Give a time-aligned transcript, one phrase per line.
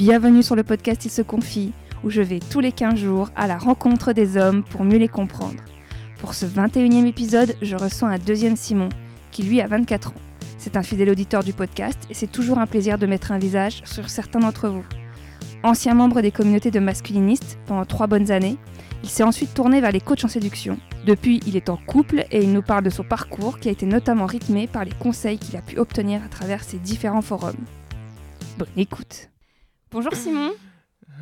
[0.00, 3.46] Bienvenue sur le podcast Il se confie, où je vais tous les 15 jours à
[3.46, 5.62] la rencontre des hommes pour mieux les comprendre.
[6.20, 8.88] Pour ce 21e épisode, je reçois un deuxième Simon,
[9.30, 10.22] qui lui a 24 ans.
[10.56, 13.82] C'est un fidèle auditeur du podcast et c'est toujours un plaisir de mettre un visage
[13.84, 14.86] sur certains d'entre vous.
[15.64, 18.56] Ancien membre des communautés de masculinistes pendant trois bonnes années,
[19.02, 20.78] il s'est ensuite tourné vers les coachs en séduction.
[21.04, 23.84] Depuis, il est en couple et il nous parle de son parcours qui a été
[23.84, 27.66] notamment rythmé par les conseils qu'il a pu obtenir à travers ses différents forums.
[28.56, 29.29] Bonne écoute.
[29.90, 30.52] Bonjour Simon.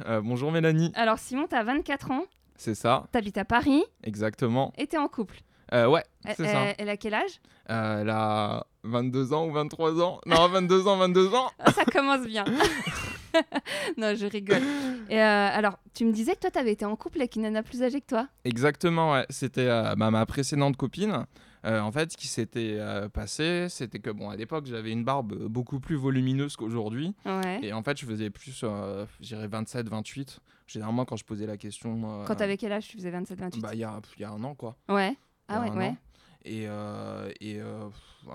[0.07, 0.93] Euh, bonjour Mélanie.
[0.95, 2.25] Alors Simon, t'as 24 ans,
[2.57, 4.73] C'est ça, t'habites à Paris exactement.
[4.79, 5.39] et t'es en couple.
[5.75, 6.61] Euh, ouais, Elle, c'est ça.
[6.65, 7.41] elle- elle a quel âge?
[7.71, 11.51] Euh, elle a 22 ans ou 23 ans Non, 22 ans, 22 ans.
[11.75, 12.45] Ça commence bien.
[13.99, 14.63] non, je rigole.
[15.11, 17.63] Et euh, alors, tu me disais que toi, t'avais été en couple avec une nana
[17.63, 18.29] plus âgée que toi.
[18.45, 19.27] Exactement, ouais.
[19.29, 21.27] C'était euh, bah, ma précédente copine.
[21.65, 25.05] Euh, en fait, ce qui s'était euh, passé, c'était que, bon, à l'époque, j'avais une
[25.05, 27.15] barbe beaucoup plus volumineuse qu'aujourd'hui.
[27.25, 27.61] Ouais.
[27.63, 30.41] Et en fait, je faisais plus, euh, je dirais 27, 28.
[30.67, 32.23] Généralement, quand je posais la question.
[32.23, 34.31] euh, Quand t'avais quel âge Tu faisais 27, 28 Bah, il y a, y a
[34.31, 34.77] un an, quoi.
[34.89, 35.17] Ouais.
[35.49, 35.89] Ah ouais, ouais.
[35.89, 35.97] an.
[36.45, 36.67] Et,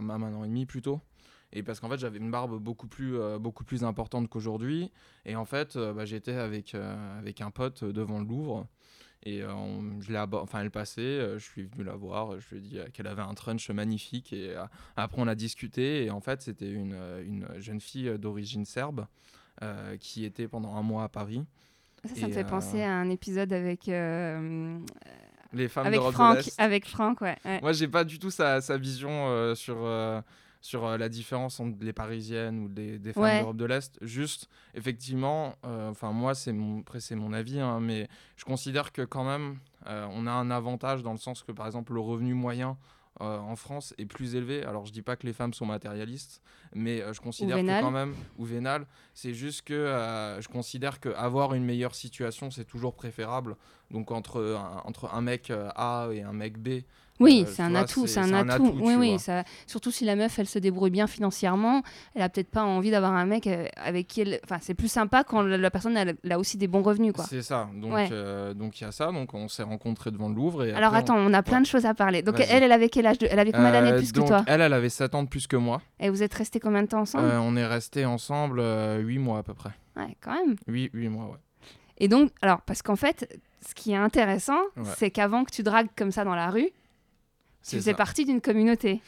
[0.01, 0.99] même un an et demi plutôt.
[1.55, 4.91] Et parce qu'en fait, j'avais une barbe beaucoup plus, euh, beaucoup plus importante qu'aujourd'hui.
[5.25, 8.65] Et en fait, euh, bah, j'étais avec, euh, avec un pote devant le Louvre.
[9.25, 12.49] Et euh, on- je l'ai enfin, elle passait, euh, je suis venu la voir, je
[12.51, 14.33] lui ai dit euh, qu'elle avait un trunch magnifique.
[14.33, 14.53] Et
[14.97, 16.03] après, on a discuté.
[16.05, 19.07] Et en fait, c'était une, une jeune fille d'origine serbe
[19.61, 21.45] euh, qui était pendant un mois à Paris.
[22.05, 24.77] Ça, ça me fait euh, penser à un épisode avec, euh,
[25.53, 26.49] Les femmes avec de Franck.
[26.57, 27.37] Avec Franck, ouais.
[27.45, 27.61] ouais.
[27.61, 29.77] Moi, j'ai pas du tout sa, sa vision sur,
[30.63, 33.39] sur euh, la différence entre les Parisiennes ou des, des femmes Ouais.
[33.39, 33.97] d'Europe de l'Est.
[34.01, 38.93] Juste, effectivement, euh, enfin moi, c'est mon, après c'est mon avis, hein, mais je considère
[38.93, 41.99] que quand même, euh, on a un avantage dans le sens que, par exemple, le
[41.99, 42.77] revenu moyen
[43.19, 44.63] euh, en France est plus élevé.
[44.63, 46.41] Alors, je dis pas que les femmes sont matérialistes,
[46.73, 51.01] mais euh, je considère que quand même, ou vénales, c'est juste que euh, je considère
[51.01, 53.57] qu'avoir une meilleure situation, c'est toujours préférable.
[53.91, 56.83] Donc, entre un, entre un mec A et un mec B,
[57.19, 58.65] Oui, Euh, c'est un atout, c'est- un, atout.
[58.67, 59.43] atout, oui, oui, ça.
[59.67, 61.83] Surtout si la meuf, elle se débrouille bien financièrement,
[62.15, 64.39] elle a peut-être pas envie d'avoir un mec euh, avec qui elle.
[64.43, 67.13] Enfin, c'est plus sympa quand la, la personne elle, elle a aussi des bons revenus,
[67.13, 67.25] quoi.
[67.25, 67.69] C'est ça.
[67.75, 68.09] Donc, Ouais.
[68.11, 69.11] euh, donc il y a ça.
[69.11, 70.65] Donc, on s'est rencontrés devant le Louvre.
[70.65, 72.23] Et Alors attends, on a plein de choses à parler.
[72.23, 73.27] Donc elle, elle avait quel âge de...
[73.29, 74.43] Elle avait combien d'années de plus que toi?
[74.47, 75.81] Elle, elle avait 7 ans de plus que moi.
[75.99, 77.25] Et vous êtes restés combien de temps ensemble?
[77.31, 78.61] On est restés ensemble
[79.01, 79.69] 8 mois à peu près.
[79.95, 80.55] Ouais, quand même.
[80.67, 81.37] 8, mois, ouais.
[81.99, 84.83] Et donc, alors, parce qu'en fait, ce qui est intéressant, Ouais.
[84.97, 86.69] c'est qu'avant que tu dragues comme ça dans la rue,
[87.67, 87.97] tu faisais ça.
[87.97, 89.01] partie d'une communauté.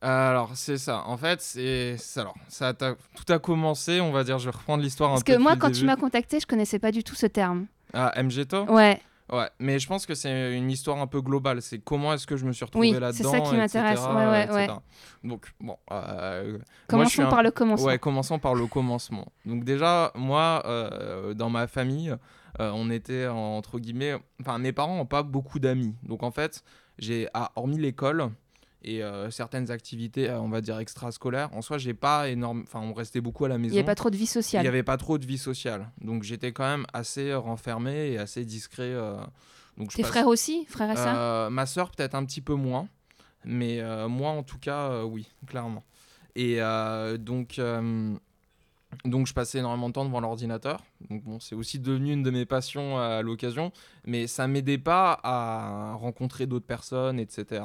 [0.00, 1.04] Alors, c'est ça.
[1.06, 1.96] En fait, c'est.
[2.16, 2.96] Alors, ça a tout
[3.28, 4.38] a commencé, on va dire.
[4.38, 5.34] Je vais reprendre l'histoire un Parce peu.
[5.34, 7.66] que moi, quand tu m'as contacté, je connaissais pas du tout ce terme.
[7.94, 9.00] Ah, MGTO Ouais,
[9.30, 11.62] Ouais, mais je pense que c'est une histoire un peu globale.
[11.62, 14.00] C'est comment est-ce que je me suis retrouvé Oui, là-dedans c'est ça qui m'intéresse.
[14.00, 14.66] Ouais, ouais.
[15.24, 15.76] Donc, bon.
[15.92, 16.58] euh, moi,
[16.88, 17.86] commençons un- par le commencement.
[17.86, 19.26] Ouais, commençons par le commencement.
[19.46, 22.14] Donc déjà, moi, euh, dans ma famille,
[22.60, 25.94] euh, on était entre guillemets, enfin mes parents n'ont pas beaucoup d'amis.
[26.02, 26.62] Donc en fait,
[26.98, 28.30] j'ai, ah, hormis l'école
[28.84, 32.80] et euh, certaines activités, euh, on va dire extrascolaires, en soi, j'ai pas énorme, enfin
[32.80, 33.74] on restait beaucoup à la Il maison.
[33.74, 34.62] n'y a pas trop de vie Il sociale.
[34.62, 35.88] n'y avait pas trop de vie sociale.
[36.00, 38.82] Donc j'étais quand même assez renfermé et assez discret.
[38.90, 39.16] euh,
[39.76, 41.14] donc Tes passe- frères aussi Frères et sœurs?
[41.16, 42.88] Euh, ma sœur peut-être un petit peu moins,
[43.44, 45.84] mais euh, moi en tout cas euh, oui, clairement.
[46.34, 48.14] Et euh, donc euh,
[49.04, 50.82] donc je passais énormément de temps devant l'ordinateur.
[51.10, 53.72] Donc bon, c'est aussi devenu une de mes passions à l'occasion,
[54.04, 57.62] mais ça m'aidait pas à rencontrer d'autres personnes, etc.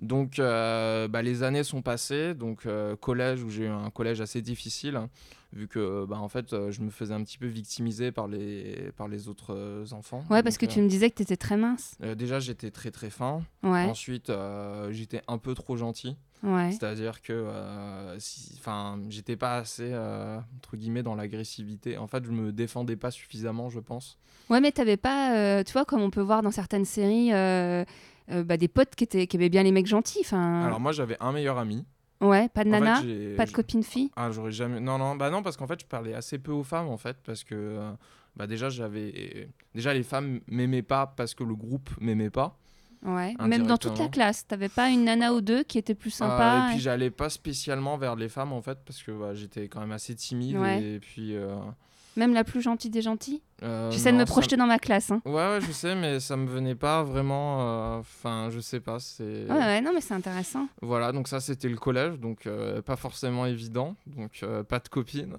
[0.00, 4.20] Donc euh, bah, les années sont passées, donc euh, collège où j'ai eu un collège
[4.20, 5.08] assez difficile, hein,
[5.52, 8.90] vu que bah, en fait euh, je me faisais un petit peu victimiser par les
[8.96, 10.24] par les autres enfants.
[10.28, 11.96] Ouais, parce Donc, que tu me disais que tu étais très mince.
[12.16, 13.42] déjà, j'étais très très fin.
[13.62, 14.32] Ouais, Ensuite,
[14.90, 16.16] j'étais un peu trop gentil.
[16.42, 16.72] Ouais.
[16.72, 18.60] C'est-à-dire que euh, si,
[19.08, 21.98] j'étais pas assez euh, entre guillemets dans l'agressivité.
[21.98, 24.18] En fait, je me défendais pas suffisamment, je pense.
[24.50, 28.56] Ouais, mais t'avais pas, euh, tu vois, comme on peut voir dans certaines séries, bah,
[28.56, 30.24] des potes qui, étaient, qui aimaient bien les mecs gentils.
[30.32, 31.84] Alors moi, j'avais un meilleur ami.
[32.20, 33.00] ouais, pas de En nana,
[33.36, 34.10] pas de copine fille.
[34.16, 34.80] Ah, j'aurais jamais.
[34.80, 37.16] Non, non, bah non, parce qu'en fait, je parlais assez peu aux femmes, en fait,
[37.24, 37.78] parce que
[38.36, 42.56] bah déjà, j'avais déjà les femmes m'aimaient pas parce que le groupe m'aimait pas.
[43.04, 43.34] Ouais.
[43.44, 46.24] Même dans toute la classe, t'avais pas une nana ou deux qui était plus Euh,
[46.24, 46.66] sympa.
[46.68, 49.80] et puis j'allais pas spécialement vers les femmes en fait parce que bah, j'étais quand
[49.80, 50.82] même assez timide Ouais.
[50.82, 51.56] et puis euh,
[52.16, 53.42] Même la plus gentille des gentils.
[53.62, 55.10] euh, J'essaie de me projeter dans ma classe.
[55.10, 55.22] Hein.
[55.24, 57.60] Ouais, ouais, je sais, mais ça me venait pas vraiment.
[57.62, 58.98] euh, Enfin, je sais pas.
[59.00, 60.68] C'est Ouais, ouais, non, mais c'est intéressant.
[60.82, 61.10] voilà.
[61.12, 62.46] Donc ça, c'était le collège, donc
[62.84, 63.96] pas forcément évident.
[64.06, 65.36] Donc pas de copine.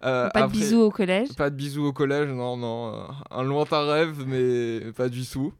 [0.00, 1.28] Pas de bisous au collège.
[1.36, 3.06] Pas de bisous au collège, non, non.
[3.30, 5.52] un lointain rêve, mais pas du tout.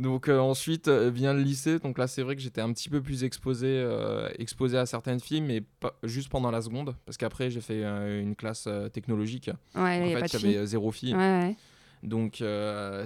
[0.00, 1.78] Donc euh, ensuite euh, vient le lycée.
[1.78, 5.20] Donc là, c'est vrai que j'étais un petit peu plus exposé, euh, exposé à certaines
[5.20, 6.96] filles, mais pas, juste pendant la seconde.
[7.04, 9.50] Parce qu'après, j'ai fait euh, une classe technologique.
[9.74, 11.14] Ouais, en fait, il y avait zéro fille.
[11.14, 11.56] Ouais, ouais.
[12.02, 12.42] Donc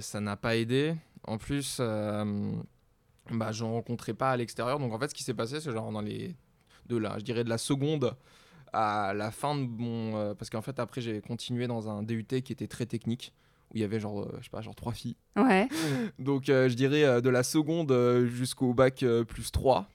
[0.01, 0.95] ça n'a pas aidé.
[1.25, 4.79] En plus, bah, j'en rencontrais pas à l'extérieur.
[4.79, 6.35] Donc en fait, ce qui s'est passé, c'est genre dans les
[6.87, 8.15] de la, je dirais de la seconde
[8.71, 12.53] à la fin de mon, parce qu'en fait après j'ai continué dans un DUT qui
[12.53, 13.33] était très technique
[13.71, 15.15] où il y avait genre, euh, je sais pas, genre trois filles.
[15.35, 15.67] Ouais.
[16.19, 17.91] Donc euh, je dirais euh, de la seconde
[18.27, 19.87] jusqu'au bac plus 3.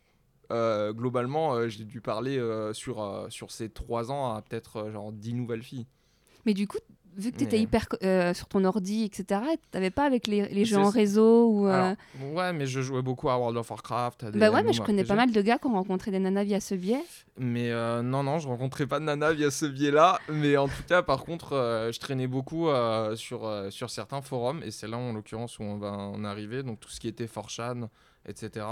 [0.51, 2.41] euh, globalement, j'ai dû parler
[2.73, 5.87] sur, sur ces trois ans à peut-être genre 10 nouvelles filles.
[6.47, 6.79] Mais du coup,
[7.17, 9.41] vu que tu étais Mais- hyper euh, sur ton ordi, etc.,
[9.71, 11.67] t'avais pas avec les, les jeux en réseau ou.
[11.67, 14.25] euh, Alors, ouais, mais je jouais beaucoup à World of Warcraft.
[14.25, 16.19] à des Bah ouais, mais je connais pas mal de gars qui ont rencontré des
[16.19, 17.03] nanas via ce biais.
[17.39, 20.19] Mais euh, non, non, je rencontrais pas de nana via ce biais-là.
[20.31, 21.51] Mais en tout cas, par contre,
[21.93, 22.69] je traînais beaucoup
[23.17, 24.63] sur, sur certains forums.
[24.65, 26.63] Et c'est là, en l'occurrence, où on va en arriver.
[26.63, 27.89] Donc, tout ce qui était 4chan,
[28.27, 28.67] etc.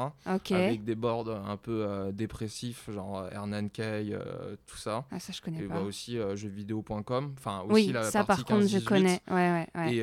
[0.51, 5.05] Avec des boards un peu euh, dépressifs, genre euh, Hernan Kay, euh, tout ça.
[5.11, 5.75] Ah, ça, je connais Et pas.
[5.75, 7.35] bah, aussi euh, jeuxvideo.com.
[7.39, 8.85] Enfin, aussi oui, la ça, partie par contre, je 15-18.
[8.85, 9.21] connais.
[9.29, 9.95] Ouais, ouais, ouais.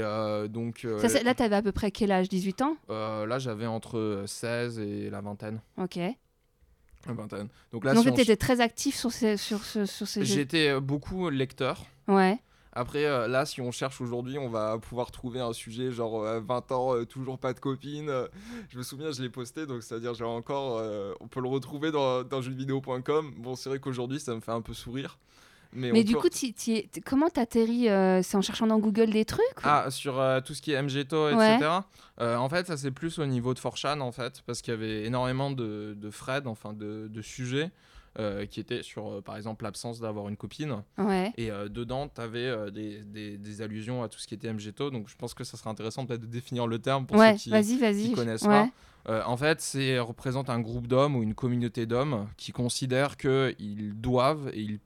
[0.45, 2.30] Et donc, Ça, là, t'avais à peu près quel âge?
[2.30, 2.77] 18 ans?
[2.89, 5.62] Là, j'avais entre 16 et la vingtaine.
[5.77, 5.95] Ok.
[7.07, 7.50] La vingtaine.
[7.71, 10.36] Donc là, Donc, si on tu étais très actif sur ces, sur sur ces jeux.
[10.36, 11.86] J'étais beaucoup lecteur.
[12.07, 12.39] Ouais.
[12.77, 16.42] Après, euh, là, si on cherche aujourd'hui, on va pouvoir trouver un sujet genre euh,
[16.42, 18.10] 20 ans, euh, toujours pas de copine.
[18.10, 18.27] Euh,
[18.69, 20.77] je me souviens, je l'ai posté, donc c'est-à-dire, j'ai encore.
[20.80, 23.33] euh, on peut le retrouver dans, dans jeuxvideo.com.
[23.38, 25.18] Bon, c'est vrai qu'aujourd'hui, ça me fait un peu sourire.
[25.77, 26.30] Mais, du peut- coup,
[27.06, 30.54] comment t'atterris euh, C'est en cherchant dans Google des trucs ou- Ah, sur euh, tout
[30.54, 31.56] ce qui est MGTO, Ouais.
[31.56, 31.69] etc.
[32.21, 34.78] Euh, en fait, ça c'est plus au niveau de 4chan, en fait, parce qu'il y
[34.78, 37.71] avait énormément de, de threads, enfin de, de sujets,
[38.20, 40.84] euh, qui étaient sur, euh, par exemple, l'absence d'avoir une copine.
[40.98, 41.34] Ouais.
[41.38, 44.90] Et euh, dedans, tu avais des, des- des allusions à tout ce qui était MGTO.
[44.92, 47.52] Donc je pense que ça serait intéressant peut-être de définir le terme pour Ouais, ceux
[47.62, 48.70] qui qui connaissent Ouais.
[49.08, 49.28] pas.
[49.28, 54.50] En fait, c'est représente un groupe d'hommes ou une communauté d'hommes qui considèrent qu'ils doivent
[54.54, 54.80] et ils,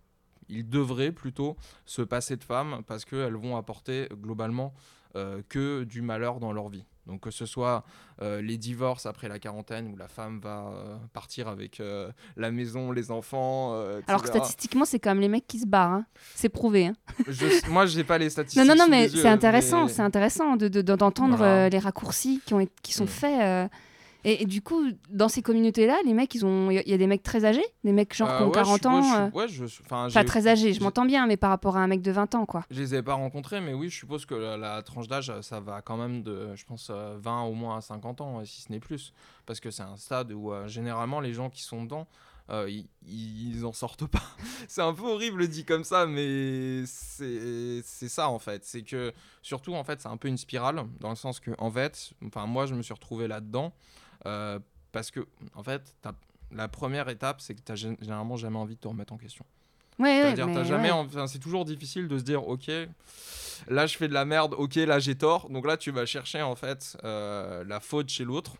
[0.49, 1.55] ils devraient plutôt
[1.85, 4.73] se passer de femmes parce qu'elles vont apporter globalement
[5.15, 6.83] euh, que du malheur dans leur vie.
[7.09, 7.83] Donc que ce soit
[8.21, 12.51] euh, les divorces après la quarantaine où la femme va euh, partir avec euh, la
[12.51, 13.73] maison, les enfants.
[14.07, 15.91] Alors que statistiquement, c'est quand même les mecs qui se barrent.
[15.93, 16.05] hein.
[16.35, 16.87] C'est prouvé.
[16.87, 16.93] hein.
[17.27, 18.61] Je- moi, j'ai pas les statistiques.
[18.63, 19.85] Non, non, non, mais c'est intéressant.
[19.85, 21.65] mais- C'est intéressant de- de- d'entendre Voilà.
[21.65, 23.07] euh, les raccourcis qui, ont, qui sont Mm.
[23.07, 23.71] faits.
[24.25, 24.29] Euh.
[24.29, 26.69] Et, et du coup, dans ces communautés-là, les mecs, ils ont.
[26.71, 28.75] Il y a des mecs très âgés, des mecs genre qui Euh, ont ouais, 40
[28.75, 28.99] je suis- ans.
[28.99, 31.81] ouais, je euh, ouais, je Pas très âgés, je m'entends bien, mais par rapport à
[31.81, 32.65] un mec de 20 ans, quoi.
[32.69, 35.59] Je les ai pas rencontrés, mais oui, je suppose que la, la tranche d'âge, ça
[35.59, 38.71] va quand même de, je pense, euh, 20 au moins à 50 ans, si ce
[38.71, 39.13] n'est plus.
[39.45, 42.05] Parce que c'est un stade où, euh, généralement, les gens qui sont dedans,
[42.51, 44.23] euh, ils, ils en sortent pas.
[44.67, 48.65] c'est un peu horrible dit comme ça, mais c'est c'est ça, en fait.
[48.65, 49.13] C'est que,
[49.43, 52.45] surtout, en fait, c'est un peu une spirale, dans le sens que, en fait, enfin,
[52.47, 53.71] moi, je me suis retrouvé là-dedans,
[54.25, 54.59] euh,
[54.91, 55.95] parce que, en fait,
[56.51, 59.45] la première étape, c'est que tu n'as généralement jamais envie de te remettre en question.
[59.99, 60.97] Ouais, C'est-à-dire, jamais, ouais.
[60.97, 62.71] enfin, c'est toujours difficile de se dire, ok,
[63.67, 65.49] là je fais de la merde, ok, là j'ai tort.
[65.49, 68.55] Donc là, tu vas chercher en fait euh, la faute chez l'autre.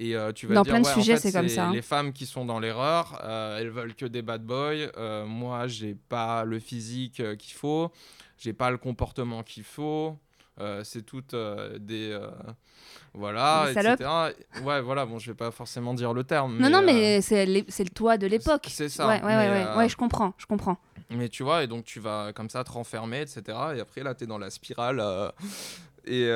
[0.00, 1.72] Et euh, tu vas Dans dire, plein de en sujets, fait, c'est comme ça, hein.
[1.72, 4.92] Les femmes qui sont dans l'erreur, euh, elles veulent que des bad boys.
[5.26, 7.90] moi, j'ai pas le physique qu'il faut,
[8.36, 10.16] j'ai pas le comportement qu'il faut.
[10.60, 12.28] Euh, c'est toutes euh, des euh,
[13.14, 14.00] voilà, Des salopes.
[14.00, 14.64] etc.
[14.64, 15.06] Ouais, voilà.
[15.06, 16.58] Bon, je vais pas forcément dire le terme.
[16.58, 18.66] Non, non, mais c'est le toit de l'époque.
[18.68, 19.06] c'est ça.
[19.06, 19.76] Ouais, ouais, ouais, mais, ouais.
[19.76, 20.78] Ouais, je comprends, je comprends.
[21.10, 23.42] mais tu vois, et donc tu vas comme ça te renfermer, etc.
[23.76, 25.02] Et après, là, tu es dans la spirale.
[26.04, 26.30] et,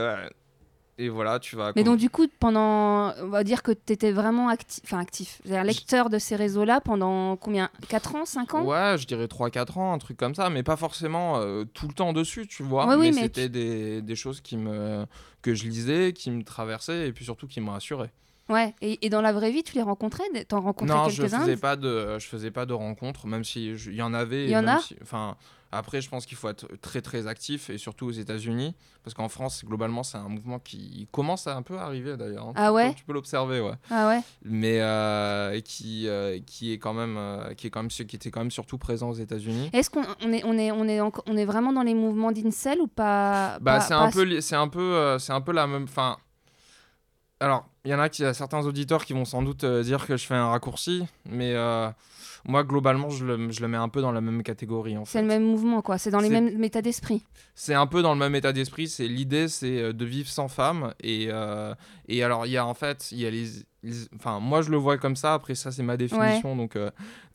[1.04, 1.73] et voilà, tu vas.
[1.76, 3.12] Mais donc, du coup, pendant.
[3.21, 6.80] On va dire que tu étais vraiment actif, enfin actif, c'est-à-dire lecteur de ces réseaux-là
[6.80, 7.71] pendant combien?
[7.88, 8.64] 4 ans 5 ans?
[8.64, 11.94] Ouais, je dirais 3-4 ans, un truc comme ça, mais pas forcément euh, tout le
[11.94, 12.87] temps dessus, tu vois.
[12.87, 15.06] Ouais, oui, mais c'était des, des choses qui me,
[15.42, 18.12] que je lisais, qui me traversaient, et puis surtout qui me rassuraient.
[18.49, 21.40] Ouais, et, et dans la vraie vie, tu les rencontrais T'en rencontrais Non, je quelques-uns?
[21.40, 24.44] faisais pas de, je faisais pas de rencontres, même si je- il y en avait.
[24.44, 24.78] Il y en a?
[24.78, 25.37] si- Enfin,
[25.72, 29.28] après, je pense qu'il faut être très très actif et surtout aux États-Unis, parce qu'en
[29.28, 32.48] France, globalement, c'est un mouvement qui commence à un peu arriver d'ailleurs.
[32.48, 32.52] hein.
[32.56, 33.72] Ah ouais Tu peux l'observer, ouais.
[33.90, 37.88] Ah ouais Mais euh, qui euh, qui est quand même euh, qui est quand même
[37.90, 39.70] qui était quand même surtout présent aux États-Unis.
[39.72, 42.32] Est-ce qu'on on est, on est, on est, enco- on est vraiment dans les mouvements
[42.32, 45.52] d'Incel ou pas Bah, c'est pas- un peu, li- c'est un peu, c'est un peu
[45.52, 45.84] la même.
[45.84, 46.16] Enfin,
[47.42, 50.06] alors, il y en a qui, a certains auditeurs qui vont sans doute euh, dire
[50.06, 51.88] que je fais un raccourci, mais euh,
[52.44, 54.96] moi, globalement, je le, je le mets un peu dans la même catégorie.
[54.96, 55.99] En C'est le même mouvement, quoi.
[55.99, 57.22] C'est dans les mêmes états d'esprit.
[57.54, 58.88] C'est un peu dans le même état d'esprit.
[58.88, 60.94] C'est l'idée, c'est euh, de vivre sans femme.
[61.02, 61.75] Et, euh,
[62.08, 63.46] et alors, il y a en fait, il y a les,
[63.82, 65.34] les- Enfin, moi, je le vois comme ça.
[65.34, 66.54] Après, ça, c'est ma définition.
[66.56, 66.78] Donc,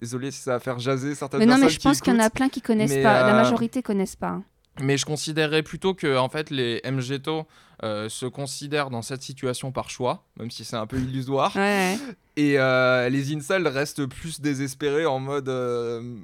[0.01, 1.65] désolé si ça va faire jaser certaines Mais non, personnes.
[1.67, 3.27] mais je pense qu'il y en a plein qui connaissent Mais, pas.
[3.27, 4.41] La majorité connaissent pas.
[4.81, 7.47] Mais je considérerais plutôt que en fait les MGTO
[7.83, 11.55] euh, se considèrent dans cette situation par choix, même si c'est un peu illusoire.
[11.55, 11.97] Ouais.
[12.35, 16.15] Et euh, les incels restent plus désespérés en mode euh,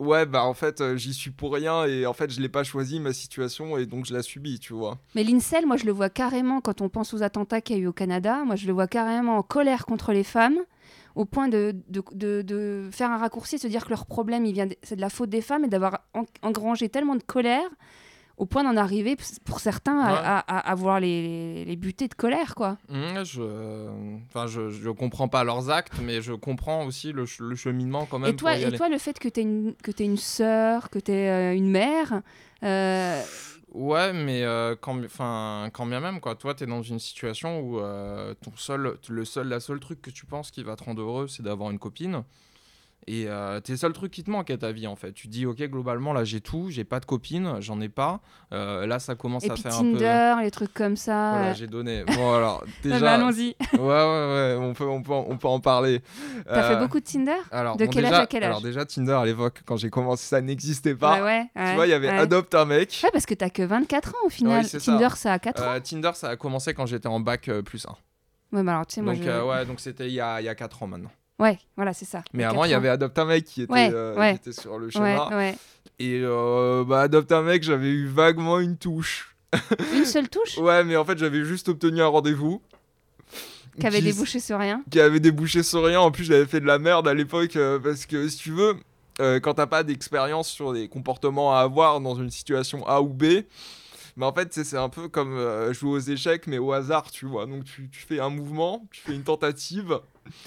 [0.00, 2.98] ouais bah en fait j'y suis pour rien et en fait je l'ai pas choisi
[3.00, 4.98] ma situation et donc je la subis, tu vois.
[5.14, 7.82] Mais l'incel, moi, je le vois carrément quand on pense aux attentats qu'il y a
[7.82, 8.42] eu au Canada.
[8.44, 10.58] Moi, je le vois carrément en colère contre les femmes,
[11.16, 14.44] au point de, de, de- de faire un raccourci et se dire que leur problème,
[14.46, 17.22] il vient de- c'est de la faute des femmes et d'avoir en- engrangé tellement de
[17.22, 17.68] colère,
[18.40, 20.18] au point d'en arriver, pour certains, à, Ouais.
[20.24, 22.78] à, à- à vouloir les, les buter de colère, quoi.
[22.88, 23.88] Mmh, je,
[24.28, 28.18] enfin je, je comprends pas leurs actes, mais je comprends aussi le, le cheminement quand
[28.18, 28.76] même Et toi, pour y et aller.
[28.78, 31.70] toi, le fait que tu es une, que t'aies une sœur, que tu es une
[31.70, 32.22] mère,
[32.64, 33.22] euh,
[33.72, 36.34] Ouais, mais euh, quand, enfin, quand bien même, quoi.
[36.34, 40.10] Toi, t'es dans une situation où euh, ton seul, le seul, la seule truc que
[40.10, 42.24] tu penses qui va te rendre heureux, c'est d'avoir une copine.
[43.06, 45.12] Et euh, t'es le seul truc qui te manque à ta vie, en fait.
[45.12, 48.20] Tu dis, ok, globalement, là, j'ai tout, j'ai pas de copine, j'en ai pas.
[48.52, 49.92] Euh, là, ça commence et à puis faire un peu.
[49.98, 51.30] Tinder, les trucs comme ça.
[51.32, 52.04] Voilà, j'ai donné.
[52.04, 53.14] Bon, alors, déjà.
[53.14, 53.56] allons-y.
[53.72, 56.02] ouais, ouais, ouais, on peut, on peut, en- on peut en parler.
[56.46, 57.32] T'as fait Euh, beaucoup de Tinder?
[57.50, 58.48] alors, de bon, quel âge déjà- à quel âge?
[58.48, 61.22] Alors, déjà, Tinder à l'époque, quand j'ai commencé, ça n'existait pas.
[61.22, 62.18] Ouais, ouais, Tu vois, il y avait ouais.
[62.18, 63.00] Adopte un mec.
[63.02, 64.62] Ouais, parce que t'as que 24 ans au final.
[64.62, 64.92] Oui, c'est ça.
[64.92, 65.70] Tinder, ça a 4 ans.
[65.72, 67.90] Euh, Tinder, ça a commencé quand j'étais en bac plus 1.
[68.56, 69.42] Ouais, bah alors, tu sais, moi, Donc, je...
[69.42, 71.10] ouais, donc c'était il y a, il y a 4 ans maintenant.
[71.40, 72.22] Ouais, voilà, c'est ça.
[72.34, 74.34] Mais avant, il y avait Adopte un mec qui était, Ouais, euh, ouais.
[74.34, 75.28] qui était sur le schéma.
[75.30, 75.56] Ouais, ouais.
[75.98, 79.34] Et euh, bah, Adopte un mec, j'avais eu vaguement une touche.
[79.94, 80.58] Une seule touche?
[80.58, 82.60] Ouais, mais en fait, j'avais juste obtenu un rendez-vous.
[83.78, 84.82] qui avait débouché sur rien.
[84.90, 86.00] Qui avait débouché sur rien.
[86.00, 88.76] En plus, j'avais fait de la merde à l'époque euh, parce que, si tu veux,
[89.20, 93.08] euh, quand t'as pas d'expérience sur les comportements à avoir dans une situation A ou
[93.08, 93.24] B,
[94.16, 97.46] mais en fait, c'est un peu comme jouer aux échecs, mais au hasard, tu vois.
[97.46, 100.00] Donc, tu, tu fais un mouvement, tu fais une tentative,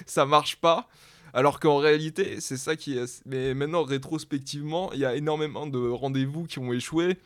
[0.05, 0.87] ça marche pas.
[1.33, 3.23] Alors qu'en réalité, c'est ça qui est.
[3.25, 7.17] Mais maintenant, rétrospectivement, il y a énormément de rendez-vous qui ont échoué.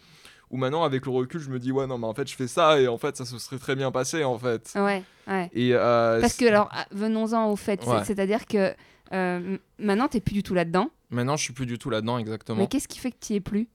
[0.50, 2.48] Où maintenant, avec le recul, je me dis, ouais, non, mais en fait, je fais
[2.48, 4.72] ça et en fait, ça se serait très bien passé, en fait.
[4.76, 5.50] Ouais, ouais.
[5.54, 7.86] Et, euh, Parce que, alors, ah, venons-en au fait.
[7.86, 8.06] Ouais.
[8.06, 8.74] C'est-à-dire que
[9.14, 10.90] euh, maintenant, t'es plus du tout là-dedans.
[11.10, 12.60] Maintenant, je suis plus du tout là-dedans, exactement.
[12.60, 13.68] Mais qu'est-ce qui fait que tu es plus?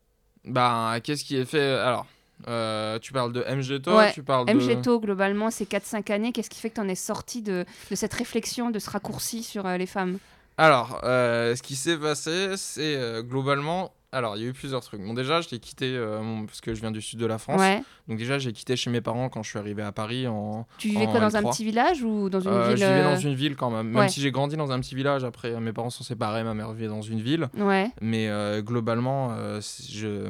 [0.44, 2.06] Bah, qu'est-ce qui est fait Alors,
[2.48, 4.52] euh, tu parles de MGTO, Ouais, tu parles de.
[4.52, 6.32] MGTO, globalement, c'est 4-5 années.
[6.32, 9.42] Qu'est-ce qui fait que tu en es sorti de, de cette réflexion, de ce raccourci
[9.42, 10.18] sur euh, les femmes?
[10.58, 13.92] Alors, euh, ce qui s'est passé, c'est globalement.
[14.14, 15.00] Alors, il y a eu plusieurs trucs.
[15.00, 17.58] Bon, déjà, j'ai quitté, euh, mon- parce que je viens du sud de la France.
[17.58, 17.82] Ouais.
[18.08, 20.66] Donc, déjà, j'ai quitté chez mes parents quand je suis arrivé à Paris en.
[20.76, 21.50] Tu vivais En quoi dans un L3.
[21.50, 23.86] petit village ou dans une ville je vivais dans une ville quand même.
[23.88, 24.08] Même ouais.
[24.10, 26.88] si j'ai grandi dans un petit village, après, mes parents sont séparés, ma mère vivait
[26.88, 27.48] dans une ville.
[27.56, 27.90] Ouais.
[28.02, 28.28] Mais
[28.60, 30.28] globalement, je.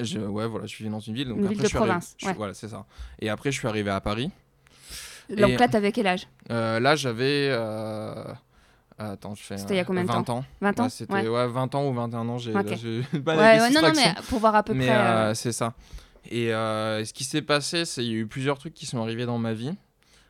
[0.00, 1.28] Je- ouais, voilà, je vivais dans une ville.
[1.28, 2.34] Donc Une après, ville de je suis arrivé- province, je- ouais.
[2.34, 2.86] Voilà, c'est ça.
[3.20, 4.30] Et après, je suis arrivé à Paris.
[5.30, 6.26] Donc Et- là, t'avais quel âge?
[6.50, 7.48] Euh, là, j'avais.
[7.50, 8.24] euh,
[8.98, 9.56] Attends, je fais.
[9.56, 10.44] C'était il y a combien de 20 ans.
[10.60, 11.26] 20 ans C'était Ouais.
[11.26, 11.48] ouais.
[11.48, 12.38] 20 ans ou 21 ans.
[12.38, 12.70] J'ai Ok.
[12.70, 14.96] là, j'ai eu mal Ouais, ouais, non, non, mais pour voir à peu Mais près.
[14.96, 15.74] euh, euh, c'est ça.
[16.30, 19.02] Et euh, ce qui s'est passé, c'est qu'il y a eu plusieurs trucs qui sont
[19.02, 19.72] arrivés dans ma vie.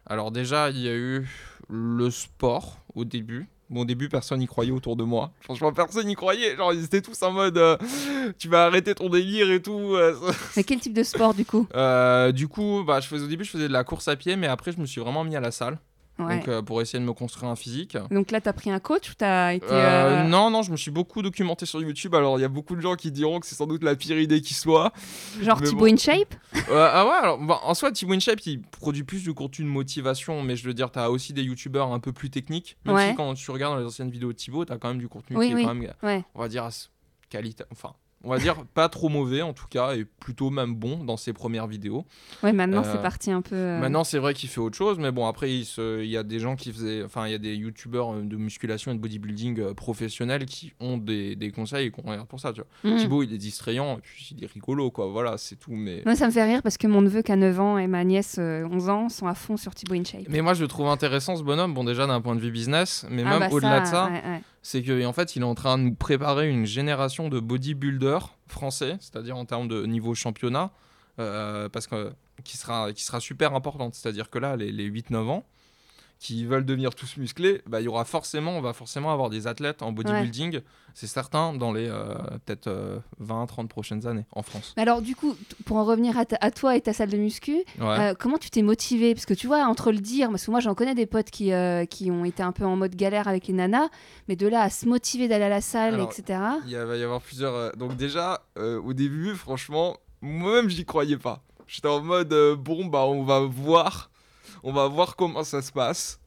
[0.07, 1.29] Alors déjà, il y a eu
[1.69, 3.47] le sport au début.
[3.71, 5.31] Bon, au début, personne n'y croyait autour de moi.
[5.41, 6.57] Franchement, personne n'y croyait.
[6.57, 7.77] Genre, ils étaient tous en mode euh,
[8.39, 9.97] tu vas arrêter ton délire et tout.
[10.57, 11.67] Mais quel type de sport du coup?
[11.75, 14.37] Euh, du coup, bah, je faisais, au début, je faisais de la course à pied,
[14.37, 15.79] mais après, je me suis vraiment mis à la salle.
[16.19, 16.37] Ouais.
[16.37, 17.97] Donc, euh, pour essayer de me construire un physique.
[18.11, 19.67] Donc là, t'as pris un coach ou t'as été.
[19.71, 22.15] Euh, euh, Non, non, je me suis beaucoup documenté sur YouTube.
[22.15, 24.19] Alors, il y a beaucoup de gens qui diront que c'est sans doute la pire
[24.19, 24.93] idée qui soit.
[25.41, 25.93] Genre Thibaut bon.
[25.93, 26.35] InShape
[26.71, 30.43] ah ouais, alors, bah, en soi, Thibaut InShape, il produit plus du contenu de motivation,
[30.43, 32.77] mais je veux dire, t'as aussi des youtubeurs un peu plus techniques.
[32.85, 33.11] Même Ouais.
[33.11, 35.37] si quand tu regardes dans les anciennes vidéos de Thibaut, t'as quand même du contenu
[35.37, 35.63] Oui, qui oui.
[35.63, 36.25] est quand même, Ouais.
[36.35, 36.69] on va dire,
[37.31, 37.65] qualité.
[37.73, 41.17] Enfin, on va dire pas trop mauvais en tout cas, et plutôt même bon dans
[41.17, 42.05] ses premières vidéos.
[42.43, 43.55] Ouais, maintenant, Euh, c'est parti un peu.
[43.55, 46.17] euh, Maintenant, c'est vrai qu'il fait autre chose, mais bon, après, il, se- il y
[46.17, 47.03] a des gens qui faisaient.
[47.05, 50.73] Enfin, il y a des youtubeurs euh, de musculation et de bodybuilding euh, professionnels qui
[50.81, 52.91] ont des, des conseils et qu'on regarde pour ça, tu vois.
[52.93, 52.97] hmm.
[52.99, 56.03] Thibaut, il est distrayant, et puis il est rigolo, quoi, voilà, c'est tout, mais.
[56.05, 58.05] Moi, ça me fait rire parce que mon neveu qui a 9 ans et ma
[58.05, 60.23] nièce euh, 11 ans sont à fond sur Thibaut InShape.
[60.29, 63.07] Mais moi, je le trouve intéressant, ce bonhomme, bon, déjà d'un point de vue business,
[63.11, 64.41] mais Ah, même bah, au-delà de ça, ouais, ouais.
[64.63, 68.97] C'est qu'en fait, il est en train de nous préparer une génération de bodybuilders français,
[69.01, 70.71] c'est-à-dire en termes de niveau championnat,
[71.19, 72.13] euh, parce que
[72.45, 73.95] qui sera, qui sera super importante.
[73.95, 75.45] C'est-à-dire que là, les, les 8-9 ans,
[76.23, 79.49] qui veulent devenir tous musclés, bah, il y aura forcément, on va forcément avoir des
[79.49, 80.61] athlètes en bodybuilding,
[80.95, 82.15] c'est certain, dans les euh,
[82.45, 82.71] peut-être
[83.21, 84.73] 20-30 prochaines années en France.
[84.77, 87.99] Mais Alors, du coup, pour en revenir à, toi et ta salle de muscu, Ouais.
[87.99, 90.61] euh, comment tu t'es motivé Parce que tu vois, entre le dire, parce que moi
[90.61, 93.49] j'en connais des potes qui, euh, qui ont été un peu en mode galère avec
[93.49, 93.89] les nanas,
[94.29, 96.39] mais de là à se motiver d'aller à la salle, Alors, etc.
[96.69, 97.55] Il va y avoir plusieurs.
[97.55, 101.43] euh, Donc déjà, euh, au début, franchement, moi-même, j'y croyais pas.
[101.67, 104.11] J'étais en mode, euh, bon, bah, on va voir.
[104.63, 106.21] On va voir comment ça se passe.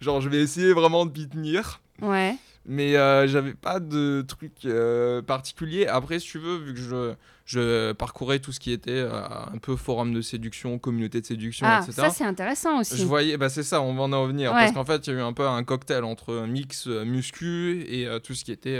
[0.00, 1.80] Genre, je vais essayer vraiment de m'y tenir.
[2.02, 2.36] Ouais.
[2.66, 5.86] Mais euh, j'avais pas de truc euh, particulier.
[5.86, 7.14] Après, si tu veux, vu que je,
[7.46, 9.10] je parcourais tout ce qui était euh,
[9.52, 11.92] un peu forum de séduction, communauté de séduction, Ah, etc.
[12.02, 12.98] ça c'est intéressant aussi.
[12.98, 14.52] Je voyais, bah c'est ça, on va en venir.
[14.52, 14.58] Ouais.
[14.58, 17.04] Parce qu'en fait, il y a eu un peu un cocktail entre un mix euh,
[17.06, 18.78] muscu et euh, tout ce qui était.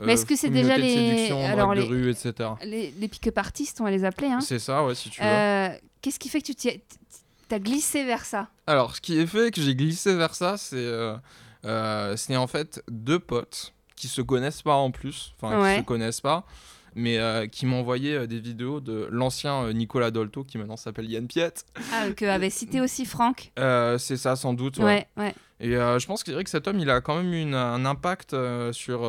[0.00, 2.50] Mais est-ce que c'est déjà les- alors, drague de les- rue, etc.
[2.64, 4.28] Les, les pick-up artistes, on va les appeler.
[4.28, 4.40] Hein.
[4.40, 5.26] C'est ça, ouais, si tu veux.
[6.00, 6.80] Qu'est-ce qui fait que tu t'y-
[7.48, 10.76] t'as glissé vers ça Alors, ce qui est fait que j'ai glissé vers ça, c'est
[10.76, 11.16] euh,
[11.64, 15.74] euh, c'est en fait deux potes qui se connaissent pas en plus, enfin Ouais.
[15.74, 16.44] qui se connaissent pas,
[16.94, 21.10] mais euh, qui m'ont envoyé euh, des vidéos de l'ancien Nicolas Dolto qui maintenant s'appelle
[21.10, 21.64] Yann Piette.
[21.92, 23.50] ah, Que avait cité aussi Franck.
[23.56, 24.78] C'est ça sans doute.
[24.78, 25.06] ouais.
[25.16, 25.34] Ouais, ouais.
[25.60, 27.84] Et je pense que, je dirais que cet homme, il a quand même une- un
[27.84, 28.30] impact
[28.70, 29.00] sur,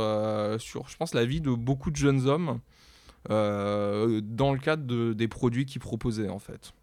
[0.59, 2.59] sur, je pense, la vie de beaucoup de jeunes hommes
[3.29, 6.73] dans le cadre de- des produits qu'il proposait, en fait.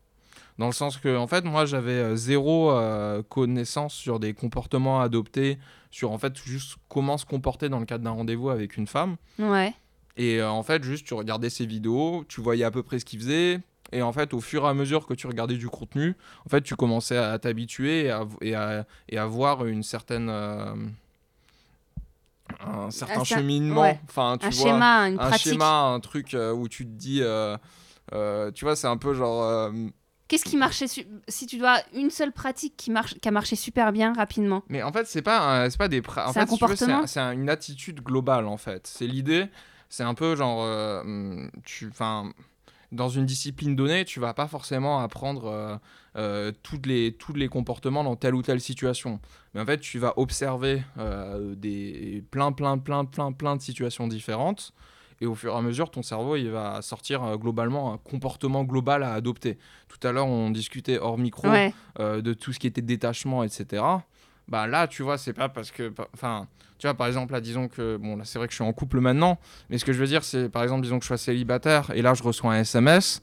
[0.59, 5.01] Dans le sens que, en fait, moi, j'avais euh, zéro euh, connaissance sur des comportements
[5.01, 5.59] adoptés,
[5.91, 9.17] sur, en fait, juste comment se comporter dans le cadre d'un rendez-vous avec une femme.
[9.39, 9.75] Ouais.
[10.17, 13.05] Et euh, en fait, juste, tu regardais ses vidéos, tu voyais à peu près ce
[13.05, 13.61] qu'il faisait.
[13.93, 16.63] Et en fait, au fur et à mesure que tu regardais du contenu, en fait,
[16.63, 20.29] tu commençais à t'habituer et à, et, à, et à voir une certaine.
[20.31, 20.75] euh,
[22.65, 23.83] un certain Un cheminement.
[23.83, 24.01] ouais.
[24.09, 24.65] Enfin, tu Un vois.
[24.73, 25.53] schéma, une un pratique.
[25.53, 27.21] schéma, un truc euh, où tu te dis.
[28.55, 29.71] tu vois, c'est un peu genre.
[30.29, 33.55] Qu'est-ce qui marchait su- Si tu dois une seule pratique qui marche, qui a marché
[33.57, 34.63] super bien rapidement.
[34.69, 36.01] Mais en fait, c'est pas, un- c'est pas des.
[36.01, 38.57] pra- en C'est fait, un si veux, c'est comportement c'est un- une attitude globale en
[38.57, 38.87] fait.
[38.87, 39.47] C'est l'idée.
[39.89, 42.33] C'est un peu genre, euh, tu, enfin,
[42.93, 45.77] dans une discipline donnée, tu vas pas forcément apprendre euh,
[46.17, 49.21] euh, toutes les tous les comportements dans telle ou telle situation.
[49.55, 54.09] Mais en fait, tu vas observer euh, des plein plein plein plein plein de situations
[54.09, 54.73] différentes.
[55.21, 58.65] Et au fur et à mesure, ton cerveau, il va sortir euh, globalement un comportement
[58.65, 59.57] global à adopter.
[59.89, 61.73] Tout à l'heure, on discutait hors micro Ouais.
[62.01, 63.83] euh, de tout ce qui était détachement, etc.
[64.49, 65.93] Bah là, tu vois, c'est pas parce que.
[66.15, 66.47] Enfin,
[66.79, 67.97] tu vois, par exemple, là, disons que.
[67.97, 69.39] Bon, là, c'est vrai que je suis en couple maintenant,
[69.71, 72.03] mais ce que je veux dire, c'est, par exemple, disons que je sois célibataire, et
[72.03, 73.23] là, je reçois un SMS.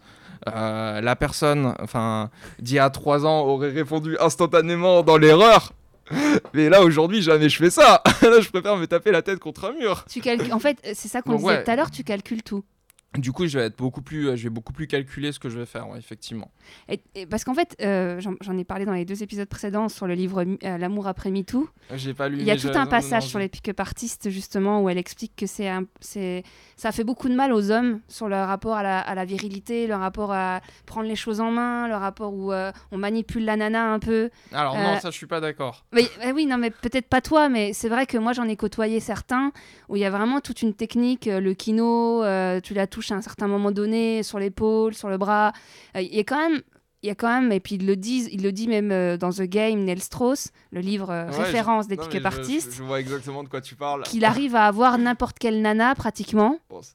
[0.50, 5.72] euh, la personne, enfin, d'il y a trois ans, aurait répondu instantanément dans l'erreur.
[6.54, 8.02] Mais là, aujourd'hui, jamais je fais ça.
[8.22, 10.06] là, je préfère me taper la tête contre un mur.
[10.10, 10.54] Tu calcules.
[10.54, 11.64] En fait, c'est ça qu'on disait ouais.
[11.64, 11.92] tout à l'heure.
[11.92, 12.64] Tu calcules tout.
[13.16, 15.50] Du coup, je vais être beaucoup plus, euh, je vais beaucoup plus calculer ce que
[15.50, 16.50] je vais faire, ouais, effectivement.
[16.90, 20.08] Et, et parce qu'en fait, euh, j'en ai parlé dans les deux épisodes précédents sur
[20.08, 21.70] le livre euh, L'amour après MeToo.
[21.94, 22.40] J'ai pas lu.
[22.40, 25.36] Il y a tout un passage non, sur les pick-up artistes justement où elle explique
[25.36, 26.44] que c'est c'est
[26.76, 29.86] ça fait beaucoup de mal aux hommes sur leur rapport à la, à la virilité,
[29.86, 33.58] leur rapport à prendre les choses en main, leur rapport où euh, on manipule la
[33.58, 34.32] nana un peu.
[34.52, 35.86] Alors non, ça, je suis pas d'accord.
[35.94, 38.56] Mais, eh oui, non, mais peut-être pas toi, mais c'est vrai que moi j'en ai
[38.56, 39.52] côtoyé certains
[39.88, 42.24] où il y a vraiment toute une technique, le kino,
[42.62, 45.52] tu la touches à un certain moment donné sur l'épaule, sur le bras.
[45.96, 46.62] Euh, Il y a quand même.
[47.02, 49.18] Il y a quand même, et puis ils le disent, il le dit même euh,
[49.18, 52.84] dans The Game, Neil Strauss, le livre euh, Ouais, référence des pick-up artistes, Je, je
[52.84, 54.04] vois exactement de quoi tu parles.
[54.04, 56.60] qu'il arrive à avoir n'importe quelle nana pratiquement.
[56.70, 56.94] Bon, ça,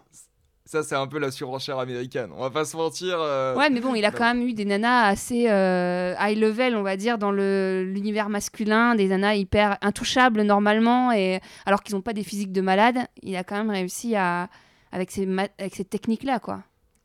[0.65, 2.31] ça, c'est un peu la surenchère américaine.
[2.35, 3.19] On va pas se mentir.
[3.21, 6.75] euh, Ouais, mais bon, il a quand même eu des nanas assez euh, high level,
[6.77, 12.01] on va dire, dans l'univers masculin, des nanas hyper intouchables normalement, et alors qu'ils n'ont
[12.03, 14.49] pas des physiques de malade, il a quand même réussi à
[14.93, 16.63] avec ces, avec ces techniques-là, quoi.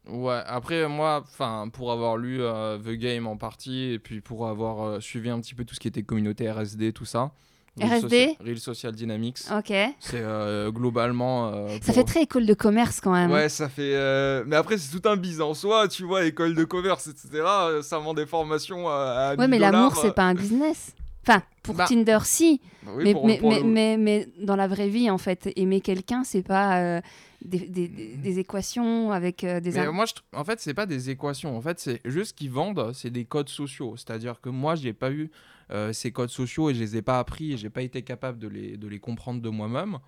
[0.10, 4.48] Ouais, après, moi, enfin, pour avoir lu euh, The Game en partie, et puis pour
[4.48, 7.32] avoir euh, suivi un petit peu tout ce qui était communauté RSD, tout ça.
[7.80, 8.10] Real RSD?
[8.10, 9.40] Social- Real Social Dynamics.
[9.58, 9.74] Ok.
[10.00, 11.68] C'est euh, globalement.
[11.82, 13.32] Ça fait très école de commerce quand même.
[13.32, 14.44] Ouais, ça fait.
[14.46, 17.44] Mais après, c'est tout un biz en soi, tu vois, école de commerce, etc.
[17.82, 18.94] Ça vend des formations à.
[18.94, 20.94] à Ouais, 1000 mais l'amour, c'est pas un business.
[21.26, 22.60] Enfin, pour Bah, Tinder, si.
[22.86, 25.18] euh, oui, mais, pour- mais, pour mais, le- mais, mais dans la vraie vie, en
[25.18, 27.02] fait, aimer quelqu'un, c'est pas euh,
[27.46, 29.72] des, des- équations avec euh, des.
[29.72, 31.56] Mais moi, je en fait, c'est pas des équations.
[31.58, 33.96] En fait, c'est juste qu'ils vendent, c'est des codes sociaux.
[33.96, 35.32] C'est-à-dire que moi, j'ai pas eu
[35.72, 38.38] euh, ces codes sociaux et je les ai pas appris et j'ai pas été capable
[38.38, 40.00] de les, de les comprendre de moi-même.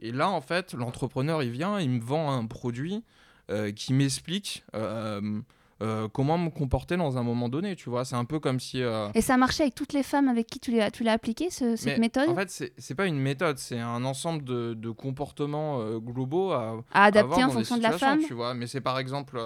[0.00, 3.04] Et là, en fait, l'entrepreneur, il vient, il me vend un produit
[3.76, 4.64] qui m'explique
[5.82, 7.76] euh, comment me comporter dans un moment donné.
[7.76, 8.82] Tu vois, c'est un peu comme si.
[8.82, 11.50] euh, Et ça marchait avec toutes les femmes avec qui tu l'as, tu l'as appliqué,
[11.50, 14.74] ce- cette mais méthode En fait, c'est c'est pas une méthode, c'est un ensemble de,
[14.74, 17.98] de comportements euh, globaux à, À à adapter avoir en dans des fonction de la
[17.98, 19.38] femme Tu vois, mais c'est par exemple,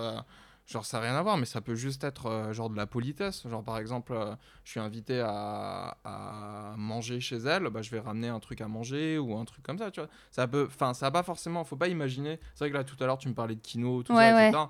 [0.67, 2.87] genre ça n'a rien à voir, mais ça peut juste être euh, genre de la
[2.87, 3.49] politesse.
[3.49, 8.01] Genre par exemple, euh, je suis invité à, à manger chez elle, bah, je vais
[8.01, 10.11] ramener un truc à manger ou un truc comme ça, tu vois.
[10.31, 12.39] Ça peut, enfin, ça a pas forcément, faut pas imaginer.
[12.55, 14.35] C'est vrai que là tout à l'heure tu me parlais de kino, tout Ouais, ça,
[14.37, 14.49] ouais.
[14.49, 14.65] etc.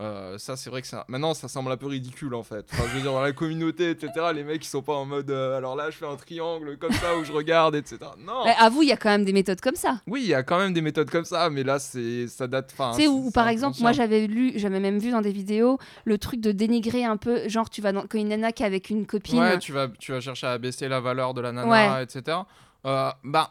[0.00, 2.84] Euh, ça c'est vrai que ça maintenant ça semble un peu ridicule en fait enfin,
[2.88, 5.56] je veux dire dans la communauté etc les mecs ils sont pas en mode euh,
[5.56, 8.82] alors là je fais un triangle comme ça où je regarde etc non Eh, Avoue,
[8.82, 10.00] il y a quand même des méthodes comme ça.
[10.06, 12.68] oui il y a quand même des méthodes comme ça mais là c'est ça date
[12.68, 16.16] tu sais, c'est par exemple, moi j'avais lu, j'avais même vu dans des vidéos le
[16.16, 18.90] truc de dénigrer un peu, genre tu vas dans, quand une nana qui est avec
[18.90, 19.40] une copine.
[19.40, 22.04] Ouais, tu vas, tu vas chercher à baisser la valeur de la nana, Ouais.
[22.04, 22.38] etc.
[22.86, 23.50] Euh, bah,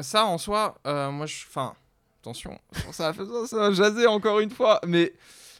[0.00, 1.36] Ça, en soi, euh, moi, je.
[1.48, 1.74] Enfin,
[2.22, 2.58] attention,
[2.90, 5.12] ça va, ça, ça va jaser encore une fois, mais.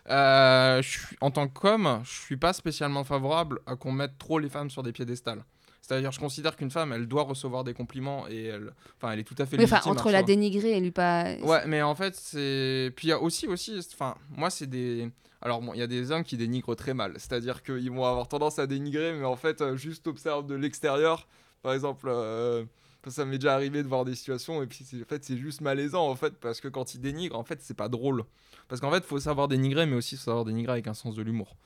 [0.08, 4.48] Euh, je en tant qu'homme, je suis pas spécialement favorable à qu'on mette trop les
[4.48, 5.44] femmes sur des piédestals.
[5.82, 9.24] C'est-à-dire, je considère qu'une femme, elle doit recevoir des compliments et elle, enfin, elle est
[9.24, 9.88] tout à fait enfin, légitime.
[9.88, 11.34] à entre la dénigrer et lui pas.
[11.42, 12.92] Ouais, mais en fait, c'est.
[12.94, 15.10] Puis il y a aussi, aussi, enfin, moi, c'est des.
[15.42, 17.14] Alors, bon, il y a des hommes qui dénigrent très mal.
[17.16, 21.26] C'est-à-dire qu'ils vont avoir tendance à dénigrer, mais en fait, euh, juste observe de l'extérieur.
[21.62, 22.64] Par exemple, euh,
[23.08, 25.60] ça m'est déjà arrivé de voir des situations, et puis c'est- en fait, c'est juste
[25.62, 28.24] malaisant, en fait, parce que quand ils dénigrent, en fait, c'est pas drôle.
[28.68, 31.22] Parce qu'en fait, faut savoir dénigrer, mais aussi faut savoir dénigrer avec un sens de
[31.22, 31.56] l'humour.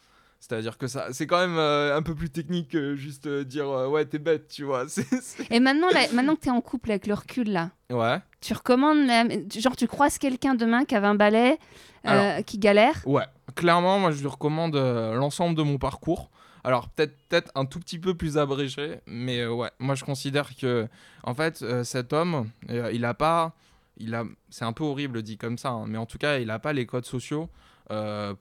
[0.40, 3.66] C'est-à-dire que ça, c'est quand même euh, un peu plus technique que juste euh, dire
[3.70, 4.84] euh, ouais, t'es bête, tu vois.
[5.50, 8.18] Et maintenant, là, maintenant que tu es en couple avec le recul, là, Ouais.
[8.42, 9.06] tu recommandes.
[9.06, 11.58] la- Genre, tu croises quelqu'un demain qui avait un balai,
[12.04, 12.44] Alors.
[12.44, 13.00] qui galère?
[13.06, 16.30] Ouais, clairement, moi je lui recommande l'ensemble de mon parcours.
[16.64, 20.56] Alors peut-être peut-être un tout petit peu plus abrégé, mais euh, ouais, moi je considère
[20.56, 20.88] que
[21.22, 23.52] en fait euh, cet homme, euh, il a pas,
[23.98, 26.50] il a, c'est un peu horrible dit comme ça, hein, mais en tout cas il
[26.50, 27.48] a pas les codes sociaux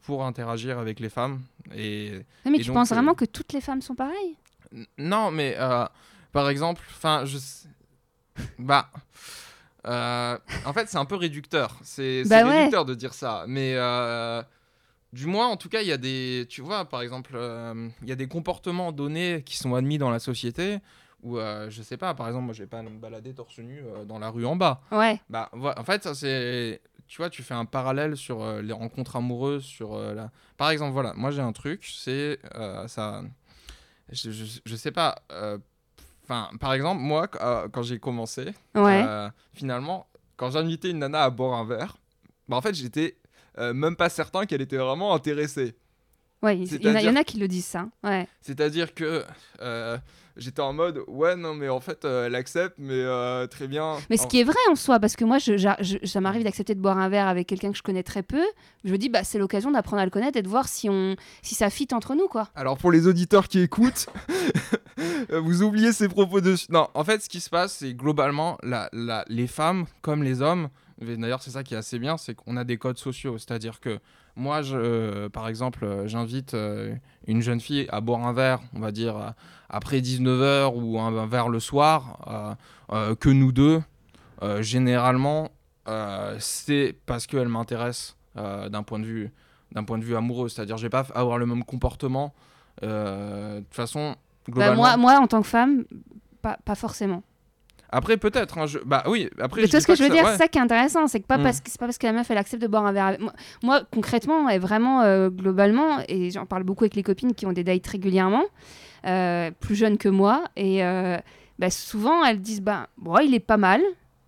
[0.03, 1.41] pour interagir avec les femmes.
[1.75, 4.37] Et Non, mais Et tu donc, penses vraiment que toutes les femmes sont pareilles?
[4.97, 5.57] Non, mais
[6.31, 7.37] par exemple, enfin je,
[8.57, 8.89] bah.
[9.85, 11.77] en fait, c'est un peu réducteur.
[11.83, 12.57] C'est Bah ouais.
[12.59, 13.43] réducteur de dire ça.
[13.47, 13.75] Mais
[15.13, 16.45] du moins, en tout cas, il y a des.
[16.49, 20.09] Tu vois, par exemple, euh, il y a des comportements donnés qui sont admis dans
[20.09, 20.79] la société.
[21.21, 23.79] Ou euh, je sais pas, par exemple, moi, je vais pas me balader torse nu
[23.79, 24.81] euh, dans la rue en bas.
[24.91, 25.21] Ouais.
[25.29, 26.81] Bah, en fait, ça c'est.
[27.07, 30.31] Tu vois, tu fais un parallèle sur euh, les rencontres amoureuses, sur la.
[30.57, 32.39] Par exemple, voilà, moi j'ai un truc, c'est
[32.87, 33.21] ça.
[34.11, 35.21] Je, je, je sais pas.
[36.23, 37.37] Enfin, par exemple, moi, qu-
[37.71, 39.05] quand j'ai commencé, Ouais.
[39.53, 41.97] finalement, quand j'invitais une nana à boire un verre,
[42.47, 43.17] bah en fait, j'étais
[43.57, 45.75] euh, même pas certain qu'elle était vraiment intéressée.
[46.41, 46.57] ouais.
[46.57, 47.87] Il y, en a, il y c'est-à-dire- en a qui le disent ça.
[48.03, 48.27] Ouais.
[48.41, 49.23] C'est-à-dire que
[49.61, 49.97] euh,
[50.35, 53.97] j'étais en mode, ouais, non, mais en fait, euh, elle accepte, mais euh, très bien.
[54.09, 56.19] Mais ce En- qui est vrai en soi, parce que moi, je, j'a- je- ça
[56.21, 58.41] m'arrive d'accepter de boire un verre avec quelqu'un que je connais très peu.
[58.83, 61.15] Je me dis, bah, c'est l'occasion d'apprendre à le connaître et de voir si, on,
[61.43, 62.49] si ça fit entre nous, quoi.
[62.55, 64.07] Alors pour les auditeurs qui écoutent,
[65.29, 66.55] vous oubliez ces propos de...
[66.69, 70.41] Non, en fait, ce qui se passe, c'est globalement, la, la- les femmes comme les
[70.41, 73.37] hommes, d'ailleurs c'est ça qui est assez bien, c'est qu'on a des codes sociaux.
[73.37, 73.99] C'est-à-dire que
[74.35, 76.95] moi, je, euh, par exemple, euh, j'invite euh,
[77.27, 79.33] une jeune fille à boire un verre, on va dire,
[79.69, 82.57] après 19h ou un, un verre le soir,
[82.91, 83.81] euh, que nous deux,
[84.59, 85.51] généralement,
[86.39, 89.31] c'est parce qu'elle m'intéresse d'un point de vue
[89.87, 92.35] point de vue amoureux c'est-à-dire je vais pas avoir le même comportement
[92.81, 94.15] de toute façon
[94.47, 95.85] Bah, globalement moi, moi, en tant que femme,
[96.41, 97.23] pas, pas forcément.
[97.93, 98.79] Après peut-être hein, je...
[98.85, 100.31] bah oui après Mais tu vois ce que je veux ça- dire, ouais.
[100.31, 101.43] c'est ça qui est intéressant, c'est que pas Mm.
[101.43, 103.05] parce que c'est pas parce que la meuf elle accepte de boire un verre.
[103.07, 107.33] avec- Moi, moi, concrètement et vraiment euh, globalement, et j'en parle beaucoup avec les copines
[107.33, 108.43] qui ont des dates régulièrement,
[109.05, 111.17] euh, plus jeunes que moi, et euh,
[111.59, 113.81] bah, souvent elles disent bah bon il est pas mal,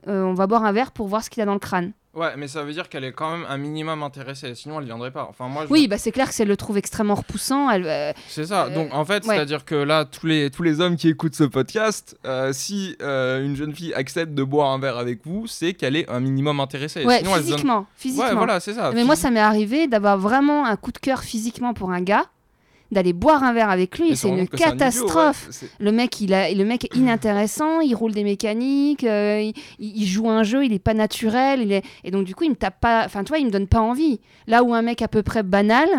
[0.08, 1.92] on va boire un verre pour voir ce qu'il a dans le crâne.
[2.16, 5.12] Ouais mais ça veut dire qu'elle est quand même un minimum intéressée sinon elle viendrait
[5.12, 7.70] pas enfin moi je- Oui, bah c'est clair que si elle le trouve extrêmement repoussant,
[7.70, 9.36] elle, euh, c'est ça Euh, donc en fait ouais.
[9.36, 12.54] c'est à dire que là tous les tous les hommes qui écoutent ce podcast euh,
[12.54, 16.10] si euh, une jeune fille accepte de boire un verre avec vous c'est qu'elle est
[16.10, 18.30] un minimum intéressée ouais, sinon elle se donne- physiquement, physiquement.
[18.30, 21.22] ouais voilà c'est ça Mais moi, ça m'est arrivé d'avoir vraiment un coup de cœur
[21.24, 22.24] physiquement pour un gars,
[22.92, 24.60] d'aller boire un verre avec lui, c'est une un idiot, ouais.
[24.60, 25.50] catastrophe.
[25.80, 30.06] Le mec, il a, le mec est inintéressant, il roule des mécaniques, euh, il, il
[30.06, 31.84] joue un jeu, il est pas naturel, il est...
[32.04, 33.82] et donc du coup, il me tape pas, enfin, tu vois, il me donne pas
[33.82, 34.20] envie.
[34.48, 35.90] Là où un mec à peu près banal,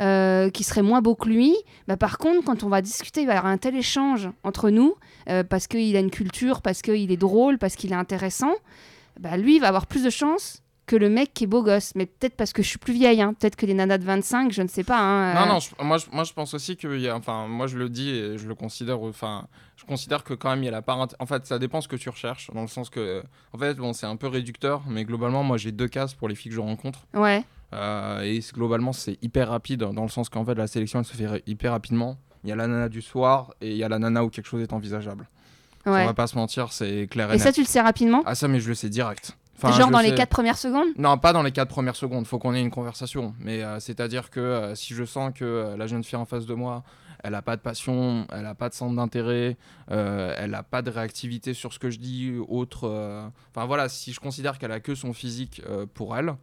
[0.00, 1.54] euh, qui serait moins beau que lui,
[1.86, 4.70] bah, par contre, quand on va discuter, il va y avoir un tel échange entre
[4.70, 4.94] nous,
[5.28, 8.52] euh, parce qu'il a une culture, parce qu'il est drôle, parce qu'il est intéressant,
[9.20, 11.92] bah, lui, il va avoir plus de chance que le mec qui est beau gosse.
[11.94, 13.34] Mais peut-être parce que je suis plus vieille, hein.
[13.34, 14.98] peut-être que les nanas de 25, je ne sais pas.
[14.98, 17.46] hein, Non, euh, non, je- moi, je, moi je pense aussi que, y a, enfin,
[17.48, 20.66] moi je le dis et je le considère, enfin, je considère que quand même il
[20.66, 22.90] y a la part, en fait, ça dépend ce que tu recherches, dans le sens
[22.90, 26.28] que, en fait, bon, c'est un peu réducteur, mais globalement, moi j'ai deux cases pour
[26.28, 27.42] les filles que je rencontre, Ouais,
[27.72, 31.16] Euh, et globalement c'est hyper rapide, dans le sens qu'en fait la sélection elle se
[31.16, 32.18] fait hyper rapidement.
[32.44, 34.46] Il y a la nana du soir et il y a la nana où quelque
[34.46, 35.28] chose est envisageable.
[35.86, 36.04] On ouais.
[36.04, 37.42] va pas se mentir, c'est clair et, Et net.
[37.42, 38.22] ça, tu le sais rapidement?
[38.26, 39.36] Ah ça, mais je le sais direct.
[39.56, 40.88] Enfin, Genre dans le les sais- 4 premières secondes?
[40.98, 43.34] Non, pas dans les 4 premières secondes, faut qu'on ait une conversation.
[43.38, 46.46] Mais euh, c'est-à-dire que euh, si je sens que euh, la jeune fille en face
[46.46, 46.82] de moi,
[47.22, 49.56] elle a pas de passion, elle a pas de centre d'intérêt,
[49.88, 52.86] elle a pas de réactivité sur ce que je dis, autre.
[53.54, 55.62] Enfin voilà, si je considère qu'elle a que son physique
[55.94, 56.34] pour elle,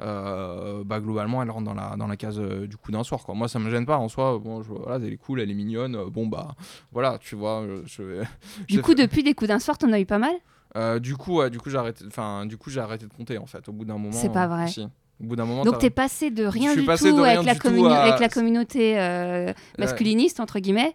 [0.00, 3.22] euh, bah globalement elle rentre dans la, dans la case euh, du coup d'un soir
[3.24, 3.34] quoi.
[3.34, 5.54] Moi ça me gêne pas en soi, bon je, voilà, elle est cool, elle est
[5.54, 6.54] mignonne, euh, bon bah
[6.92, 8.22] voilà, tu vois, je
[8.68, 10.34] Du coup, depuis des coups d'un soir, t'en as eu pas mal?
[10.76, 13.38] Euh, du coup, ouais, du coup j'ai arrêté, enfin du coup j'ai arrêté de compter
[13.38, 13.68] en fait.
[13.68, 14.12] Au bout d'un moment.
[14.12, 14.68] C'est pas vrai.
[14.68, 14.80] si.
[14.82, 15.62] Au bout d'un moment.
[15.64, 18.20] Donc t'es passé de rien du tout, rien avec, la du tout communi- à- avec
[18.20, 20.94] la communauté euh, masculiniste, entre guillemets.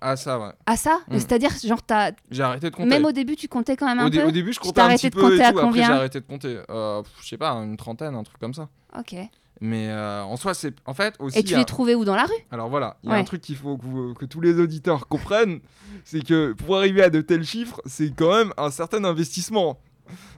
[0.00, 0.50] Ah, ça, ouais.
[0.66, 1.14] Ah ça Mm.
[1.18, 2.10] C'est-à-dire, genre, t'as...
[2.30, 2.88] J'ai arrêté de compter.
[2.90, 4.82] même au début, tu comptais quand même un Au, peu au début, je comptais t'as
[4.82, 5.58] un arrêté petit de peu compter et à tout.
[5.58, 6.58] Après, combien j'ai arrêté de compter.
[6.68, 8.68] Euh, je sais pas, une trentaine, un truc comme ça.
[8.98, 9.14] Ok.
[9.60, 10.74] Mais euh, en soi, c'est.
[10.84, 11.38] En fait, aussi.
[11.38, 12.32] Et tu a- les trouvais où dans la rue?
[12.50, 13.20] Alors voilà, il y a Ouais.
[13.20, 15.60] un truc qu'il faut que, vous- que tous les auditeurs comprennent
[16.04, 19.78] c'est que pour arriver à de tels chiffres, c'est quand même un certain investissement.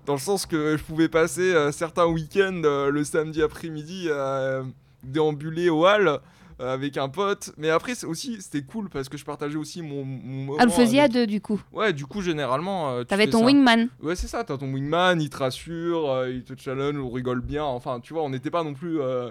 [0.05, 4.62] Dans le sens que je pouvais passer euh, certains week-ends euh, le samedi après-midi à
[5.02, 6.18] déambuler au hall euh,
[6.59, 7.53] avec un pote.
[7.57, 10.59] Mais après, aussi, c'était cool parce que je partageais aussi mon, mon moment.
[10.61, 11.61] Ah, le faisiez à avec- deux, du coup.
[11.73, 12.90] Ouais, du coup, généralement.
[12.92, 13.45] euh, T'avais ton ça.
[13.47, 13.88] wingman.
[14.03, 17.40] Ouais, c'est ça, t'as ton wingman, il te rassure, euh, il te challenge, on rigole
[17.40, 17.64] bien.
[17.64, 19.01] Enfin, tu vois, on n'était pas non plus.
[19.01, 19.31] euh,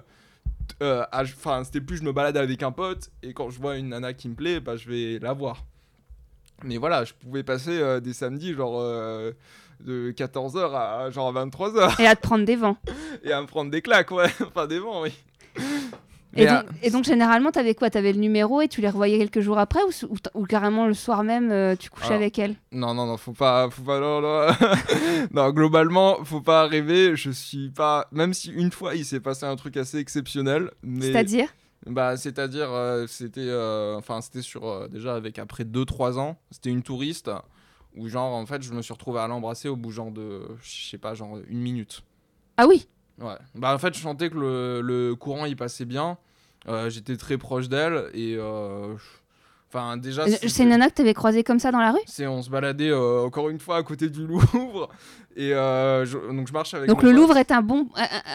[0.82, 3.78] euh, à- Enfin, c'était plus je me balade avec un pote et quand je vois
[3.78, 5.64] une nana qui me plaît, bah je vais la voir.
[6.64, 9.32] Mais voilà, je pouvais passer euh, des samedis, genre euh,
[9.82, 12.78] de 14h à genre 23h Et à te prendre des vents.
[13.24, 14.30] et à me prendre des claques, ouais.
[14.48, 15.12] Enfin, des vents, oui.
[16.36, 17.90] Et donc, et donc, généralement, t'avais quoi?
[17.90, 19.80] T'avais le numéro et tu les revoyais quelques jours après
[20.34, 22.56] ou, carrément le soir même, euh, tu couchais Alors, avec elle?
[22.72, 24.48] Non, non, non, faut pas, faut pas, non, non.
[25.32, 27.16] non, globalement, faut pas rêver.
[27.16, 31.12] Je suis pas, même si une fois il s'est passé un truc assez exceptionnel, mais
[31.12, 31.48] C'est-à-dire?
[31.86, 36.72] Bah, c'est-à-dire, euh, c'était, euh, enfin, c'était sur euh, déjà avec après 2-3 ans, c'était
[36.72, 37.30] une touriste
[37.96, 40.90] où genre en fait je me suis retrouvé à l'embrasser au bout genre de, je
[40.90, 42.04] sais pas, genre une minute.
[42.58, 42.88] Ah oui?
[43.20, 43.38] Ouais.
[43.54, 46.18] Bah en fait je sentais que le, le courant il passait bien,
[46.68, 48.94] euh, j'étais très proche d'elle et, euh,
[49.72, 50.24] enfin déjà.
[50.24, 52.00] Euh, C'est une nana que t'avais croisée comme ça dans la rue?
[52.06, 54.90] C'est on se baladait euh, encore une fois à côté du Louvre
[55.36, 56.88] et euh, je- donc je marche avec.
[56.90, 57.18] Donc le pote.
[57.18, 57.88] Louvre est un bon,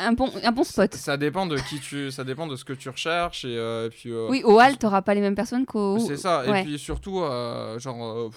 [0.05, 0.95] un, bon, un bon spot.
[0.95, 3.90] Ça dépend de qui tu, ça dépend de ce que tu recherches et, euh, et
[3.90, 4.12] puis.
[4.29, 5.99] Oui, au hall, t'auras pas les mêmes personnes qu'au.
[5.99, 6.61] C'est ça, ouais.
[6.61, 7.23] et puis surtout,
[7.79, 8.31] genre,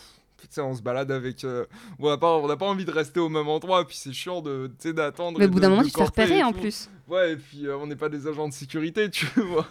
[0.57, 1.43] on se balade avec.
[1.43, 1.65] euh,
[1.99, 4.69] on n'a pas, on pas envie de rester au même endroit, puis c'est chiant de,
[4.85, 5.39] d'attendre.
[5.39, 6.89] Mais au bout d'un moment, tu te repérer en plus.
[7.07, 9.67] Ouais, et puis euh, on n'est pas des agents de sécurité, tu vois.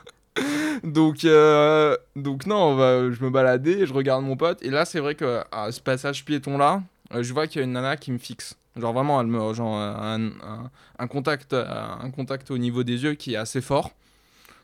[0.84, 4.84] donc, euh, donc non, on va, je me baladais, je regarde mon pote, et là,
[4.84, 6.82] c'est vrai que à ce passage piéton-là,
[7.14, 8.56] euh, je vois qu'il y a une nana qui me fixe.
[8.76, 13.02] Genre vraiment, elle me, genre, un, un- un contact, euh, un contact au niveau des
[13.04, 13.90] yeux qui est assez fort.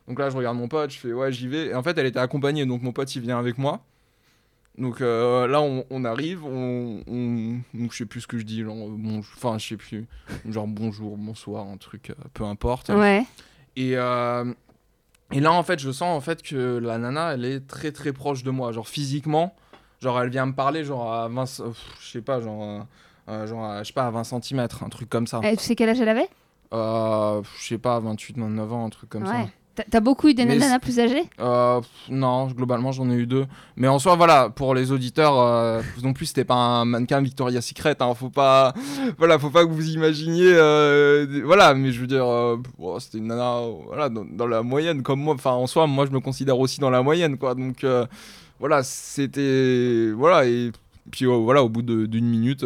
[0.07, 1.67] Donc là, je regarde mon pote, je fais ouais, j'y vais.
[1.67, 3.81] Et en fait, elle était accompagnée, donc mon pote, il vient avec moi.
[4.79, 7.59] Donc euh, là, on, on arrive, on, on-
[7.91, 10.07] je sais plus ce que je dis, genre, euh, bon, enfin, je sais plus,
[10.49, 12.87] genre bonjour, bonsoir, un truc, euh, peu importe.
[12.89, 13.25] Ouais.
[13.75, 14.45] Et, euh,
[15.33, 18.13] et là, en fait, je sens en fait que la nana, elle est très très
[18.13, 19.53] proche de moi, genre physiquement,
[20.01, 22.85] genre elle vient me parler, genre à 20, euh, pff, je sais pas, genre,
[23.27, 25.41] genre je sais pas, à 20 cm, un truc comme ça.
[25.43, 26.29] Et tu sais quel âge elle avait?
[26.71, 29.33] Je sais pas, 28, 29 ans, un truc comme ça.
[29.33, 29.47] Ouais.
[29.68, 31.23] T'as- T'as beaucoup eu des nanas plus âgées?
[31.39, 31.79] Euh,
[32.09, 33.45] non, globalement j'en ai eu deux.
[33.77, 37.65] Mais en soi, voilà, pour les auditeurs, euh, non plus c'était pas un mannequin Victoria's
[37.65, 37.95] Secret.
[38.01, 38.73] Hein, faut pas,
[39.17, 41.73] voilà, faut pas que vous imaginiez, euh, des- voilà.
[41.75, 42.25] Mais je veux dire,
[42.77, 45.35] bon, c'était une nana, voilà, dans, dans la moyenne comme moi.
[45.35, 47.55] Enfin, en soi, moi je me considère aussi dans la moyenne, quoi.
[47.55, 47.85] Donc
[48.59, 50.71] voilà, c'était, voilà et
[51.09, 52.65] puis euh, voilà, au bout d'une minute,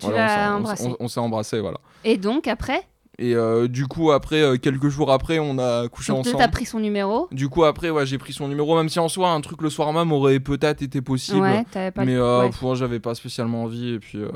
[0.00, 0.96] voilà, on s'est- embrassé.
[1.00, 1.78] on- on embrassé, voilà.
[2.04, 2.86] Et donc après?
[3.18, 6.36] Et euh, du coup, après, euh, quelques jours après, on a couché Donc, ensemble.
[6.36, 9.08] t'as pris son numéro Du coup, après, ouais, j'ai pris son numéro, même si en
[9.08, 11.40] soi, un truc le soir même aurait peut-être été possible.
[11.40, 12.50] Ouais, t'avais pas mais euh, ouais.
[12.50, 13.94] pour moi, j'avais pas spécialement envie.
[13.94, 14.30] Et puis euh,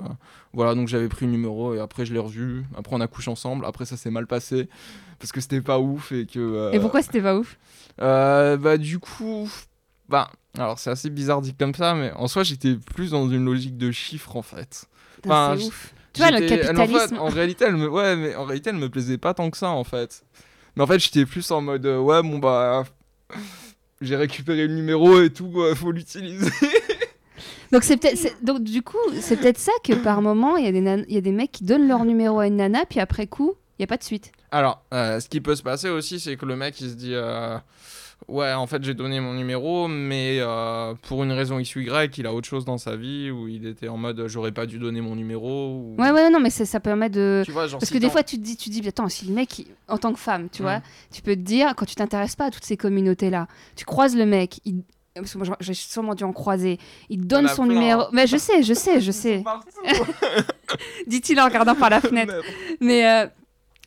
[0.54, 2.64] voilà, donc j'avais pris le numéro et après, je l'ai revu.
[2.76, 3.66] Après, on a couché ensemble.
[3.66, 4.68] Après, ça s'est mal passé
[5.18, 6.70] parce que c'était pas ouf et que.
[6.72, 7.58] Et pourquoi c'était pas ouf?
[7.98, 9.50] Bah, du coup.
[10.08, 13.44] Bah, alors c'est assez bizarre dit comme ça, mais en soi, j'étais plus dans une
[13.44, 14.86] logique de chiffres en fait.
[15.24, 15.94] Enfin, C'est ouf.
[16.12, 17.18] Tu vois, le en fait, capitalisme.
[17.18, 19.68] En, réalité, elle me, ouais, mais en réalité, elle me plaisait pas tant que ça,
[19.70, 20.24] en fait.
[20.76, 22.84] Mais en fait, j'étais plus en mode, euh, ouais, bon bah,
[24.00, 26.50] j'ai récupéré le numéro et tout, euh, faut l'utiliser.
[27.72, 30.72] Donc c'est peut-être donc du coup c'est peut-être ça que par moment il y a
[30.72, 32.98] des nan- il y a des mecs qui donnent leur numéro à une nana puis
[32.98, 34.32] après coup il y a pas de suite.
[34.50, 37.14] Alors, euh, ce qui peut se passer aussi, c'est que le mec, il se dit,
[37.14, 37.56] euh,
[38.28, 42.18] ouais, en fait, j'ai donné mon numéro, mais euh, pour une raison X ou Y,
[42.18, 44.78] il a autre chose dans sa vie, où il était en mode, j'aurais pas dû
[44.78, 45.74] donner mon numéro.
[45.74, 45.96] Ou...
[45.98, 48.36] Ouais ouais non mais ça permet de Tu vois, genre, parce que des fois tu
[48.38, 50.62] te dis tu te dis attends si le mec il- en tant que femme tu
[50.62, 50.68] Ouais.
[50.78, 53.84] vois tu peux te dire quand tu t'intéresses pas à toutes ces communautés là tu
[53.84, 54.82] croises le mec il
[55.14, 56.78] parce que moi j'ai sûrement dû en croiser
[57.08, 57.74] il donne son plein.
[57.74, 59.42] numéro mais je sais je sais je sais
[61.06, 62.34] dit-il en regardant par la fenêtre
[62.80, 63.26] mais euh,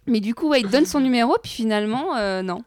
[0.07, 2.63] mais du coup ouais il donne son numéro puis finalement euh, non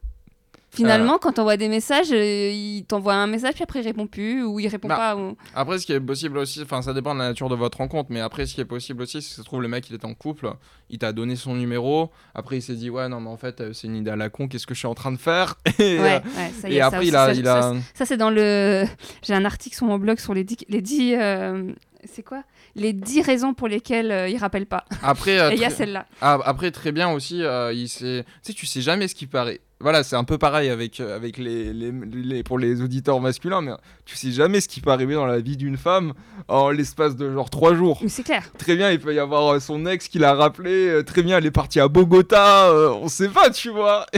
[0.76, 4.42] Finalement, quand t'envoies des messages, euh, il t'envoie un message, puis après il répond plus,
[4.44, 5.16] ou il répond Bah, pas.
[5.16, 7.78] ou- Après, ce qui est possible aussi, enfin, ça dépend de la nature de votre
[7.78, 9.88] rencontre, mais après, ce qui est possible aussi, c'est que ça se trouve, le mec,
[9.90, 10.50] il était en couple,
[10.90, 13.72] il t'a donné son numéro, après, il s'est dit, ouais, non, mais en fait, euh,
[13.72, 15.56] c'est une idée à la con, qu'est-ce que je suis en train de faire?
[15.78, 17.26] Et, Ouais, euh, ouais, ça y et est, ça après, aussi, il a.
[17.26, 17.74] ça- il a...
[17.94, 18.84] Ça, c'est dans le.
[19.22, 20.56] J'ai un article sur mon blog sur les 10.
[20.68, 21.72] Les 10 euh,
[22.04, 22.42] C'est quoi?
[22.74, 24.84] Les 10 raisons pour lesquelles euh, il rappelle pas.
[25.02, 26.06] Après, euh, Et il y a celle-là.
[26.20, 28.24] ah, après, très bien aussi, euh, il sait...
[28.44, 31.14] tu sais, tu sais jamais ce qui arri- voilà, c'est un peu pareil avec, euh,
[31.14, 33.72] avec les, les- les- pour les auditeurs masculins, mais
[34.04, 36.14] tu sais jamais ce qui peut arriver dans la vie d'une femme
[36.48, 38.00] en l'espace de genre trois jours.
[38.08, 38.50] C'est clair.
[38.58, 41.38] Très bien, il peut y avoir euh, son ex qui l'a rappelé, euh, très bien,
[41.38, 44.06] elle est partie à Bogota, euh, on sait pas, tu vois.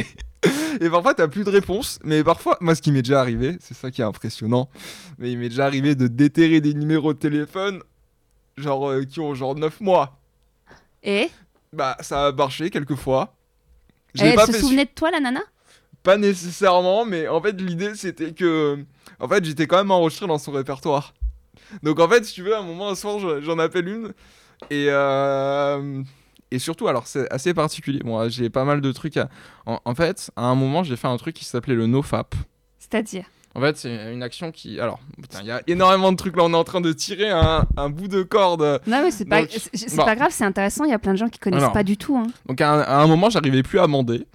[0.81, 3.57] Et, et parfois, t'as plus de réponse, mais parfois, moi, ce qui m'est déjà arrivé,
[3.61, 4.69] c'est ça qui est impressionnant,
[5.19, 7.83] mais il m'est déjà arrivé de déterrer des numéros de téléphone,
[8.57, 10.21] genre, euh, qui ont genre 9 mois.
[11.03, 11.29] Et?
[11.73, 13.35] Bah, ça a marché quelques fois.
[14.17, 15.41] Et elle pas se fait souvenait de toi, la nana?
[16.03, 18.79] Pas nécessairement, mais en fait, l'idée c'était que.
[19.21, 21.15] En fait, j'étais quand même enregistré dans son répertoire.
[21.83, 24.15] Donc, en fait, si tu veux, à un moment, un soir, je- j'en appelle une.
[24.71, 24.87] Et.
[24.91, 26.03] euh,
[26.51, 27.99] Et surtout, alors, c'est assez particulier.
[27.99, 29.29] Bon, j'ai pas mal de trucs à.
[29.67, 32.35] En, en fait, à un moment, j'ai fait un truc qui s'appelait le NoFap.
[32.79, 33.25] C'est-à-dire?
[33.55, 34.79] En fait, c'est une action qui.
[34.79, 35.01] Alors,
[35.41, 36.45] il y a énormément de trucs là.
[36.45, 38.81] On est en train de tirer un, un bout de corde.
[38.87, 39.51] Non, mais c'est pas, Donc,
[39.97, 40.05] bah.
[40.05, 40.85] pas grave, c'est intéressant.
[40.85, 41.73] Il y a plein de gens qui connaissent Alors.
[41.73, 42.17] pas du tout.
[42.17, 42.27] hein.
[42.47, 44.27] Donc, à un, à un moment, j'arrivais plus à mander.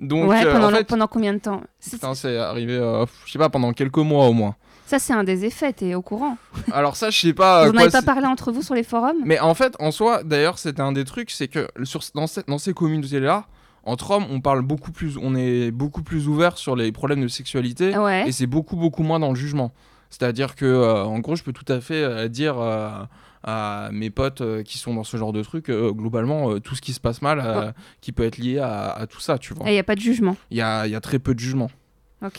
[0.00, 1.62] Donc, ouais, euh, pendant, en fait, pendant combien de temps?
[1.78, 2.02] C'est-
[2.36, 4.56] arrivé, euh, je sais pas, pendant quelques mois au moins.
[4.86, 6.36] Ça, c'est un des effets, t'es au courant.
[6.72, 7.66] Alors, ça, je sais pas.
[7.66, 9.16] Vous n'en avez pas parlé entre vous sur les forums?
[9.24, 12.48] Mais en fait, en soi, d'ailleurs, c'était un des trucs, c'est que sur, dans, cette-
[12.48, 13.46] dans ces communautés-là,
[13.86, 17.28] entre hommes, on parle beaucoup plus, on est beaucoup plus ouvert sur les problèmes de
[17.28, 18.28] sexualité Ouais.
[18.28, 19.72] et c'est beaucoup beaucoup moins dans le jugement.
[20.10, 22.90] C'est-à-dire que, euh, en gros, je peux tout à fait euh, dire euh,
[23.42, 27.00] à mes potes qui sont dans ce genre de truc, globalement, tout ce qui se
[27.00, 29.66] passe mal, qui peut être lié à, à tout ça, tu vois.
[29.66, 30.36] Et il n'y a pas de jugement.
[30.50, 31.70] Il y a, il y a très peu de jugement.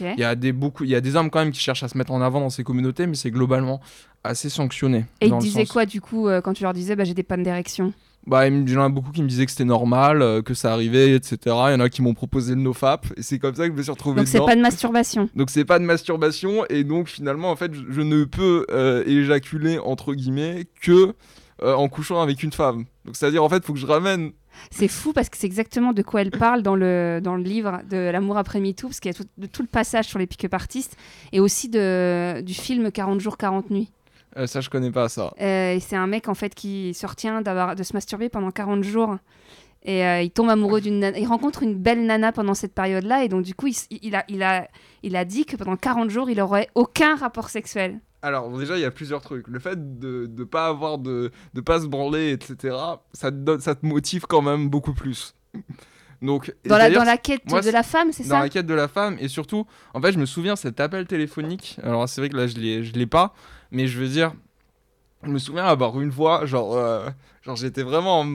[0.01, 1.87] Il y a des beaucoup, il y a des hommes quand même qui cherchent à
[1.87, 3.79] se mettre en avant dans ces communautés, mais c'est globalement
[4.25, 5.05] assez sanctionné.
[5.21, 7.43] Et ils disaient sens- quoi du coup quand tu leur disais bah, j'ai des pannes
[7.43, 7.93] d'érection?
[8.27, 10.53] Bah, il il y en a beaucoup qui me disaient que c'était normal, euh, que
[10.53, 11.37] ça arrivait, etc.
[11.45, 13.77] Il y en a qui m'ont proposé le nofap, et c'est comme ça que je
[13.77, 15.29] me suis retrouvé Donc c'est pas de masturbation.
[15.33, 19.01] Donc c'est pas de masturbation, et donc finalement, en fait, je, je ne peux euh,
[19.05, 21.13] éjaculer, entre guillemets, que
[21.63, 22.83] euh, en couchant avec une femme.
[23.05, 24.31] Donc c'est-à-dire, en fait, faut que je ramène...
[24.71, 27.79] C'est fou parce que c'est exactement de quoi elle parle dans le, dans le livre
[27.89, 30.27] de L'amour après MeToo, parce qu'il y a tout, de tout le passage sur les
[30.27, 30.97] pick-up artistes
[31.31, 33.89] et aussi de, du film 40 jours, 40 nuits.
[34.37, 35.33] Euh, ça, je connais pas ça.
[35.41, 39.17] Euh, c'est un mec en fait qui se retient de se masturber pendant 40 jours.
[39.83, 41.17] Et euh, il tombe amoureux d'une nana.
[41.17, 43.23] Il rencontre une belle nana pendant cette période-là.
[43.23, 44.67] Et donc, du coup, il, a, il, a,
[45.03, 47.99] il a dit que pendant 40 jours, il aurait aucun rapport sexuel.
[48.21, 49.47] Alors déjà, il y a plusieurs trucs.
[49.47, 51.31] Le fait de ne pas avoir de...
[51.53, 52.75] de pas se branler, etc.,
[53.13, 55.35] ça te, donne, ça te motive quand même beaucoup plus.
[56.21, 58.65] Donc, Dans la, dans la quête moi, de la femme, c'est dans ça la quête
[58.65, 62.21] de la femme et surtout en fait je me souviens cet appel téléphonique alors c'est
[62.21, 63.35] vrai que là je l'ai je l'ai pas
[63.71, 64.33] mais je veux dire
[65.23, 67.09] je me souviens avoir une fois genre euh,
[67.43, 68.25] genre j'étais vraiment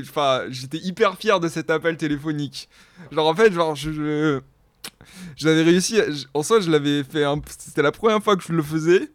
[0.00, 2.68] enfin j'étais hyper fier de cet appel téléphonique.
[3.12, 4.40] Genre en fait genre je, je
[5.36, 7.24] j'avais réussi je- en soi je l'avais fait
[7.58, 9.10] c'était la première fois que je le faisais.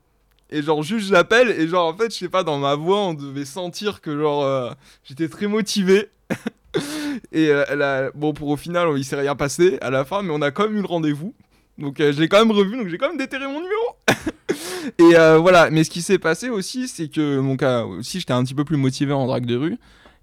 [0.52, 3.14] Et genre juste j'appelle et genre en fait je sais pas dans ma voix on
[3.14, 4.72] devait sentir que genre euh,
[5.04, 6.10] j'étais très motivé.
[7.32, 10.22] Et euh, elle a- bon, pour au final, il s'est rien passé à la fin,
[10.22, 11.34] mais on a quand même eu le rendez-vous.
[11.80, 13.96] Donc euh, je l'ai quand même revu, donc j'ai quand même déterré mon numéro.
[15.00, 18.34] et euh, voilà, mais ce qui s'est passé aussi, c'est que mon cas aussi, j'étais
[18.34, 19.78] un petit peu plus motivé en drague de rue.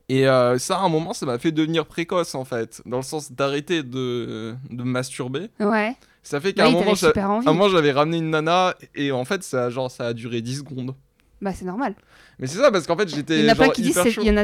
[0.09, 3.03] Et euh, ça, à un moment, ça m'a fait devenir précoce en fait, dans le
[3.03, 5.49] sens d'arrêter de, de me masturber.
[5.59, 5.97] Ouais.
[6.23, 9.91] Ça fait qu'à Oui, un moment, j'avais ramené une nana et en fait, ça, genre,
[9.91, 10.95] ça a duré 10 secondes.
[11.41, 11.95] Bah, c'est normal.
[12.39, 13.55] Mais c'est ça, parce qu'en fait, j'étais il y en a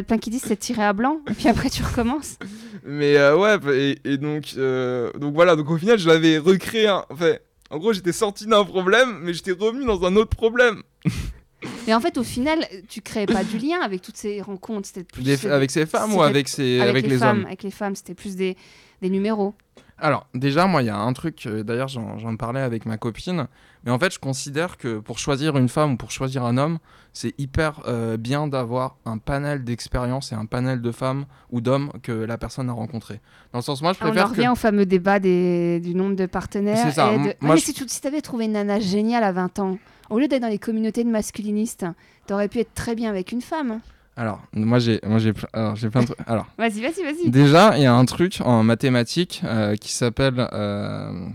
[0.03, 2.37] plein qui disent c'est tiré à blanc, et puis après tu recommences.
[2.85, 6.87] Mais euh, ouais, et, et donc, euh, donc voilà, donc au final, je l'avais recréé.
[6.89, 7.35] un- Enfin,
[7.71, 10.83] en gros, j'étais sorti d'un problème, mais j'étais revenu dans un autre problème.
[11.87, 14.89] Et en fait, au final, tu créais pas du lien avec toutes ces rencontres.
[14.89, 17.39] C'était plus Des- avec ces femmes ou avec, ces, avec, les, femmes.
[17.41, 17.47] hommes?
[17.47, 18.57] Avec les femmes, c'était plus des,
[19.01, 19.55] des numéros.
[20.03, 23.47] Alors, déjà, moi, il y a un truc, euh, d'ailleurs, j'en parlais avec ma copine,
[23.85, 26.79] mais en fait, je considère que pour choisir une femme ou pour choisir un homme,
[27.13, 31.93] c'est hyper euh, bien d'avoir un panel d'expériences et un panel de femmes ou d'hommes
[32.03, 33.21] que la personne a rencontré.
[33.53, 34.37] Dans le sens, moi, je On en préfère que...
[34.37, 36.79] revient au fameux débat des, du nombre de partenaires.
[36.79, 38.81] C'est ça, et de- moi, Ouais, mais je- si tu si t'avais trouvé une nana
[38.81, 39.79] géniale à 20 ans,
[40.11, 41.87] au lieu d'être dans les communautés de masculinistes,
[42.27, 43.81] t'aurais pu être très bien avec une femme.
[44.17, 45.33] Alors, moi, j'ai moi, j'ai
[45.75, 46.19] j'ai plein de trucs.
[46.27, 47.31] Alors, Vas-y, vas-y, vas-y.
[47.31, 50.47] Déjà, il y a un truc en mathématiques euh, qui s'appelle.
[50.53, 51.27] euh,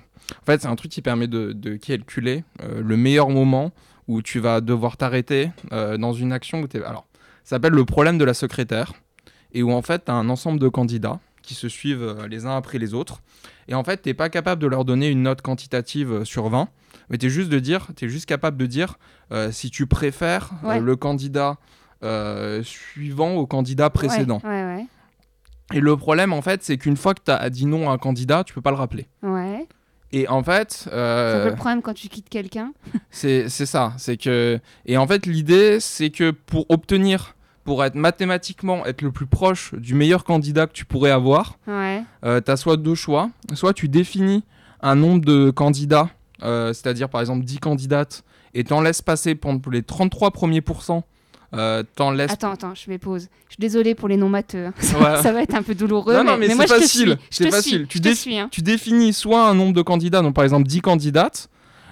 [0.41, 3.71] En fait, c'est un truc qui permet de, de calculer euh, le meilleur moment
[4.07, 7.07] où tu vas devoir t'arrêter dans une action où Alors,
[7.43, 8.93] ça s'appelle le problème de la secrétaire
[9.53, 12.55] et où en fait, tu as un ensemble de candidats qui se suivent les uns
[12.55, 13.19] après les autres.
[13.67, 16.69] Et en fait, tu pas capable de leur donner une note quantitative sur 20,
[17.09, 18.97] mais tu es juste de dire, juste capable de dire
[19.51, 20.79] si tu préfères Ouais.
[20.79, 21.57] le candidat
[22.63, 24.39] suivant au candidat précédent.
[24.43, 24.85] Ouais, ouais,
[25.73, 27.97] Et le problème, en fait, c'est qu'une fois que tu as dit non à un
[27.97, 29.07] candidat, tu peux pas le rappeler.
[29.23, 29.67] ouais.
[30.13, 32.71] Et en fait, C'est un peu euh, le problème quand tu quittes quelqu'un.
[33.11, 33.91] c'est ça.
[33.97, 34.57] C'est que.
[34.85, 37.35] Et en fait, l'idée, c'est que pour obtenir.
[37.65, 42.01] pour être mathématiquement être le plus proche du meilleur candidat que tu pourrais avoir, Ouais.
[42.23, 43.29] euh, tu as soit deux choix.
[43.53, 44.45] Soit tu définis
[44.81, 46.09] un nombre de candidats,
[46.43, 48.23] euh, c'est-à-dire par exemple 10 candidates,
[48.53, 51.03] et t'en laisses passer pour pour les 33 premiers pourcents.
[51.53, 52.31] Euh, t'en laisses.
[52.31, 53.29] Attends, attends, je vais pause.
[53.47, 54.71] Je suis désolée pour les non-matheux.
[54.79, 55.21] Ça, Ouais.
[55.21, 56.13] ça va être un peu douloureux.
[56.15, 57.87] Non, non, mais mais moi, c'est facile, c'est suis.
[57.87, 58.37] Tu je te dé- suis.
[58.37, 58.49] hein.
[58.51, 61.49] tu définis soit un nombre de candidats, donc par exemple 10 candidates.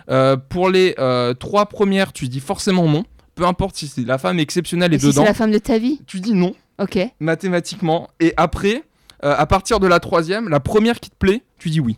[0.10, 3.06] Euh, pour les euh, trois premières, tu dis forcément non.
[3.36, 5.78] Peu importe si la femme exceptionnelle Et est si dedans, c'est la femme de ta
[5.78, 6.98] vie tu dis non Ok.
[7.20, 8.10] mathématiquement.
[8.20, 8.84] Et après,
[9.22, 11.98] à partir de la troisième, la première qui te plaît, tu dis oui.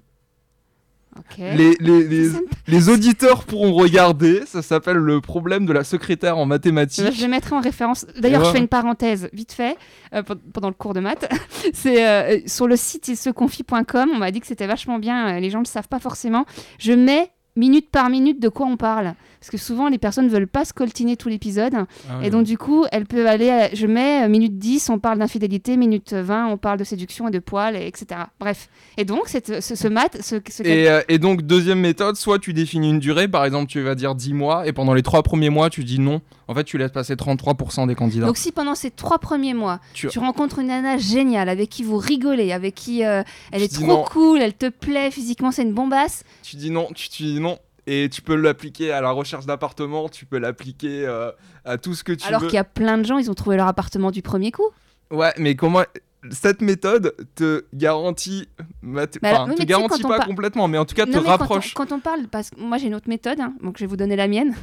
[1.19, 1.37] Ok.
[1.39, 2.29] Les, les,
[2.67, 4.43] les, auditeurs pourront regarder.
[4.45, 7.21] Ça s'appelle le problème de la secrétaire en Je mathématiques.
[7.21, 8.05] le mettrai en référence.
[8.19, 9.75] D'ailleurs, je fais une parenthèse vite fait
[10.13, 11.27] euh, pe- pendant le cours de maths.
[11.73, 14.09] C'est euh, sur le site ilseconfie.com.
[14.13, 15.35] On m'a dit que c'était vachement bien.
[15.35, 16.45] euh, Les gens ne le savent pas forcément.
[16.79, 19.13] Je mets minute par minute de quoi on parle.
[19.47, 21.73] Parce que souvent, les personnes ne veulent pas scoltiner tout l'épisode.
[22.09, 23.49] Ah Et donc, du coup, elles peuvent aller.
[23.49, 25.77] à- Je mets euh, minute 10, on parle d'infidélité.
[25.77, 28.23] Minute 20, on parle de séduction et de poils, et etc.
[28.41, 28.67] Bref.
[28.97, 30.17] Et donc, cette, ce, ce maths.
[30.21, 33.71] Ce, ce Et, euh, et donc, deuxième méthode, soit tu définis une durée, par exemple,
[33.71, 36.19] tu vas dire 10 mois, et pendant les trois premiers mois, tu dis non.
[36.49, 38.25] En fait, tu laisses passer 33% des candidats.
[38.25, 41.83] Donc si pendant ces trois premiers mois, Tu- tu, rencontres une nana géniale avec qui
[41.83, 43.21] vous rigolez, avec qui euh,
[43.51, 44.03] elle Tu est trop non.
[44.03, 47.57] cool, elle te plaît, physiquement c'est une bombasse, tu dis non, tu, tu dis non.
[47.87, 51.31] Et tu peux l'appliquer à la recherche d'appartement, tu peux l'appliquer euh,
[51.63, 52.47] à tout ce que tu alors veux.
[52.47, 54.69] qu'il y a plein de gens, ils ont trouvé leur appartement du premier coup.
[55.09, 55.83] Ouais, mais comment
[56.31, 58.47] cette méthode te garantit,
[58.83, 59.07] enfin,
[59.53, 61.73] te garantit pas par- complètement, mais en tout cas te quand on- rapproche.
[61.73, 63.97] Quand on, parle, parce que moi j'ai une autre méthode, hein, donc je vais vous
[63.97, 64.53] donner la mienne,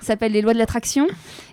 [0.00, 1.06] ça s'appelle les lois de l'attraction.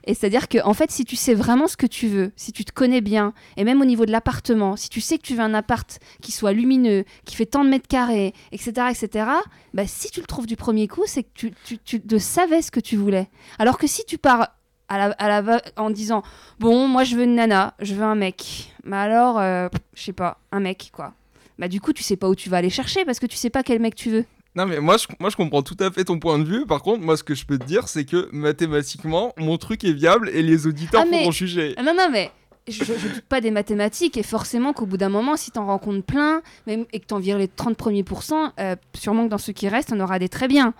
[0.06, 2.66] Et c'est-à-dire que en fait, si tu sais vraiment ce que tu veux, si tu
[2.66, 5.42] te connais bien, et même au niveau de l'appartement, si tu sais que tu veux
[5.42, 9.26] un appart qui soit lumineux, qui fait tant de mètres carrés, etc., etc.,
[9.74, 11.54] bah, si tu le trouves du premier coup, c'est que tu,
[11.84, 13.30] tu, savais ce que tu voulais.
[13.60, 14.50] Alors que si tu pars
[14.90, 16.24] à la, à la va- en disant
[16.60, 20.14] bon, moi je veux une nana, je veux un mec, mais alors, euh, je sais
[20.14, 21.14] pas, un mec quoi.
[21.58, 23.50] Bah du coup, tu sais pas où tu vas aller chercher parce que tu sais
[23.50, 24.26] pas quel mec tu veux.
[24.56, 26.66] Non mais moi je, moi je comprends tout à fait ton point de vue.
[26.66, 29.94] Par contre, moi ce que je peux te dire, c'est que mathématiquement, mon truc est
[29.94, 31.76] viable et les auditeurs Ah, mais- pourront juger.
[31.78, 32.32] Ah Non, non, mais
[32.68, 36.04] je, je doute pas des mathématiques et forcément qu'au bout d'un moment, si t'en rencontres
[36.06, 39.54] plein même, et que t'en vires les 30 premiers pourcents, euh, sûrement que dans ceux
[39.54, 40.74] qui restent, on aura des très bien.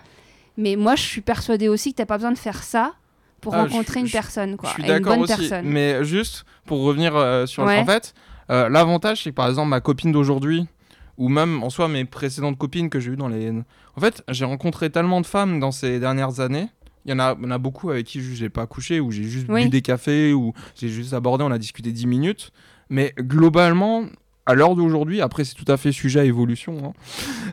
[0.56, 2.92] Mais moi, je suis persuadée aussi que t'as pas besoin de faire ça
[3.40, 4.68] pour Ah, rencontrer une personne, quoi.
[4.70, 5.34] je suis d'accord aussi.
[5.36, 5.66] personne.
[5.66, 7.76] Mais juste pour revenir euh, sur Ouais.
[7.76, 7.82] le.
[7.82, 8.14] En fait,
[8.50, 10.66] euh, l'avantage c'est que par exemple ma copine d'aujourd'hui,
[11.18, 13.50] ou même en soi mes précédentes copines que j'ai eues dans les.
[13.96, 16.68] En fait, j'ai rencontré tellement de femmes dans ces dernières années.
[17.06, 19.64] Il y en a, beaucoup avec qui je n'ai pas couché, ou j'ai juste Oui.
[19.64, 22.52] bu des cafés, ou j'ai juste abordé, on a discuté 10 minutes.
[22.90, 24.04] Mais globalement,
[24.44, 26.92] à l'heure d'aujourd'hui, après c'est tout à fait sujet à évolution, hein,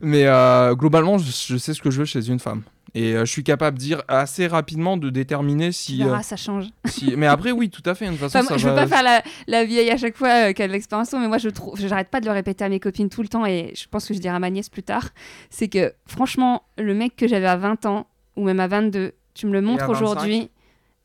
[0.01, 2.63] mais euh, globalement, je, je sais ce que je veux chez une femme.
[2.99, 5.97] Et euh, je suis capable de dire assez rapidement de déterminer si.
[5.99, 6.65] verras, euh, ça change.
[6.85, 8.05] si- Mais après, oui, tout à fait.
[8.05, 9.97] De toute façon, Enfin, ça moi, je veux va- pas faire la, la vieille à
[9.97, 12.69] chaque fois euh, de l'expérience, mais moi je trouve, j'arrête pas de le répéter à
[12.69, 14.83] mes copines tout le temps et je pense que je dirai à ma nièce plus
[14.83, 15.09] tard,
[15.51, 19.45] c'est que franchement, le mec que j'avais à 20 ans ou même à 22, tu
[19.47, 20.01] me le montres à 25?
[20.01, 20.49] aujourd'hui,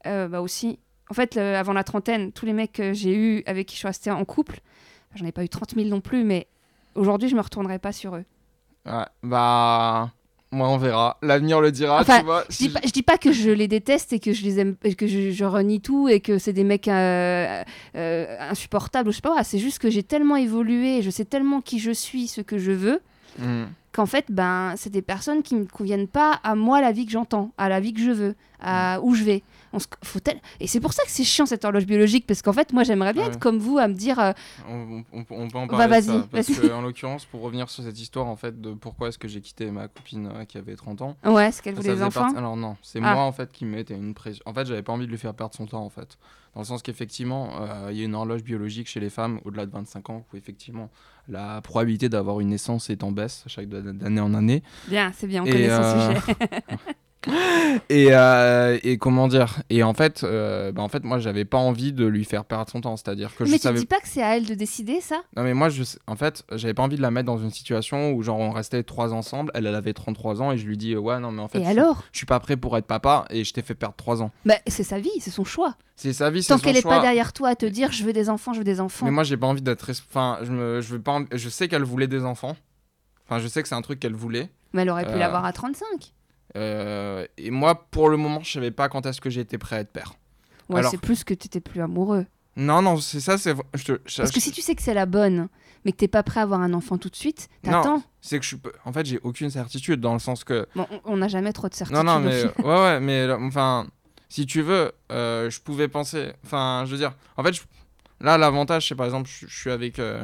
[0.06, 0.78] euh, bah aussi.
[1.10, 3.80] En fait, le- avant la trentaine, tous les mecs que j'ai eu avec qui je
[3.80, 4.60] suis restée en couple,
[5.14, 6.46] j'en ai pas eu 30 000 non plus, mais
[6.94, 8.24] aujourd'hui je me retournerai pas sur eux.
[8.86, 10.10] Ouais, bah.
[10.52, 11.16] Moi, on verra.
[11.22, 12.44] L'avenir le dira, Enfin, tu vois.
[12.50, 14.76] Je dis, pas, je dis pas que je les déteste et que je les aime,
[14.84, 17.62] et que je, je renie tout et que c'est des mecs euh,
[17.96, 19.42] euh, insupportables je sais pas.
[19.44, 22.72] C'est juste que j'ai tellement évolué, je sais tellement qui je suis, ce que je
[22.72, 23.00] veux,
[23.38, 23.64] Hmm.
[23.92, 27.12] qu'en fait, ben, c'est des personnes qui me conviennent pas à moi la vie que
[27.12, 29.42] j'entends, à la vie que je veux, à où je vais.
[29.72, 32.42] On se- faut tel- Et c'est pour ça que c'est chiant cette horloge biologique parce
[32.42, 33.28] qu'en fait, moi, j'aimerais bien Ouais.
[33.30, 34.32] être comme vous à me dire, euh,
[34.68, 37.40] On, on- on peut en Bah, parler de vas-y, ça, parce que, en l'occurrence, pour
[37.40, 40.44] revenir sur cette histoire, en fait, de pourquoi est-ce que j'ai quitté ma copine euh,
[40.44, 41.16] qui avait 30 ans.
[41.24, 42.34] ouais, c'est qu'elle voulait des enfants.
[42.36, 43.14] Alors non, c'est Ah.
[43.14, 44.42] moi, en fait, qui me mettais une pression.
[44.46, 46.18] En fait, j'avais pas envie de lui faire perdre son temps, en fait.
[46.54, 49.64] Dans le sens qu'effectivement, euh, il y a une horloge biologique chez les femmes au-delà
[49.64, 50.90] de 25 ans où, effectivement,
[51.28, 54.62] la probabilité d'avoir une naissance est en baisse chaque d'année en année.
[54.88, 56.36] Bien, c'est bien, on Et, connaît son sujet.
[57.88, 59.60] Et, euh, et comment dire?
[59.70, 62.70] Et en fait, euh, bah, en fait, moi, j'avais pas envie de lui faire perdre
[62.70, 62.96] son temps.
[62.96, 65.22] C'est-à-dire que je Mais tu savais dis pas que c'est à elle de décider ça?
[65.36, 68.12] Non mais moi je en fait j'avais pas envie de la mettre dans une situation
[68.12, 70.96] où genre on restait trois ensemble, elle elle avait 33 ans et je lui dis
[70.96, 72.02] ouais non mais en fait Et je, alors?
[72.12, 74.30] je suis pas prêt pour être papa et je t'ai fait perdre 3 ans.
[74.44, 75.74] bah, C'est sa vie, c'est son choix.
[75.96, 78.12] C'est sa vie, c'est Tant qu'elle est pas derrière toi à te dire je veux
[78.12, 79.06] des enfants, je veux des enfants.
[79.06, 81.84] Mais moi j'ai pas envie d'être enfin je me je veux pas je sais qu'elle
[81.84, 82.56] voulait des enfants.
[83.26, 84.50] Enfin je sais que c'est un truc qu'elle voulait.
[84.72, 85.86] Mais elle aurait pu Euh, l'avoir à 35.
[86.56, 89.80] Euh, et moi pour le moment je savais pas quand est-ce que j'étais prêt à
[89.80, 90.14] être père.
[90.68, 92.26] Ouais, alors- c'est plus que tu étais plus amoureux.
[92.56, 94.92] Non non c'est ça c'est je te- je- Parce que si tu sais que c'est
[94.94, 95.48] la bonne,
[95.84, 98.02] mais que t'es pas prêt à avoir un enfant tout de suite, t'attends.
[98.20, 101.16] c'est que je suis en fait j'ai aucune certitude dans le sens que Bon, on-
[101.16, 102.04] n'a jamais trop de certitude.
[102.04, 103.86] Non, non, mais ouais, ouais, mais enfin,
[104.28, 106.32] si tu veux, euh, je pouvais penser.
[106.44, 107.62] Enfin, je veux dire, en fait, je-
[108.22, 109.98] là, l'avantage, c'est par exemple, je, je suis avec.
[109.98, 110.22] euh,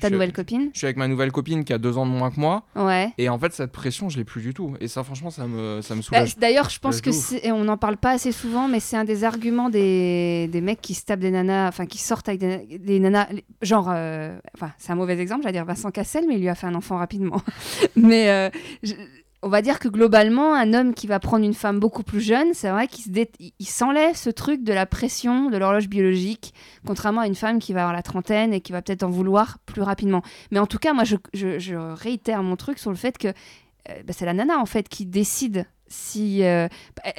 [0.00, 0.70] Ta nouvelle copine?
[0.72, 2.64] Je suis avec ma nouvelle copine qui a deux ans de moins que moi.
[2.76, 3.12] Ouais.
[3.18, 4.74] Et en fait, cette pression, je l'ai plus du tout.
[4.80, 6.36] Et ça, franchement, ça me, ça me Bah, soulage.
[6.38, 7.10] D'ailleurs, je pense que
[7.44, 10.80] et on n'en parle pas assez souvent, mais c'est un des arguments des, des mecs
[10.80, 13.28] qui se tapent des nanas, enfin qui sortent avec des, des nanas,
[13.62, 16.54] genre, euh, enfin c'est un mauvais exemple, j'allais dire Vincent Cassel, mais il lui a
[16.54, 17.42] fait un enfant rapidement.
[17.96, 18.50] mais euh,
[18.82, 18.94] je-
[19.42, 22.54] on va dire que globalement, un homme qui va prendre une femme beaucoup plus jeune,
[22.54, 26.52] c'est vrai qu'il se s'enlève ce truc de la pression de l'horloge biologique,
[26.86, 29.58] contrairement à une femme qui va avoir la trentaine et qui va peut-être en vouloir
[29.64, 30.22] plus rapidement.
[30.50, 34.12] Mais en tout cas, moi, je, réitère mon truc sur le fait que euh, bah,
[34.16, 37.12] c'est la nana en fait qui décide si euh, bah,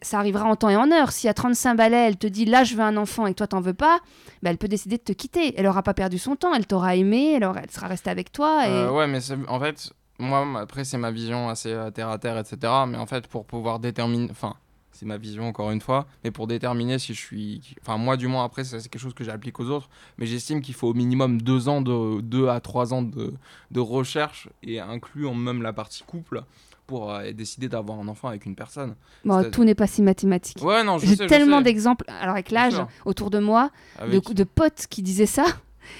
[0.00, 1.12] ça arrivera en temps et en heure.
[1.12, 3.46] Si à 35 balais, elle te dit là je veux un enfant et que toi
[3.48, 3.98] t'en veux pas,
[4.42, 5.54] bah, elle peut décider de te quitter.
[5.58, 8.30] Elle aura pas perdu son temps, elle t'aura aimé, elle, aura- elle sera restée avec
[8.30, 8.62] toi.
[8.66, 12.38] Euh, ouais, mais en fait, moi, après, c'est ma vision assez euh, terre à terre,
[12.38, 12.56] etc.
[12.88, 14.28] Mais en fait, pour pouvoir déterminer.
[14.30, 14.54] Enfin,
[14.92, 16.06] c'est ma vision encore une fois.
[16.24, 17.76] Mais pour déterminer si je suis.
[17.82, 19.88] Enfin, moi, du moins, après, c'est quelque chose que j'applique aux autres.
[20.18, 23.32] Mais j'estime qu'il faut au minimum deux ans, de, deux à trois ans de,
[23.70, 26.42] de recherche et incluant même la partie couple
[26.88, 28.96] pour euh, décider d'avoir un enfant avec une personne.
[29.24, 30.60] Bon, tout n'est pas si mathématique.
[30.64, 34.86] Ouais, non, J'ai tellement d'exemples, alors avec l'âge, autour de moi, de, Avec- de potes
[34.88, 35.44] qui disaient ça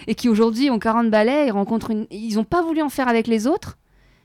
[0.06, 2.06] et qui aujourd'hui ont 40 balais, ils rencontrent une...
[2.10, 3.76] ils n'ont pas voulu en faire avec les autres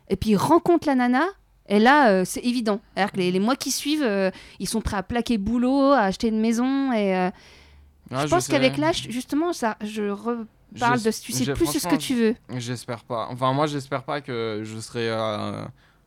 [0.10, 1.26] et puis ils rencontrent la nana
[1.70, 2.82] et là euh, c'est évident.
[2.94, 6.02] C'est-à-dire que les, les mois qui suivent, euh, ils sont prêts à plaquer boulot, à
[6.02, 7.30] acheter une maison et euh,
[8.12, 11.96] je pense qu'avec l'âge justement ça, je reparle de J'es- tu sais plus ce que
[11.96, 12.36] tu veux.
[12.58, 13.28] J'espère pas.
[13.32, 15.10] Enfin, moi, j'espère pas que je serai.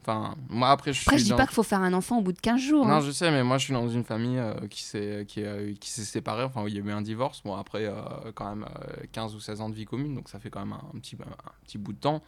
[0.03, 2.19] Enfin, moi, après, je Après suis je dis dans- pas qu'il faut faire un enfant
[2.19, 2.87] au bout de 15 jours.
[2.87, 3.01] Non, hein.
[3.01, 5.91] je sais, mais moi je suis dans une famille euh, qui s'est qui, euh, qui
[5.91, 6.45] s'est séparée.
[6.45, 7.43] Enfin, il y a eu un divorce.
[7.45, 7.93] Bon, après, euh,
[8.37, 10.75] quand même euh, 15 ou 16 ans de vie commune, donc ça fait quand même
[10.75, 12.23] un, un petit, un petit bout de temps.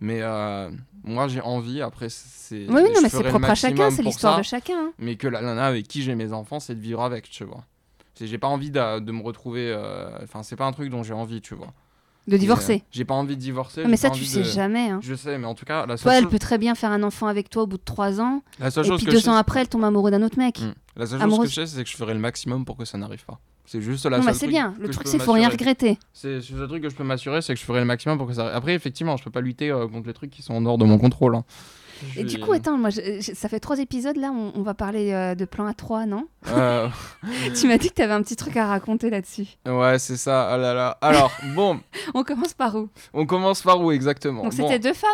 [0.00, 0.70] Mais euh,
[1.04, 2.66] moi j'ai envie, après, c'est.
[2.68, 4.74] Oui, non, mais c'est propre à chacun, c'est l'histoire de chacun.
[4.78, 4.92] hein.
[4.98, 7.64] Mais que la nana avec qui j'ai mes enfants, c'est de vivre avec, tu vois.
[8.20, 9.72] J'ai pas envie de, de me retrouver.
[9.74, 11.72] euh, Enfin, c'est pas un truc dont j'ai envie, tu vois.
[12.28, 12.82] De divorcer.
[12.82, 13.82] Euh, J'ai pas envie de divorcer.
[13.84, 14.90] Ah, mais ça tu sais de- jamais.
[14.90, 15.00] hein.
[15.02, 16.92] Je sais, mais en tout cas, la seule Toi, elle chose, peut très bien faire
[16.92, 19.10] un enfant avec toi au bout de 3 ans, la seule et chose puis que
[19.12, 20.60] deux je sais, ans après, elle tombe amoureuse d'un autre mec.
[20.60, 20.72] Hmm.
[20.96, 22.98] La seule chose que je sais, c'est que je ferai le maximum pour que ça
[22.98, 23.40] n'arrive pas.
[23.72, 24.74] C'est juste la non, bah c'est bien.
[24.80, 25.96] Le truc, c'est qu'il faut rien regretter.
[26.12, 28.32] C'est le truc que je peux m'assurer, c'est que je ferai le maximum pour que
[28.32, 28.52] ça.
[28.52, 30.84] Après, effectivement, je peux pas lutter euh, contre les trucs qui sont en dehors de
[30.84, 31.36] mon contrôle.
[31.36, 31.44] hein.
[32.16, 34.74] Et du coup, attends, moi, je- je- ça fait trois épisodes là, on, on va
[34.74, 36.26] parler euh, de plan A3, non?
[36.48, 36.88] Euh,
[37.60, 39.46] Tu m'as dit que tu avais un petit truc à raconter là-dessus.
[39.64, 40.48] ouais, c'est ça.
[40.50, 40.98] Ah là là.
[41.00, 41.78] Alors, bon,
[42.14, 42.88] On commence par où?
[43.12, 44.42] On commence par où exactement?
[44.42, 45.10] Donc Bon, c'était deux femmes?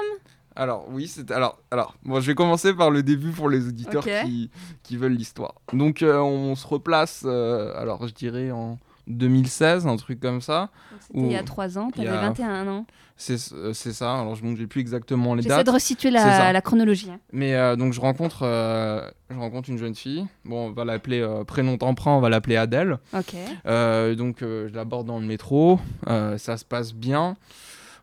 [0.57, 4.05] Alors, oui, c'est alors, alors, bon, je vais commencer par le début pour les auditeurs
[4.05, 4.51] qui,
[4.83, 5.55] qui veulent l'histoire.
[5.73, 10.71] Donc, euh, on se replace, euh, alors je dirais en 2016, un truc comme ça.
[11.01, 11.45] C'était il y a Ouh.
[11.45, 12.87] trois ans, Il tu y avais a- 21 ans.
[13.19, 14.15] C'est euh, c'est ça.
[14.21, 15.67] Alors, je n'ai plus exactement les J'essaie dates.
[15.67, 17.11] de resituer la, la chronologie.
[17.11, 17.19] hein.
[17.33, 20.27] Mais euh, donc je rencontre, euh, je rencontre une jeune fille.
[20.45, 22.99] Bon, on va l'appeler euh, prénom emprunt, on va l'appeler Adèle.
[23.15, 23.35] Ok.
[24.17, 25.79] Donc je l'aborde dans le métro.
[26.07, 27.37] Ça se passe bien.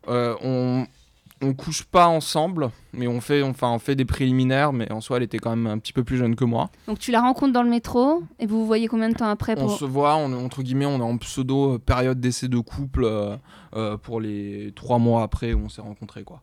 [0.08, 0.86] On
[1.44, 4.72] on couche pas ensemble, mais on fait, enfin on fait des préliminaires.
[4.72, 6.70] Mais en soi, elle était quand même un petit peu plus jeune que moi.
[6.88, 9.54] Donc tu la rencontres dans le métro et vous vous voyez combien de temps après
[9.58, 13.04] On se voit, on entre guillemets, on est en pseudo euh, période d'essai de couple
[13.04, 13.36] euh,
[13.76, 16.40] euh, pour les trois mois après où on s'est rencontrés quoi.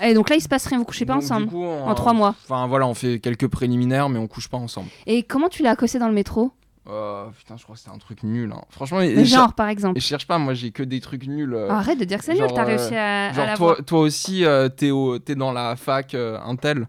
[0.00, 1.94] Et donc là, il se passe rien, vous couchez pas Donc, ensemble coup, on- en
[1.94, 2.34] trois mois.
[2.44, 4.88] Enfin voilà, on fait quelques préliminaires, mais on couche pas ensemble.
[5.06, 6.50] Et comment tu l'as accossé dans le métro?
[6.88, 8.52] Euh, putain, je crois que c'était un truc nul.
[8.52, 8.60] hein.
[8.70, 9.96] Franchement, Mais Genre, par exemple.
[9.96, 11.54] Et je cherche pas, moi j'ai que des trucs nuls.
[11.54, 14.44] euh, Arrête de dire que c'est nul, t'as euh, réussi à, genre toi, toi aussi,
[14.44, 16.88] euh, t'es, au- t'es dans la fac euh, Intel.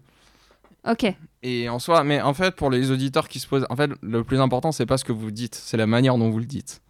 [0.88, 1.06] Ok.
[1.42, 4.24] Et en soi, mais en fait, pour les auditeurs qui se posent, en fait, le
[4.24, 6.80] plus important, c'est pas ce que vous dites, c'est la manière dont vous le dites.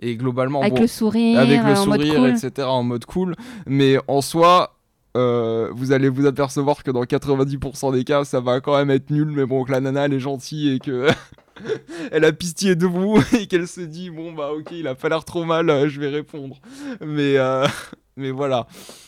[0.00, 2.28] Et globalement, Avec bon, le sourire, avec le euh, sourire, cool.
[2.30, 3.34] etc., en mode cool.
[3.66, 4.74] Mais en soi,
[5.16, 9.10] euh, vous allez vous apercevoir que dans 90% des cas, ça va quand même être
[9.10, 9.28] nul.
[9.28, 11.08] Mais bon, que la nana, elle est gentille et que.
[12.12, 15.08] Elle a pitié de vous et qu'elle se dit bon bah ok il a pas
[15.08, 16.56] l'air trop mal euh, je vais répondre
[17.00, 17.66] mais euh,
[18.16, 18.66] mais voilà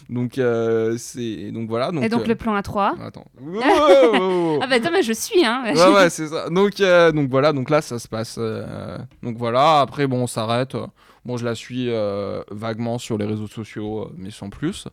[0.08, 3.00] donc euh, c'est donc voilà donc Et donc euh, le plan A3.
[3.02, 3.26] attends.
[3.62, 5.62] Ah bah attends, mais je suis, hein.
[5.64, 6.76] ouais ouais c'est ça donc
[7.14, 8.38] donc voilà donc là ça se passe
[9.22, 10.76] donc voilà après bon on s'arrête
[11.24, 11.88] bon je la suis
[12.50, 14.88] vaguement sur les réseaux sociaux mais sans plus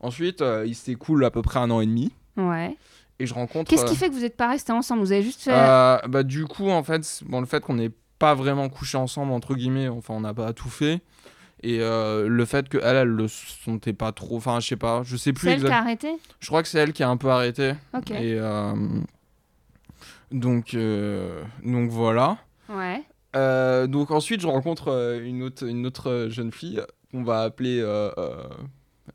[0.00, 2.76] ensuite il s'écoule à peu près un an et demi Ouais.
[3.18, 5.00] Et je rencontre Qu'est-ce euh, qui fait que vous êtes pas restés ensemble?
[5.02, 5.52] Vous avez juste fait...
[5.52, 9.32] euh, bah du coup en fait bon le fait qu'on n'ait pas vraiment couché ensemble
[9.32, 11.00] entre guillemets enfin on n'a pas tout fait.
[11.62, 15.16] Et euh, le fait que elle le sentait pas trop enfin je sais pas je
[15.16, 16.08] sais plus C'est elle qui a exact- arrêté?
[16.40, 17.72] je crois que c'est elle qui a un peu arrêté.
[17.94, 18.10] Ok.
[18.10, 18.74] et euh,
[20.32, 22.38] donc euh, donc voilà.
[22.68, 23.02] Ouais.
[23.36, 27.42] Euh, donc ensuite je rencontre euh, une autre une autre euh, jeune fille qu'on va
[27.42, 28.44] appeler euh, euh,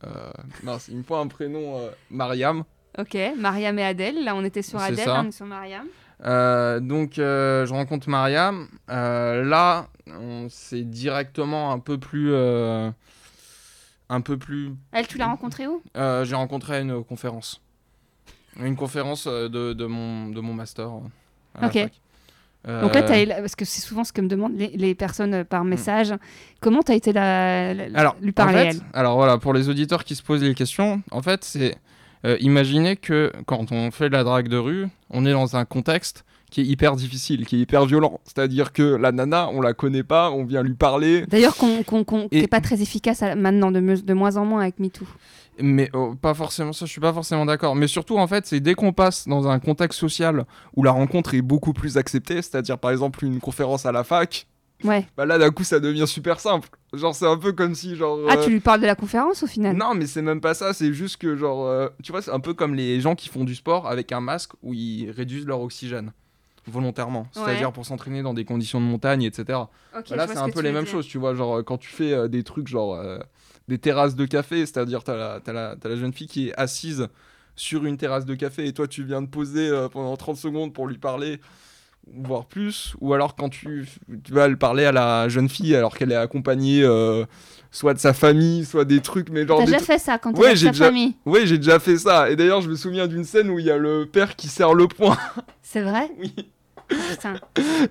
[0.06, 0.32] euh,
[0.64, 2.64] mince il me faut un prénom euh, Mariam
[2.98, 3.18] Ok.
[3.38, 4.24] Mariam et Adèle.
[4.24, 5.86] Là, on était sur Adèle, là, on est sur Mariam.
[6.26, 8.68] Euh, donc, euh, je rencontre Mariam.
[8.90, 9.88] Euh, là,
[10.50, 12.34] c'est directement un peu plus.
[12.36, 12.94] un
[14.22, 14.72] peu plus.
[14.92, 15.82] Elle, tu l'as rencontrée où?
[15.96, 17.62] J'ai rencontré à une conférence.
[18.60, 20.90] Une conférence de, de, mon, de mon master.
[21.56, 21.74] à la Ok.
[21.74, 21.94] fac.
[22.82, 25.64] Donc là, été- parce que c'est souvent ce que me demandent les, les personnes par
[25.64, 26.14] message.
[26.60, 28.82] Comment tu as été la, Alors, lui parler, en fait, elle?
[28.94, 31.76] alors voilà, pour les auditeurs qui se posent les questions, en fait, c'est
[32.26, 35.66] euh, imaginez que quand on fait de la drague de rue, on est dans un
[35.66, 38.20] contexte qui est hyper difficile, qui est hyper violent.
[38.26, 41.80] C'est-à-dire que la nana, on la connaît pas, on vient lui parler, D'ailleurs, qu'on
[42.32, 45.06] Et- t'es pas très efficace à- maintenant, de, me- de moins en moins avec MeToo.
[45.62, 47.76] mais oh, pas forcément ça, je suis pas forcément d'accord.
[47.76, 50.46] Mais surtout, en fait, c'est dès qu'on passe dans un contexte social
[50.76, 54.46] où la rencontre est beaucoup plus acceptée, c'est-à-dire par exemple une conférence à la fac,
[54.84, 55.06] Ouais.
[55.18, 56.70] bah là, d'un coup, ça devient super simple.
[56.94, 58.20] Genre, c'est un peu comme si, genre.
[58.30, 59.76] Ah, euh, tu lui parles de la conférence au final?
[59.76, 62.40] Non, mais c'est même pas ça, c'est juste que, genre, euh, tu vois, c'est un
[62.40, 65.62] peu comme les gens qui font du sport avec un masque où ils réduisent leur
[65.62, 66.12] oxygène
[66.68, 69.44] volontairement, c'est-à-dire pour s'entraîner dans des conditions de montagne, etc.
[69.48, 71.90] Bah là, c'est ce un peu les mêmes choses, tu vois, genre, euh, quand tu
[71.90, 73.02] fais euh, des trucs, genre,
[73.68, 77.08] des terrasses de café, c'est-à-dire, t'as la, la, la jeune fille qui est assise
[77.56, 80.88] sur une terrasse de café et toi, tu viens de poser pendant 30 secondes pour
[80.88, 81.40] lui parler
[82.14, 83.88] voire plus, ou alors quand tu,
[84.24, 87.26] tu vas le parler à la jeune fille alors qu'elle est accompagnée euh,
[87.72, 90.40] soit de sa famille, soit des trucs, mais genre T'as déjà fait ça quand t'es
[90.40, 92.30] Ouais, avec ta déjà- famille oui, j'ai déjà fait ça.
[92.30, 94.74] Et d'ailleurs, je me souviens d'une scène où il y a le père qui serre
[94.74, 95.18] le poing.
[95.62, 96.34] C'est vrai Oui.
[97.10, 97.36] Putain.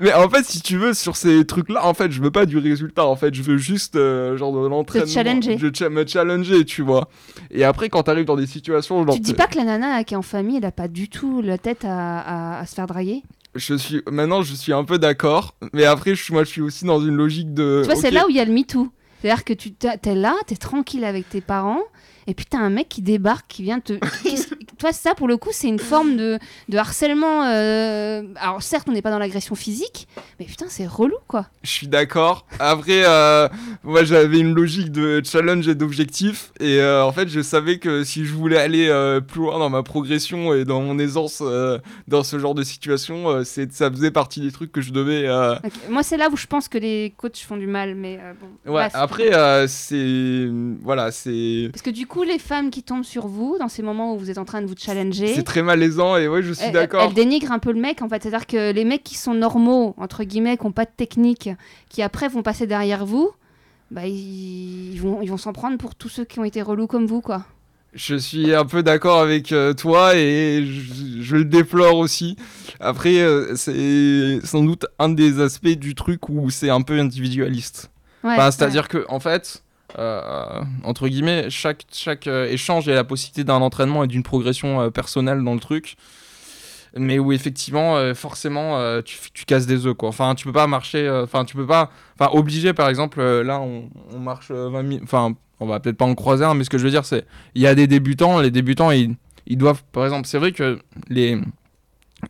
[0.00, 2.58] Mais en fait, si tu veux, sur ces trucs-là, en fait, je veux pas du
[2.58, 3.06] résultat.
[3.06, 5.06] En fait, je veux juste, euh, genre, de l'entraînement.
[5.06, 5.56] challenger.
[5.56, 7.08] Je cha- me challenger, tu vois.
[7.50, 9.14] Et après, quand t'arrives dans des situations, genre.
[9.14, 11.40] Tu dis pas que la nana qui est en famille, elle a pas du tout
[11.40, 13.22] la tête à, à- à se faire draguer
[13.55, 14.03] Je suis.
[14.11, 15.55] Maintenant, je suis un peu d'accord.
[15.72, 17.80] Mais après, je suis- moi, je suis aussi dans une logique de.
[17.84, 18.88] Tu vois, c'est là où il y a le MeToo.
[19.20, 21.82] C'est-à-dire que tu t'as- t'es là, t'es tranquille avec tes parents,
[22.26, 23.94] et puis t'as un mec qui débarque, qui vient te.
[24.22, 26.38] Qu'est-ce- Toi, ça, pour le coup, c'est une forme de,
[26.70, 27.44] de harcèlement.
[27.44, 30.08] euh, Alors, certes, on n'est pas dans l'agression physique,
[30.38, 31.46] mais putain, c'est relou, quoi.
[31.62, 32.46] Je suis d'accord.
[32.58, 33.46] Après, euh,
[33.84, 36.52] moi, j'avais une logique de challenge et d'objectif.
[36.60, 38.88] Et euh, en fait, je savais que si je voulais aller
[39.28, 41.42] plus loin dans ma progression et dans mon aisance
[42.08, 45.28] dans ce genre de situation, c'est, ça faisait partie des trucs que je devais.
[45.90, 48.72] Moi, c'est là où je pense que les coachs font du mal, mais bon.
[48.72, 48.92] Ouais, bref.
[48.94, 49.30] après,
[49.68, 50.48] c'est.
[50.80, 51.68] Voilà, c'est.
[51.70, 54.30] Parce que du coup, les femmes qui tombent sur vous, dans ces moments où vous
[54.30, 57.02] êtes en train de vous challenger, C'est très malaisant et ouais, je suis d'accord.
[57.02, 58.22] elles dénigrent un peu le mec, en fait.
[58.22, 61.50] C'est-à-dire que les mecs qui sont normaux, entre guillemets, qui n'ont pas de technique,
[61.88, 63.30] qui après vont passer derrière vous,
[63.90, 66.86] bah, ils, ils vont ils vont s'en prendre pour tous ceux qui ont été relous
[66.86, 67.44] comme vous, quoi.
[67.92, 72.36] Je suis un peu d'accord avec euh, toi et je, je le déplore aussi.
[72.78, 77.90] Après, euh, c'est sans doute un des aspects du truc où c'est un peu individualiste.
[78.22, 78.52] Ouais, Enfin, ouais.
[78.52, 79.64] C'est-à-dire que, en fait,
[79.99, 84.80] euh, entre guillemets, chaque, chaque euh, échange est la possibilité d'un entraînement et d'une progression
[84.80, 85.97] euh, personnelle dans le truc.
[86.97, 90.09] Mais où effectivement, forcément, tu, tu casses des œufs, quoi.
[90.09, 91.09] Enfin, tu peux pas marcher.
[91.09, 91.88] Enfin, tu peux pas.
[92.18, 95.01] Enfin, obligé, par exemple, là, on, on marche euh, 20 000.
[95.05, 97.26] Enfin, on va peut-être pas en croiser mais ce que je veux dire, c'est.
[97.55, 99.14] Il y a des débutants, les débutants, ils,
[99.47, 99.84] ils doivent.
[99.93, 101.38] Par exemple, c'est vrai que les.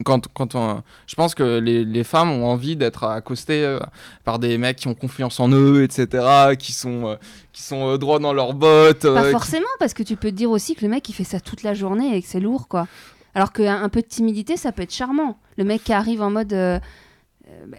[0.05, 3.81] Quand, quand on- je pense que les, les femmes ont envie d'être accostées euh,
[4.25, 7.17] par des mecs qui ont confiance en eux, etc., qui sont, euh,
[7.53, 9.03] qui sont euh, droits dans leurs bottes.
[9.13, 11.25] Pas qui- forcément, parce que tu peux te dire aussi que le mec il fait
[11.25, 12.87] ça toute la journée et que c'est lourd, quoi.
[13.35, 15.39] Alors qu'un un peu de timidité, ça peut être charmant.
[15.59, 16.53] Le mec qui arrive en mode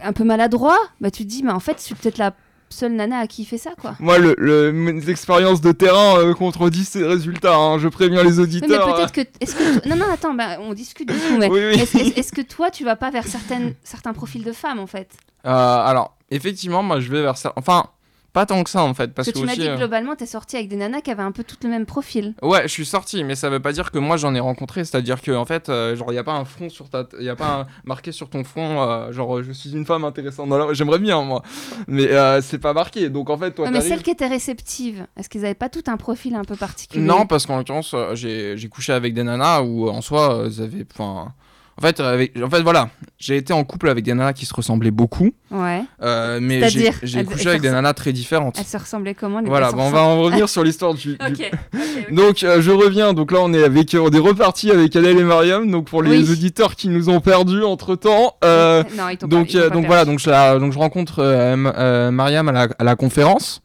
[0.02, 2.34] un peu maladroit, bah tu te dis, mais en fait, je suis peut-être la
[2.72, 3.96] seule nana à qui fait ça, quoi.
[4.00, 7.56] Moi, le, le- mes expériences de terrain euh, contredisent ces résultats.
[7.56, 7.78] hein.
[7.80, 8.96] Je préviens les Oui, mais auditeurs.
[8.96, 9.22] peut-être que.
[9.40, 11.50] Est-ce que non, non, attends, bah, on discute de tout, mais.
[11.50, 12.14] Oui, oui.
[12.16, 15.10] Est-ce que toi, tu vas pas vers certaines, certains profils de femmes, en fait?
[15.46, 17.54] Euh, alors, effectivement, moi, je vais vers ça.
[17.56, 17.86] Enfin,
[18.34, 19.14] pas tant que ça, en fait.
[19.14, 21.02] Parce, Parce que tu que m'as dit que euh, globalement, t'es sorti avec des nanas
[21.02, 22.34] qui avaient un peu toutes le même profil.
[22.42, 24.84] Ouais, je suis sorti, mais ça veut pas dire que moi j'en ai rencontré.
[24.86, 27.30] C'est-à-dire que en fait, euh, genre, y a pas un front sur ta, il y
[27.30, 30.50] a pas un- marqué sur ton front, euh, genre, je suis une femme intéressante.
[30.50, 31.42] la- J'aimerais bien moi,
[31.88, 33.10] mais euh, c'est pas marqué.
[33.10, 35.84] Donc en fait, toi, Ouais, mais celles qui étaient réceptives, est-ce qu'ils avaient pas tout
[35.88, 37.04] un profil un peu particulier?
[37.04, 41.34] Non, parce qu'en l'occurrence, j'ai couché avec des nanas où en soi, ils avaient, enfin,
[41.82, 44.46] en fait, euh, avec- en fait, voilà, j'ai été en couple avec des nanas qui
[44.46, 45.82] se ressemblaient beaucoup, Ouais.
[46.04, 48.58] euh, mais j'ai couché avec des nanas très différentes.
[48.60, 52.16] Elles se ressemblaient comment les Voilà, bon, on va en revenir sur l'histoire du, du-
[52.16, 55.24] Donc euh, je reviens, donc là on est avec on est reparti avec Adèle et
[55.24, 56.32] Mariam, donc pour les Oui.
[56.32, 58.36] auditeurs qui nous ont perdus entre temps.
[58.44, 60.78] euh, non, ils t'ont donc pas- ils euh, donc voilà, donc je, la- donc je
[60.78, 63.62] rencontre euh, euh, Mariam à la, à la conférence.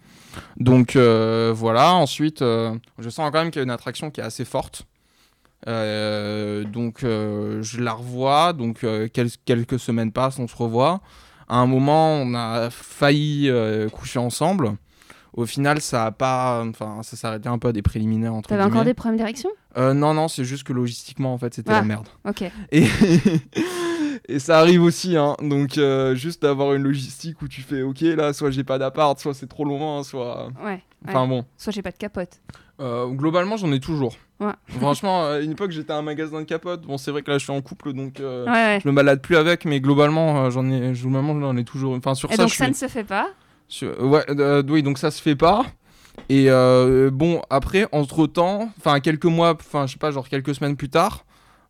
[0.59, 4.21] Donc euh, voilà, ensuite euh, je sens quand même qu'il y a une attraction qui
[4.21, 4.85] est assez forte.
[5.69, 11.01] Euh, donc euh, je la revois, donc euh, quel- quelques semaines passent, on se revoit.
[11.49, 13.51] À un moment, on a failli
[13.93, 14.77] coucher ensemble.
[15.33, 18.63] Au final, ça a pas, enfin, ça s'arrêtait un peu à des préliminaires entre T'avais
[18.65, 19.51] encore des problèmes d'érection?
[19.77, 21.81] Non, non, c'est juste que logistiquement, en fait, c'était Ah.
[21.81, 22.09] la merde.
[22.27, 22.43] Ok.
[22.73, 22.87] Et,
[24.29, 25.37] Et ça arrive aussi, hein.
[25.41, 25.79] Donc,
[26.15, 29.47] juste d'avoir une logistique où tu fais, ok, là, soit j'ai pas d'appart, soit c'est
[29.47, 30.49] trop loin, soit.
[30.65, 30.83] Ouais.
[31.07, 31.45] Enfin bon.
[31.57, 32.41] Soit j'ai pas de capote.
[32.81, 34.17] Euh, globalement, j'en ai toujours.
[34.41, 34.53] Ouais.
[34.69, 36.83] Franchement, à une époque, j'étais à un magasin de capotes.
[36.83, 38.81] Bon, c'est vrai que là, je suis en couple, donc euh, Ouais, ouais.
[38.83, 41.95] je me balade plus avec, mais globalement, euh, j'en ai, globalement, j'en ai toujours.
[41.95, 43.29] Enfin, sur Et ça, donc je ça suis- ne se fait pas.
[43.69, 45.65] sur- ouais, euh, oui, donc ça se fait pas.
[46.29, 46.49] Et
[47.13, 50.89] bon, après, entre temps, enfin, quelques mois, enfin, je sais pas, genre quelques semaines plus
[50.91, 51.25] tard,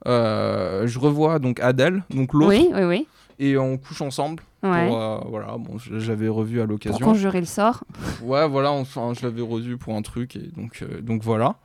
[0.05, 3.07] je revois donc Adèle, donc l'autre, Oui, oui, oui.
[3.39, 4.43] Et on couche ensemble.
[4.63, 4.89] Ouais.
[4.89, 7.07] Pour, euh, voilà, bon, j'avais revu à Pour l'occasion.
[7.07, 7.85] conjurer le sort.
[8.23, 11.57] Ouais, voilà, enfin, je l'avais revu pour un truc, et donc, euh, donc voilà.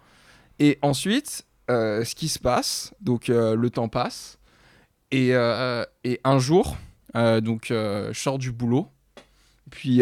[0.59, 4.37] Et ensuite, euh, ce qui se passe, donc le temps passe,
[5.11, 5.29] et,
[6.03, 6.77] et un jour,
[7.15, 8.87] donc je sors du boulot,
[9.71, 10.01] puis,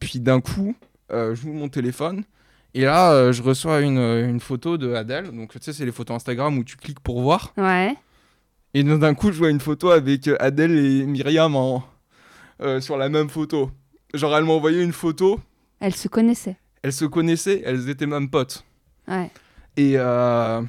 [0.00, 0.74] puis d'un coup,
[1.10, 2.24] je mon téléphone,
[2.72, 6.16] et là, je reçois une, une photo de Adèle, donc tu sais, c'est les photos
[6.16, 7.94] Instagram où tu cliques pour voir, Ouais.
[8.74, 11.82] Et d'un coup, je vois une photo avec euh, Adèle et Myriam en,
[12.62, 13.70] euh, sur la même photo.
[14.14, 15.40] Genre, elle m'a envoyé une photo,
[15.80, 16.56] Elle se connaissait.
[16.82, 18.64] elles se connaissaient, elles étaient même potes.
[19.08, 19.30] Ouais.
[19.76, 20.60] Et euh...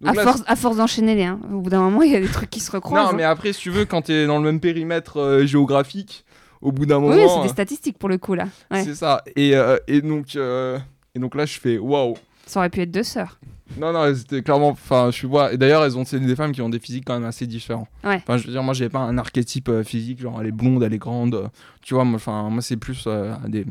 [0.00, 1.24] donc À là, force, à force d'enchaîner les.
[1.24, 1.38] hein.
[1.52, 3.10] Au bout d'un moment, il y a des trucs qui se recroisent.
[3.10, 6.24] Non, mais après, si tu veux, quand t'es dans le même périmètre euh, géographique,
[6.60, 7.00] au bout d'un hein.
[7.00, 8.46] moment, Oui, c'est des euh, statistiques pour le coup là.
[8.70, 8.84] Ouais.
[8.84, 9.22] c'est ça.
[9.36, 9.54] Et,
[9.88, 12.14] et donc, et donc là, je fais waouh.
[12.46, 13.38] Ça aurait pu être deux sœurs.
[13.78, 14.68] Non, non, c'était clairement.
[14.68, 15.52] Enfin, je vois.
[15.52, 17.88] Et d'ailleurs, elles ont c'est des femmes qui ont des physiques quand même assez différents.
[18.04, 18.16] Ouais.
[18.16, 20.82] Enfin, je veux dire, moi, j'avais pas un archétype euh, physique, genre elle est blonde,
[20.82, 21.34] elle est grande.
[21.34, 21.48] euh,
[21.82, 23.64] tu vois, moi, enfin, moi, c'est plus euh, des.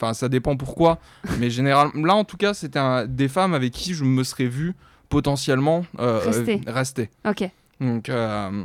[0.00, 0.98] Enfin, ça dépend pourquoi.
[1.40, 4.46] mais généralement, là, en tout cas, c'était un- des femmes avec qui je me serais
[4.46, 4.74] vu
[5.08, 6.60] potentiellement euh, Rester.
[6.66, 7.10] euh, rester.
[7.26, 7.50] Ok.
[7.80, 8.64] Donc, euh,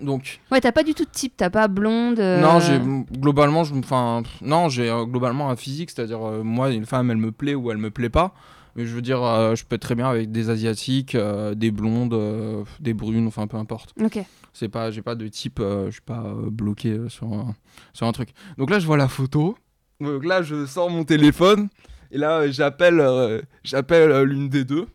[0.00, 2.20] donc Ouais, t'as pas du tout de type, t'as pas blonde.
[2.20, 2.78] euh, non, j'ai
[3.18, 7.16] globalement, je, enfin, non, j'ai euh, globalement un physique, c'est-à-dire euh, moi, une femme, elle
[7.16, 8.34] me plaît ou elle me plaît pas.
[8.76, 11.70] Mais je veux dire, euh, je peux être très bien avec des asiatiques, euh, des
[11.70, 13.94] blondes, euh, des brunes, enfin peu importe.
[14.00, 14.18] Ok.
[14.52, 17.54] C'est pas, j'ai pas de type, je suis pas bloqué sur un,
[17.92, 18.30] sur un truc.
[18.56, 19.56] Donc là, je vois la photo.
[20.00, 21.68] Donc là, je sors mon téléphone
[22.10, 24.86] et là, j'appelle, j'appelle l'une des deux.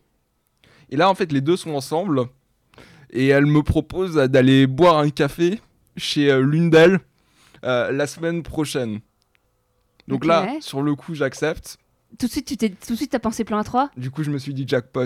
[0.90, 2.24] Et là, en fait, les deux sont ensemble
[3.10, 5.60] et elle me propose d'aller boire un café
[5.96, 7.00] chez l'une d'elles
[7.62, 9.00] la semaine prochaine.
[10.08, 11.78] Donc là, sur le coup, j'accepte.
[12.18, 14.22] Tout de suite, tu t'es, tout de suite, t'as pensé plan à 3 Du coup,
[14.22, 15.00] je me suis dit jackpot.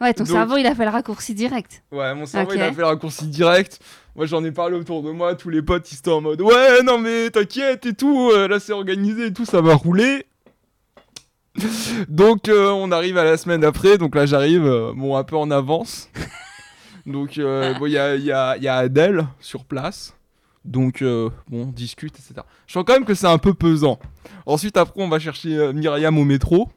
[0.00, 1.82] Ouais, ton Donc- cerveau, il a fait le raccourci direct.
[1.92, 3.80] Ouais, mon cerveau il a fait le raccourci direct.
[4.14, 6.82] Moi j'en ai parlé autour de moi, tous les potes ils étaient en mode ouais
[6.82, 10.24] non mais t'inquiète et tout, euh, là c'est organisé et tout, ça va rouler.
[12.08, 15.36] donc euh, on arrive à la semaine après, donc là j'arrive euh, bon un peu
[15.36, 16.08] en avance.
[17.06, 20.14] donc euh, bon il y a, il y, a, il y a Adèle sur place.
[20.66, 22.42] Donc euh, bon on discute etc.
[22.66, 23.98] Je sens quand même que c'est un peu pesant.
[24.46, 26.68] Ensuite après on va chercher euh, Myriam au métro.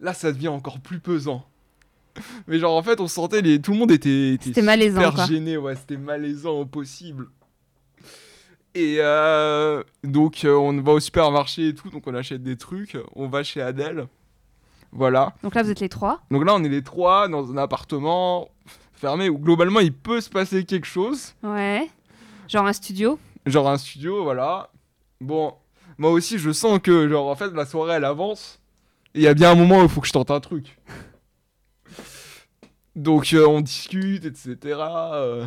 [0.00, 1.44] Là ça devient encore plus pesant.
[2.46, 5.14] Mais genre en fait on sentait les tout le monde était, était C'était malaisant, super
[5.14, 5.26] quoi.
[5.26, 7.28] gêné ouais c'était malaisant au possible.
[8.74, 12.96] Et euh, donc euh, on va au supermarché et tout donc on achète des trucs,
[13.14, 14.06] on va chez Adèle.
[14.92, 15.34] Voilà.
[15.44, 16.20] Donc là, vous êtes les trois.
[16.32, 18.48] Donc là on est les trois dans un appartement
[18.92, 21.88] fermé où globalement il peut se passer quelque chose, Ouais.
[22.50, 23.18] Genre un studio.
[23.46, 24.70] genre un studio voilà.
[25.20, 25.54] Bon,
[25.98, 28.58] moi aussi je sens que genre en fait la soirée elle avance
[29.14, 30.78] il y a bien un moment où il faut que je tente un truc.
[32.96, 34.56] Donc euh, on discute, etc.
[34.64, 35.46] euh.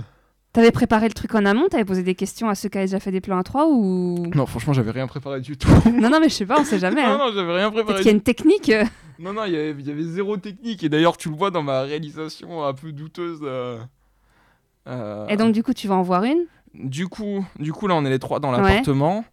[0.54, 3.00] T'avais préparé le truc en amont, t'avais posé des questions à ceux qui avaient déjà
[3.00, 4.28] fait des plans à 3 ou?
[4.36, 5.68] Non, franchement, j'avais rien préparé du tout.
[5.92, 7.02] non, non, mais je sais pas, on sait jamais.
[7.04, 7.18] non, hein.
[7.18, 7.98] non, j'avais rien Peut-être préparé.
[8.04, 8.72] qu'il y a une technique.
[9.20, 10.84] Non, non, il y avait, il y avait zéro technique.
[10.84, 13.40] Et d'ailleurs, tu le vois dans ma réalisation un peu douteuse.
[13.44, 16.46] euh, Et donc, du coup, tu vas en voir une?
[16.74, 18.62] Du coup, du coup, là, on est les trois dans Ouais.
[18.62, 19.26] l'appartement.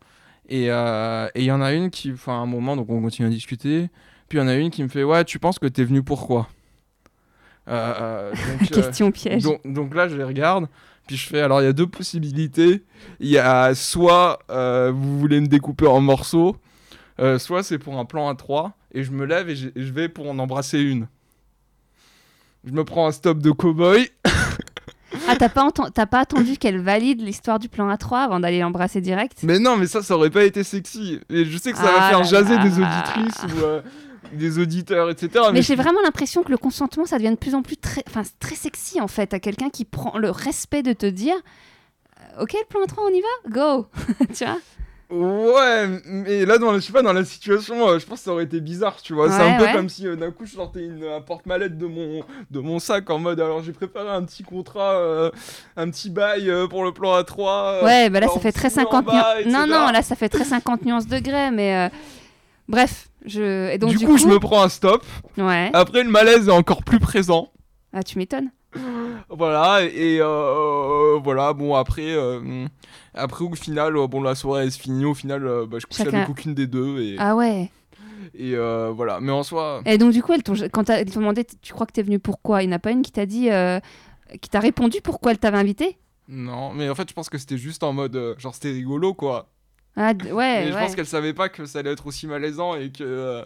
[0.49, 3.29] Et euh, et il y en a une qui, enfin, un moment, donc on continue
[3.29, 3.89] à discuter.
[4.29, 6.03] Puis il y en a une qui me fait, ouais, tu penses que t'es venu
[6.03, 6.49] pourquoi
[7.69, 9.43] euh, euh, donc, euh, Question piège.
[9.45, 10.67] Donc, donc là, je les regarde,
[11.07, 12.83] puis je fais alors il y a deux possibilités.
[13.21, 16.57] Il y a soit euh, vous voulez me découper en morceaux,
[17.21, 19.93] euh, soit c'est pour un plan à 3, et je me lève et et je
[19.93, 21.07] vais pour en embrasser une.
[22.65, 24.09] Je me prends un stop de cowboy.
[25.31, 29.39] Ah, t'as pas, pas attendu qu'elle valide l'histoire du plan A3 avant d'aller l'embrasser direct?
[29.43, 31.21] Mais non, mais ça, ça aurait pas été sexy.
[31.31, 32.65] Et je sais que ça va Ah faire jaser là.
[32.65, 33.81] des auditrices ou euh,
[34.33, 35.47] des auditeurs, etc.
[35.53, 38.03] Mais, j'ai vraiment l'impression que le consentement, ça devient de plus en plus très,
[38.39, 42.53] très sexy en fait, à quelqu'un qui prend le respect de te dire euh, Ok,
[42.55, 43.51] le plan A3, on y va?
[43.51, 43.87] Go
[44.37, 44.59] Tu vois?
[45.11, 48.33] Ouais, mais là, dans, je sais pas, dans la situation, euh, je pense que ça
[48.33, 49.29] aurait été bizarre, tu vois.
[49.29, 49.73] c'est un peu ouais.
[49.73, 53.11] comme si euh, d'un coup je sortais une, un porte-mallette de mon, de mon sac
[53.11, 55.31] en mode alors j'ai préparé un petit contrat, euh,
[55.77, 57.41] un petit bail euh, pour le plan A3.
[57.41, 59.53] euh, Ouais, bah là, en ça fait très dessous, en 50 bas, nuances.
[59.53, 61.91] Non, non, là, ça fait très 50 nuances degrés, mais.
[62.69, 63.69] Bref, je.
[63.73, 65.05] Et donc, du, du, coup, je me prends un stop.
[65.37, 65.71] Ouais.
[65.73, 67.51] Après, le malaise est encore plus présent.
[67.93, 68.51] Ah, tu m'étonnes.
[69.29, 72.67] Voilà, et euh, voilà, bon, après, euh,
[73.15, 75.87] après au final, euh, bon, la soirée elle se finit, au final, euh, bah, je
[75.87, 77.71] couche Chacun- avec aucune des deux, et, Ah ouais.
[78.35, 81.45] et euh, voilà, mais en soi, Et donc, du coup, t'ont- quand elles t'ont demandé,
[81.63, 83.51] tu crois que t'es venu pourquoi Il n'y en a pas une qui t'a dit,
[83.51, 83.79] euh,
[84.41, 85.97] qui t'a répondu pourquoi elle t'avait invité
[86.33, 89.15] non, mais en fait, je pense que c'était juste en mode, euh, genre, c'était rigolo,
[89.15, 89.49] quoi.
[89.97, 90.81] Ah, ouais, mais je ouais.
[90.81, 93.45] pense qu'elle savait pas que ça allait être aussi malaisant, et que, euh,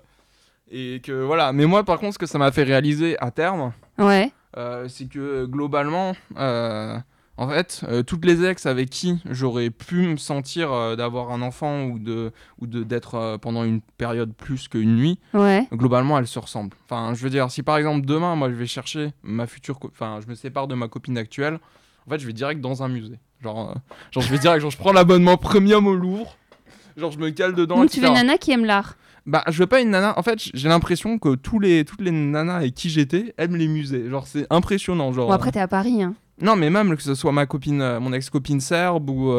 [0.70, 3.72] et que voilà, mais moi, par contre, ce que ça m'a fait réaliser à terme,
[3.98, 4.32] Ouais.
[4.56, 6.96] Euh, c'est que globalement, euh,
[7.36, 11.84] en fait, euh, toutes les ex avec qui j'aurais pu me sentir d'avoir un enfant
[11.86, 15.66] ou de ou de d'être pendant une période plus qu'une nuit, Ouais.
[15.72, 16.76] globalement, elles se ressemblent.
[16.88, 20.20] Enfin, je veux dire, si par exemple demain, moi, je vais chercher ma future, enfin,
[20.24, 21.58] je me sépare de ma copine actuelle,
[22.06, 23.18] en fait, je vais direct dans un musée.
[23.42, 23.74] Genre,
[24.12, 26.36] genre je vais direct, genre, je prends l'abonnement premium au Louvre.
[26.96, 27.76] Genre, je me cale dedans.
[27.76, 28.20] Donc, tu veux etc.
[28.20, 28.96] une nana qui aime l'art
[29.26, 30.18] Bah, je veux pas une nana.
[30.18, 33.68] En fait, j'ai l'impression que tous les, toutes les nanas avec qui j'étais aiment les
[33.68, 34.08] musées.
[34.10, 35.12] Genre, c'est impressionnant.
[35.12, 36.02] Genre, Bon, après, t'es à Paris.
[36.02, 36.14] Hein.
[36.42, 39.32] non, mais même que ce soit ma copine, euh, mon ex-copine serbe ou.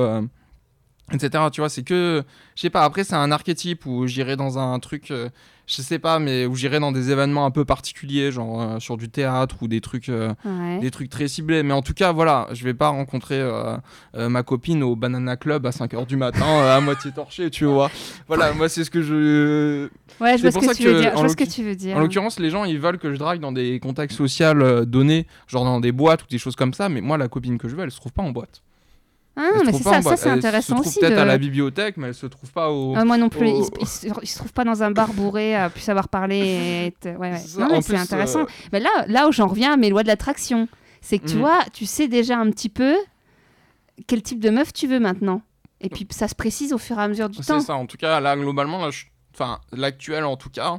[1.12, 1.46] Etc.
[1.52, 2.24] Tu vois, c'est que.
[2.56, 5.12] Je sais pas, après, c'est un archétype où j'irai dans un truc.
[5.12, 5.30] euh,
[5.68, 8.98] je sais pas, mais où j'irai dans des événements un peu particuliers, genre euh, sur
[8.98, 10.10] du théâtre ou des trucs.
[10.10, 10.78] euh, Ouais.
[10.80, 11.64] des trucs très ciblés.
[11.64, 13.76] Mais en tout cas, voilà, je vais pas rencontrer euh,
[14.16, 17.90] ma copine au Banana Club à 5h du matin à moitié torché, tu vois.
[18.28, 19.90] Voilà, moi, c'est ce que je.
[20.22, 21.12] Ouais, je c'est vois ce pour que ça tu que, veux dire.
[21.14, 21.98] Je en vois ce que tu veux dire.
[21.98, 25.66] En l'occurrence, les gens, ils veulent que je drague dans des contacts sociaux donnés, genre
[25.66, 26.90] dans des boîtes ou des choses comme ça.
[26.90, 28.62] Mais moi, la copine que je veux, elle se trouve pas en boîte.
[29.38, 31.00] Ah, mais trouve c'est ça, ça c'est Elle intéressant se trouve aussi.
[31.00, 32.94] peut-être de- à la bibliothèque, mais elle se trouve pas au.
[32.96, 33.48] Ah, moi non plus.
[33.50, 36.38] au- Ils, se- trouvent pas dans un bar bourré à plus savoir parler.
[36.46, 37.38] Et être- ouais, ouais.
[37.38, 37.68] Ça.
[37.68, 38.42] Non, c'est intéressant.
[38.44, 40.68] euh, Mais là, là où j'en reviens à mes lois de l'attraction,
[41.02, 41.40] c'est que tu Mhm.
[41.42, 42.96] vois, tu sais déjà un petit peu
[44.08, 45.42] quel type de meuf tu veux maintenant.
[45.82, 47.60] Et puis ça se précise au fur et à mesure du temps.
[47.60, 50.78] C'est ça, en tout cas, là, globalement, là, je- enfin, l'actuel, en tout cas,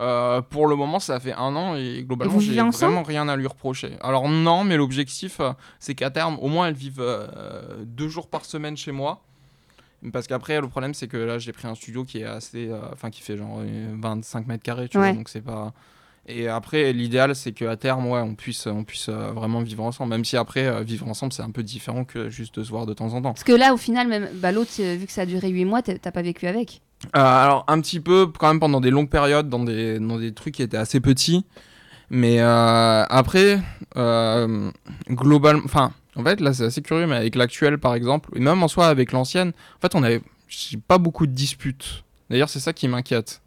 [0.00, 3.46] euh, pour le moment, ça fait un an et globalement, j'ai vraiment rien à lui
[3.46, 3.92] reprocher.
[4.00, 8.28] Alors, non, mais l'objectif, euh, c'est qu'à terme, au moins, elle vive euh, deux jours
[8.28, 9.22] par semaine chez moi.
[10.12, 12.70] Parce qu'après, le problème, c'est que là, j'ai pris un studio qui est assez.
[12.92, 15.08] Enfin, qui fait genre euh, 25 mètres carrés, tu Ouais.
[15.10, 15.72] vois, donc c'est pas.
[16.26, 20.10] Et après, l'idéal, c'est qu'à terme, ouais, on puisse, on puisse euh, vraiment vivre ensemble.
[20.10, 22.86] Même si après, euh, vivre ensemble, c'est un peu différent que juste de se voir
[22.86, 23.32] de temps en temps.
[23.32, 25.82] Parce que là, au final, même bah, l'autre, vu que ça a duré 8 mois,
[25.82, 26.80] t'as pas vécu avec.
[27.16, 30.32] Euh, alors un petit peu quand même pendant des longues périodes dans des, dans des
[30.32, 31.44] trucs qui étaient assez petits.
[32.10, 33.60] Mais euh, après
[33.96, 34.70] euh,
[35.08, 38.62] globalement enfin en fait là c'est assez curieux mais avec l'actuel par exemple et même
[38.62, 40.20] en soi avec l'ancienne en fait on avait
[40.88, 42.04] pas beaucoup de disputes.
[42.28, 43.40] D'ailleurs c'est ça qui m'inquiète.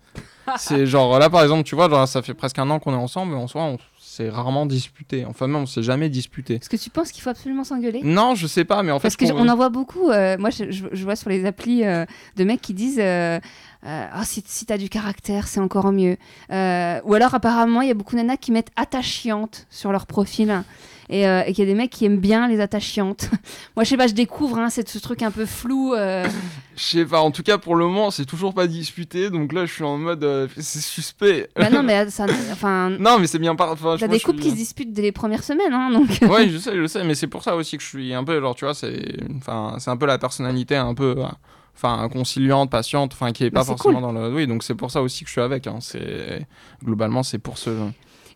[0.58, 2.98] C'est genre là par exemple tu vois genre, ça fait presque un an qu'on est
[2.98, 3.78] ensemble mais en soi on
[4.16, 7.30] s'est rarement disputé enfin même on s'est jamais disputé Est-ce que tu penses qu'il faut
[7.30, 8.02] absolument s'engueuler?
[8.04, 10.10] Non je sais pas mais en fait Parce je on en voit beaucoup.
[10.10, 12.06] euh, moi, je, vois sur les applis euh,
[12.36, 13.40] de mecs qui disent euh,
[13.86, 16.18] euh, Ah, si, si t'as du caractère, c'est encore mieux.
[16.50, 20.64] Ou alors, apparemment, il y a beaucoup de nanas qui mettent attachante sur leur profil.
[21.10, 23.30] Et, euh, et qu'il y a des mecs qui aiment bien les attachantes.
[23.76, 25.94] Moi, je sais pas, je découvre, hein, c'est ce truc un peu flou.
[25.94, 26.26] euh.
[26.76, 29.66] je sais pas en tout cas pour le moment c'est toujours pas disputé donc là
[29.66, 33.40] je suis en mode euh, c'est suspect bah non, mais ça, enfin, Non, mais c'est
[33.40, 33.72] bien par.
[33.74, 36.10] Enfin, t'as des couples suis- qui se disputent dès les premières semaines, hein, donc.
[36.30, 38.40] Ouais, je sais, je sais, mais c'est pour ça aussi que je suis un peu,
[38.42, 41.26] genre, tu vois, c'est, enfin, c'est un peu la personnalité un peu, euh,
[41.76, 44.34] enfin, conciliante, patiente, enfin, qui est Bah, pas c'est forcément dans le.
[44.34, 45.68] Oui, donc c'est pour ça aussi que je suis avec.
[45.68, 45.78] Hein.
[45.82, 46.46] C'est
[46.84, 47.70] globalement, c'est pour ce.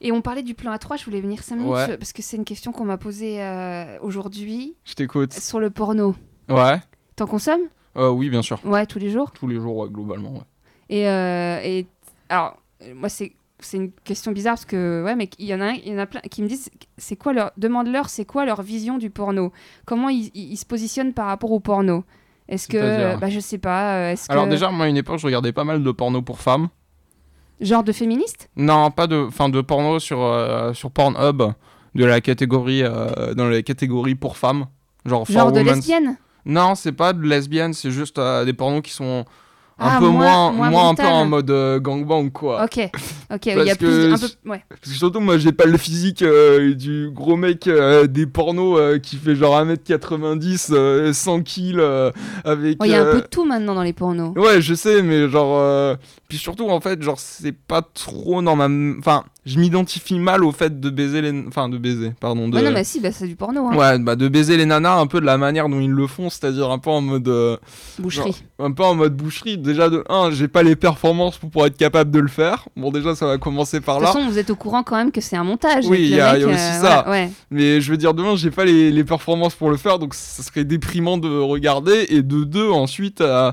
[0.02, 1.97] Et on parlait du plan A3, je voulais venir 5 minutes Ouais.
[1.97, 5.34] parce que c'est une question qu'on m'a posée euh, aujourd'hui Je t'écoute.
[5.34, 6.16] sur le porno.
[6.50, 6.80] Ouais.
[7.16, 7.62] T'en consommes?
[7.97, 8.60] Euh, oui, bien sûr.
[8.66, 9.32] Ouais, tous les jours?
[9.32, 10.32] Tous les jours, ouais, globalement.
[10.34, 10.41] Ouais.
[10.89, 11.86] Et, euh, et
[12.30, 12.58] alors,
[12.95, 15.86] moi, c'est c'est une question bizarre parce que, ouais, mais il y en a, il
[15.89, 18.97] y en a plein qui me disent, c'est quoi leur, demande-leur, c'est quoi leur vision
[18.97, 19.52] du porno?
[19.86, 22.06] Comment ils, ils- ils se positionnent par rapport au porno?
[22.47, 24.95] Est-ce que, C'est-à-dire bah, je sais pas, euh, est-ce Alors que, déjà, moi, à une
[24.95, 26.70] époque, je regardais pas mal de porno pour femmes.
[27.62, 28.49] Genre de féministe?
[28.55, 31.43] Non, pas de, enfin, de porno sur euh, sur Pornhub,
[31.95, 34.66] de la catégorie, euh, dans la catégorie pour femmes,
[35.05, 35.26] genre.
[35.26, 38.91] for Genre de lesbienne Non, c'est pas de lesbienne, c'est juste euh, des pornos qui
[38.91, 39.26] sont
[39.80, 42.64] un Ah, peu moins- moins, moins un peu en mode euh, gangbang quoi.
[42.66, 42.90] Ok,
[43.34, 44.64] ok, il y a Parce plus, que un peu, ouais.
[44.70, 48.78] Parce que surtout moi j'ai pas le physique euh, du gros mec euh, des pornos
[48.80, 51.82] euh, qui fait genre 1m90, euh, 100 kills
[52.44, 52.78] avec.
[52.84, 54.34] Il y a un peu de tout maintenant dans les pornos.
[54.36, 55.98] Ouais, je sais, mais genre.
[56.28, 58.68] Puis surtout, en fait, genre, c'est pas trop dans ma.
[59.00, 61.43] Enfin, je m'identifie mal au fait de baiser les.
[61.47, 62.47] Enfin, de baiser, pardon.
[62.50, 62.56] De...
[62.56, 63.76] Ouais, non, mais si, bah, c'est du porno, hein.
[63.76, 66.30] Ouais, bah de baiser les nanas un peu de la manière dont ils le font,
[66.30, 67.28] c'est-à-dire un peu en mode.
[67.28, 67.58] euh,
[67.97, 68.43] boucherie.
[68.60, 69.58] un peu en mode boucherie.
[69.58, 72.68] Déjà, de 1, j'ai pas les performances pour pouvoir être capable de le faire.
[72.76, 74.20] Bon, déjà, ça va commencer par De toute là.
[74.20, 75.86] façon, vous êtes au courant quand même que c'est un montage.
[75.88, 77.04] Oui, il y a- y a aussi euh, ça.
[77.06, 77.32] voilà, ouais.
[77.50, 80.43] Mais je veux dire, demain, j'ai pas les, les performances pour le faire, donc ça
[80.43, 82.06] serait déprimant de regarder.
[82.10, 83.52] Et de deux, ensuite, euh,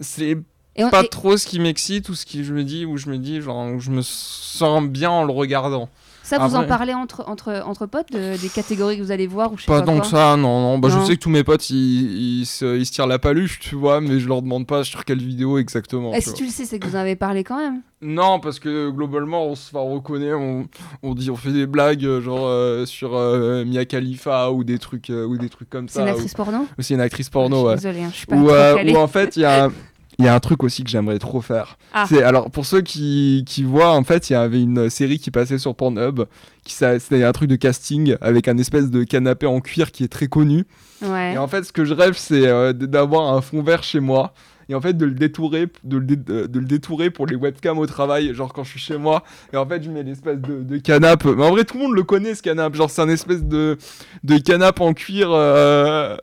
[0.00, 0.36] c'est
[0.78, 2.96] Et on- pas et trop ce qui m'excite ou ce qui je me dis, où
[2.96, 5.88] je me dis, genre, où je me sens bien en le regardant.
[6.22, 9.50] ça, vous en parlez entre, entre, entre potes, de- des catégories que vous allez voir
[9.52, 10.78] ou je sais Pas pas, quoi que ça, non, non.
[10.78, 11.00] Bah, Non.
[11.00, 13.74] Je sais que tous mes potes, ils, ils se, ils se tirent la paluche, tu
[13.76, 16.12] vois, mais je leur demande pas sur quelle vidéo exactement.
[16.12, 16.36] Et tu si vois.
[16.38, 17.80] tu le sais, c'est que vous en avez parlé quand même.
[18.02, 20.68] Non, parce que globalement, on se reconnaît, on,
[21.02, 24.78] on dit, on fait des blagues euh, genre euh, sur euh, Mia Khalifa ou des
[24.78, 26.02] trucs, euh, ou des trucs comme C'est ça.
[26.02, 27.74] une ou- actrice porno ou c'est une actrice porno, ouais.
[27.76, 29.70] Désolée, hein, je suis pas Ou, ou en fait, il y a,
[30.18, 31.78] il y a un truc aussi que j'aimerais trop faire.
[31.94, 32.04] Ah.
[32.08, 35.30] C'est alors pour ceux qui, qui voient, en fait, il y avait une série qui
[35.30, 36.22] passait sur Pornhub,
[36.64, 40.08] qui c'était un truc de casting avec un espèce de canapé en cuir qui est
[40.08, 40.64] très connu.
[41.02, 41.34] Ouais.
[41.34, 44.34] Et en fait, ce que je rêve, c'est euh, d'avoir un fond vert chez moi.
[44.70, 47.78] Et en fait, de le détourer, de le, dé- de le détourer pour les webcams
[47.78, 49.22] au travail, genre quand je suis chez moi.
[49.52, 51.30] Et en fait, je mets l'espèce de, de canapé.
[51.34, 52.76] Mais en vrai, tout le monde le connaît, ce canapé.
[52.76, 53.78] Genre, c'est un espèce de,
[54.24, 56.18] de canapé en cuir euh,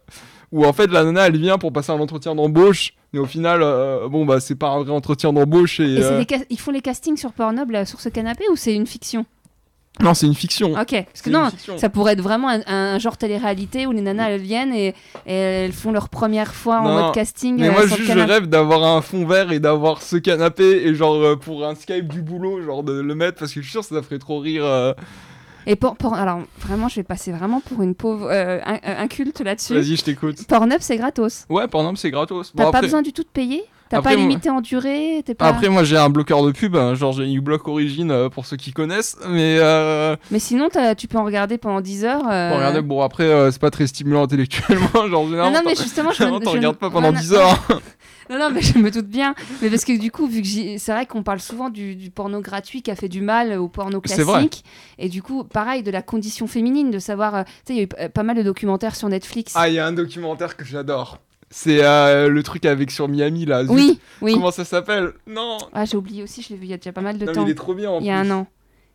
[0.56, 2.94] où en fait, la nana, elle vient pour passer un entretien d'embauche.
[3.12, 5.80] Mais au final, euh, bon, bah, c'est pas un vrai entretien d'embauche.
[5.80, 8.88] Et, euh, ils font les castings sur Pornhub là, sur ce canapé ou c'est une
[8.88, 9.26] fiction?
[10.02, 10.74] Non, c'est une fiction.
[10.74, 11.48] Ok, parce que non,
[11.78, 14.88] ça pourrait être vraiment un, un genre télé-réalité où les nanas elles viennent et,
[15.26, 17.58] et elles font leur première fois en Non, mode casting.
[17.58, 20.94] Mais euh, moi, juste, je rêve d'avoir un fond vert et d'avoir ce canapé et
[20.96, 23.72] genre euh, pour un Skype du boulot, genre de le mettre parce que je suis
[23.72, 24.66] sûr que ça ferait trop rire.
[24.66, 24.94] euh.
[25.68, 29.08] Et pour, pour- alors vraiment, je vais passer vraiment pour une pauvre euh, un, un
[29.08, 29.74] culte là-dessus.
[29.74, 30.46] Vas-y, je t'écoute.
[30.48, 31.46] Pornhub c'est gratos.
[31.50, 32.52] Ouais, exemple, c'est gratos.
[32.56, 33.64] T'as Bon, pas après, besoin du tout de payer.
[33.90, 35.24] T'as pas moi- limité en durée.
[35.38, 35.48] Pas...
[35.48, 38.58] après, moi, j'ai un bloqueur de pub, hein, genre j'ai bloc Origin euh, pour ceux
[38.58, 42.28] qui connaissent, mais euh, Mais sinon, tu peux en regarder pendant 10 heures.
[42.28, 45.58] euh, pour regarder, bon, après, euh, c'est pas très stimulant intellectuellement, genre Non, généralement.
[45.60, 47.68] non, mais t'en- justement, je, me- regardes pas pendant non, 10 non, heures.
[48.28, 49.36] Non, non, mais je me doute bien.
[49.62, 50.48] Mais parce que du coup, vu que
[50.80, 53.68] c'est vrai qu'on parle souvent du, du porno gratuit qui a fait du mal au
[53.68, 54.16] porno vrai.
[54.16, 54.64] classique.
[54.98, 57.36] Et du coup, pareil, de la condition féminine, de savoir.
[57.36, 59.54] euh, Tu sais, il y a eu pas mal de documentaires sur Netflix.
[59.56, 61.20] Ah, il y a un documentaire que j'adore.
[61.50, 63.64] C'est euh, le truc avec sur Miami là.
[63.64, 63.72] Zut.
[63.72, 64.34] oui, oui.
[64.34, 65.14] Comment ça s'appelle?
[65.28, 65.58] Non.
[65.74, 67.32] Ah, j'ai oublié aussi, je l'ai vu il y a déjà pas mal de Non,
[67.32, 67.46] mais temps.
[67.46, 68.30] il est trop bien en Il y a plus.
[68.32, 68.48] un an.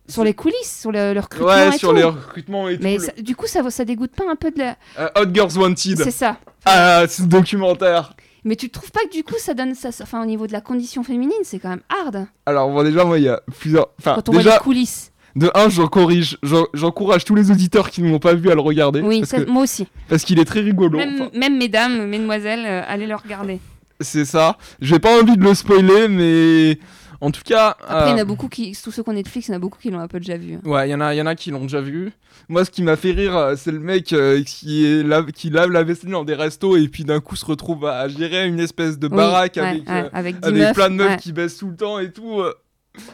[0.07, 1.47] Sur les coulisses, sur le, le recrutement.
[1.47, 1.95] Ouais, et sur tout.
[1.95, 3.03] les recrutements et Mais tout.
[3.05, 4.75] ça- du coup, ça, ça dégoûte pas un peu de la.
[4.99, 5.97] euh, Hot Girls Wanted.
[6.03, 6.37] C'est ça.
[6.65, 8.13] Ah, ce documentaire.
[8.43, 9.75] Mais tu trouves pas que du coup, ça donne.
[9.75, 12.25] Ça, ça- enfin, au niveau de la condition féminine, c'est quand même hard.
[12.45, 13.89] Alors, bon, déjà, moi, il y a plusieurs.
[13.99, 15.10] Enfin, Quand on voit déjà, les coulisses.
[15.35, 16.37] De un, j'en corrige.
[16.43, 19.01] j'en- J'encourage tous les auditeurs qui ne l'ont pas vu à le regarder.
[19.01, 19.87] Oui, parce ça- que- moi aussi.
[20.09, 20.97] parce qu'il est très rigolo.
[20.97, 23.59] Même, Enfin, même mesdames, mesdemoiselles, euh, allez le regarder.
[23.99, 24.57] c'est ça.
[24.81, 26.77] J'ai pas envie de le spoiler, mais.
[27.23, 27.77] En tout cas.
[27.87, 29.57] Après, il y en euh, a beaucoup qui, tous ceux qu'on Netflix, il y en
[29.57, 30.55] a beaucoup qui l'ont un peu déjà vu.
[30.55, 30.59] hein.
[30.67, 32.11] Ouais, il y en a, il y en a qui l'ont déjà vu.
[32.49, 35.51] Moi, ce qui m'a fait rire, euh, c'est le mec euh, qui, est lave, qui
[35.51, 38.59] lave la vaisselle dans des restos et puis d'un coup se retrouve à gérer une
[38.59, 41.17] espèce de Oui, baraque ouais, avec, ouais, euh, avec 10 avec plein de meufs ouais.
[41.17, 42.41] qui baissent tout le temps et tout.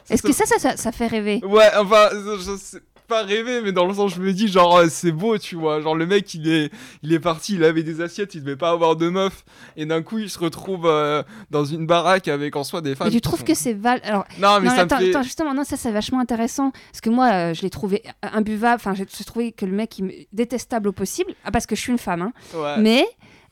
[0.09, 3.71] Est-ce que ça, ça, ça, ça fait rêver Ouais, enfin, je, sais pas rêver, mais
[3.71, 5.79] dans le sens, je me dis, genre, euh, c'est beau, tu vois.
[5.81, 6.71] Genre, le mec, il est,
[7.03, 9.45] il est parti, il avait des assiettes, il devait pas avoir de meuf.
[9.77, 13.07] Et d'un coup, il se retrouve euh, dans une baraque avec en soi des femmes.
[13.07, 14.01] Mais tu trouves sont- que c'est val.
[14.03, 15.09] Alors, Non, mais non, ça attends, me fait.
[15.11, 18.75] attends, justement, non, ça c'est vachement intéressant parce que moi, euh, je l'ai trouvé imbuvable.
[18.75, 20.11] Enfin, j'ai j'ai trouvé que le mec, il me...
[20.33, 21.33] détestable au possible.
[21.45, 22.33] Ah, parce que je suis une femme, hein.
[22.55, 22.77] Ouais.
[22.79, 23.05] Mais.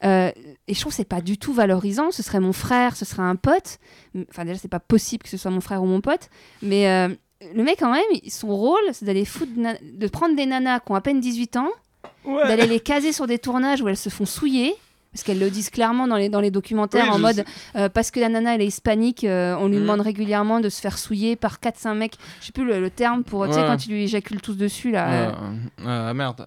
[0.04, 0.32] euh,
[0.68, 2.12] et je trouve que c'est pas du tout valorisant.
[2.12, 3.78] Ce serait mon frère, ce serait un pote.
[4.30, 6.30] Enfin, déjà, c'est pas possible que ce soit mon frère ou mon pote.
[6.62, 7.10] Mais euh,
[7.54, 10.96] le mec, quand même, son rôle, c'est d'aller foutre, de prendre des nanas qui ont
[10.96, 11.70] à peine 18 ans,
[12.24, 12.48] Ouais.
[12.48, 14.76] d'aller les caser sur des tournages où elles se font souiller.
[15.16, 17.46] Parce qu'elles le disent clairement dans les, dans les documentaires Oui, en mode
[17.78, 19.82] euh, parce que la nana elle est hispanique, euh, on lui Mhm.
[19.84, 22.16] demande régulièrement de se faire souiller par 4-5 mecs.
[22.42, 24.92] Je sais plus le, le terme pour, tu sais, quand ils lui éjaculent tous dessus
[24.92, 25.34] là.
[25.86, 26.46] euh, merde.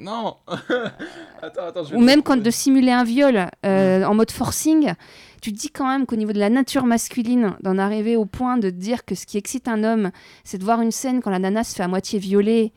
[0.00, 0.34] non.
[1.42, 1.84] attends, attends.
[1.84, 4.04] je vais ou même quand de simuler un viol Mhm.
[4.04, 4.92] en mode forcing,
[5.40, 8.58] tu te dis quand même qu'au niveau de la nature masculine, d'en arriver au point
[8.58, 10.10] de dire que ce qui excite un homme,
[10.44, 12.72] c'est de voir une scène quand la nana se fait à moitié violer,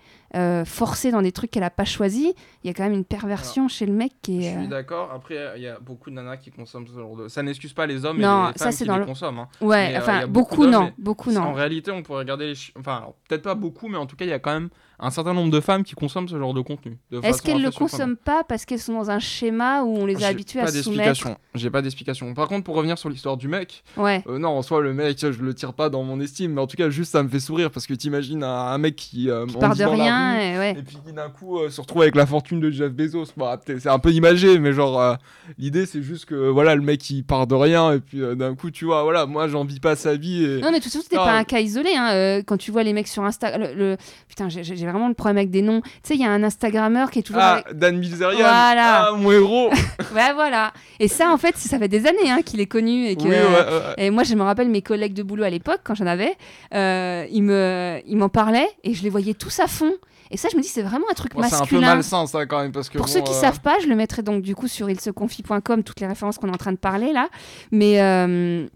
[0.66, 3.68] forcée dans des trucs qu'elle a pas choisi, il y a quand même une perversion
[3.68, 4.52] chez le mec qui Je est.
[4.56, 5.12] suis euh, d'accord.
[5.14, 7.28] Après, il y a beaucoup de nanas qui consomment ce genre de.
[7.28, 9.06] Ça n'excuse pas les hommes Non, et les ça, femmes c'est qui dans les le-
[9.06, 9.40] consomment.
[9.40, 9.48] hein.
[9.62, 11.54] Ouais, Mais, euh, enfin beaucoup, non, beaucoup En non.
[11.54, 12.56] réalité, on pourrait regarder les.
[12.80, 15.34] Enfin, peut-être pas beaucoup, mais en tout cas, il y a quand même un certain
[15.34, 16.98] nombre de femmes qui consomment ce genre de contenu.
[17.24, 17.92] Est-ce qu'elles le assez surprenante.
[17.92, 20.82] consomment pas parce qu'elles sont dans un schéma où on les a pas à se
[20.84, 21.28] soumettre.
[21.56, 22.34] J'ai pas d'explication.
[22.34, 24.24] Par contre, pour revenir sur l'histoire du mec, Ouais.
[24.28, 26.68] euh, non, en soi, le mec, je le tire pas dans mon estime, mais en
[26.68, 29.46] tout cas, juste ça me fait sourire parce que t'imagines un, un mec qui, euh,
[29.46, 30.72] Qui part de rien rue, et ouais.
[30.78, 33.26] Et puis qui d'un coup euh, se retrouve avec la fortune de Jeff Bezos.
[33.66, 35.16] C'est un peu imagé, mais genre euh,
[35.58, 38.56] l'idée c'est juste que voilà le mec il part de rien et puis euh, d'un
[38.56, 41.16] coup tu vois voilà moi j'en vis pas sa vie et Non mais tout c'était
[41.20, 41.26] Ah.
[41.26, 42.12] pas un cas isolé hein.
[42.14, 43.98] euh, quand tu vois les mecs sur Insta le, le-
[44.28, 47.12] putain j'ai vraiment le problème avec des noms tu sais il y a un Instagrammeur
[47.12, 47.78] qui est toujours ah avec...
[47.78, 49.08] Dan Bilzerian Voilà.
[49.08, 49.70] ah mon héros
[50.16, 53.16] ouais voilà et ça en fait ça fait des années hein, qu'il est connu et
[53.16, 53.94] que oui ouais, ouais.
[54.06, 56.36] et moi je me rappelle mes collègues de boulot à l'époque quand j'en avais
[56.72, 59.92] ils me ils m'en parlaient et je les voyais tous à fond
[60.34, 62.28] et ça je me dis c'est vraiment un truc Bon, c'est un peu masculin malsain
[62.28, 64.22] ça quand même parce que Pour bon, ceux qui euh, savent pas, je le mettrai
[64.24, 67.30] donc du coup sur ilseconfie.com, toutes les références qu'on est en train de parler là.
[67.72, 68.68] Mais, euh,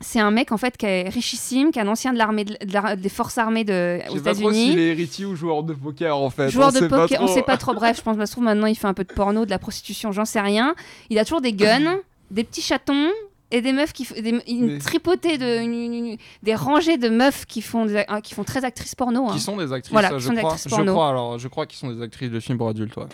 [0.00, 2.54] c'est un mec en fait qui est richissime, qui est un ancien de l'armée de,
[2.64, 4.70] de la- des forces armées de, Je aux sais pas trop États-Unis.
[4.70, 6.50] s'il est héritier ou joueur de poker en fait.
[6.50, 7.34] Joueur on de pas poker, on trop.
[7.34, 7.74] sait pas trop.
[7.74, 10.12] Bref, je pense que ça maintenant il fait un peu de porno, de la prostitution,
[10.12, 10.76] j'en sais rien.
[11.10, 11.96] Il a toujours des guns,
[12.30, 13.08] des petits chatons
[13.50, 16.98] et des meufs qui f- des, une Mais- tripotée de une- une- une- des rangées
[16.98, 19.28] de meufs qui font des- hein, qui font très actrices porno.
[19.28, 19.32] hein.
[19.32, 20.56] Qui sont des actrices, Voilà, je sont des crois.
[20.56, 23.06] Je crois alors, je crois qu'ils sont des actrices de films pour adultes, ouais.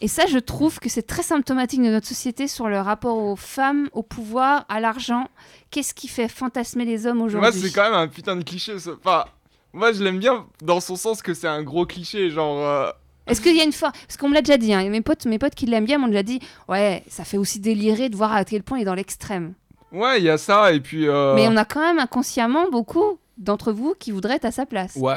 [0.00, 3.34] Et ça, je trouve que c'est très symptomatique de notre société sur le rapport aux
[3.34, 5.26] femmes, au pouvoir, à l'argent.
[5.72, 7.60] Qu'est-ce qui fait fantasmer les hommes Moi, aujourd'hui?
[7.60, 8.78] c'est quand même un putain de cliché.
[8.78, 9.24] ce- Enfin,
[9.72, 12.64] moi, je l'aime bien dans son sens que c'est un gros cliché, genre.
[12.64, 12.90] euh,
[13.26, 15.26] Est-ce qu'il y a une fois Parce qu'on me l'a déjà dit, hein, mes potes,
[15.26, 18.32] mes potes qui l'aiment bien m'ont déjà dit Ouais, ça fait aussi délirer de voir
[18.32, 19.54] à quel point il est dans l'extrême.
[19.92, 21.08] Ouais, il y a ça, et puis.
[21.08, 24.66] euh, Mais on a quand même inconsciemment beaucoup d'entre vous qui voudraient être à sa
[24.66, 24.94] place.
[24.96, 25.16] Ouais,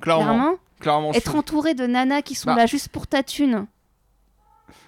[0.00, 0.56] clairement.
[0.80, 2.56] Clairement, être entouré de nanas qui sont Bah.
[2.56, 3.66] là juste pour ta thune.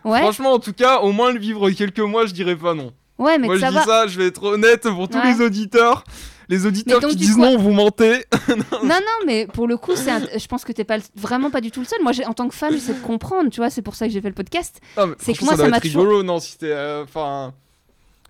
[0.05, 2.93] Ouais, Franchement, en tout cas, au moins le vivre quelques mois, je dirais pas non.
[3.19, 3.85] ouais, mais Moi, je ça dis va.
[3.85, 5.33] ça, je vais être honnête pour tous Ouais.
[5.35, 6.03] les auditeurs.
[6.49, 8.25] Les auditeurs donc, qui disent coup- non, vous mentez.
[8.83, 11.71] Non, non, mais pour le coup, un- je pense que t'es pas vraiment pas du
[11.71, 12.01] tout le seul.
[12.03, 14.21] Moi, en tant que femme, j'essaie de comprendre, tu vois, c'est pour ça que j'ai
[14.21, 14.81] fait le podcast.
[14.97, 16.67] Mais C'est que moi, ça m'a toujours- rigolo, non, si t'es.
[16.71, 17.05] euh,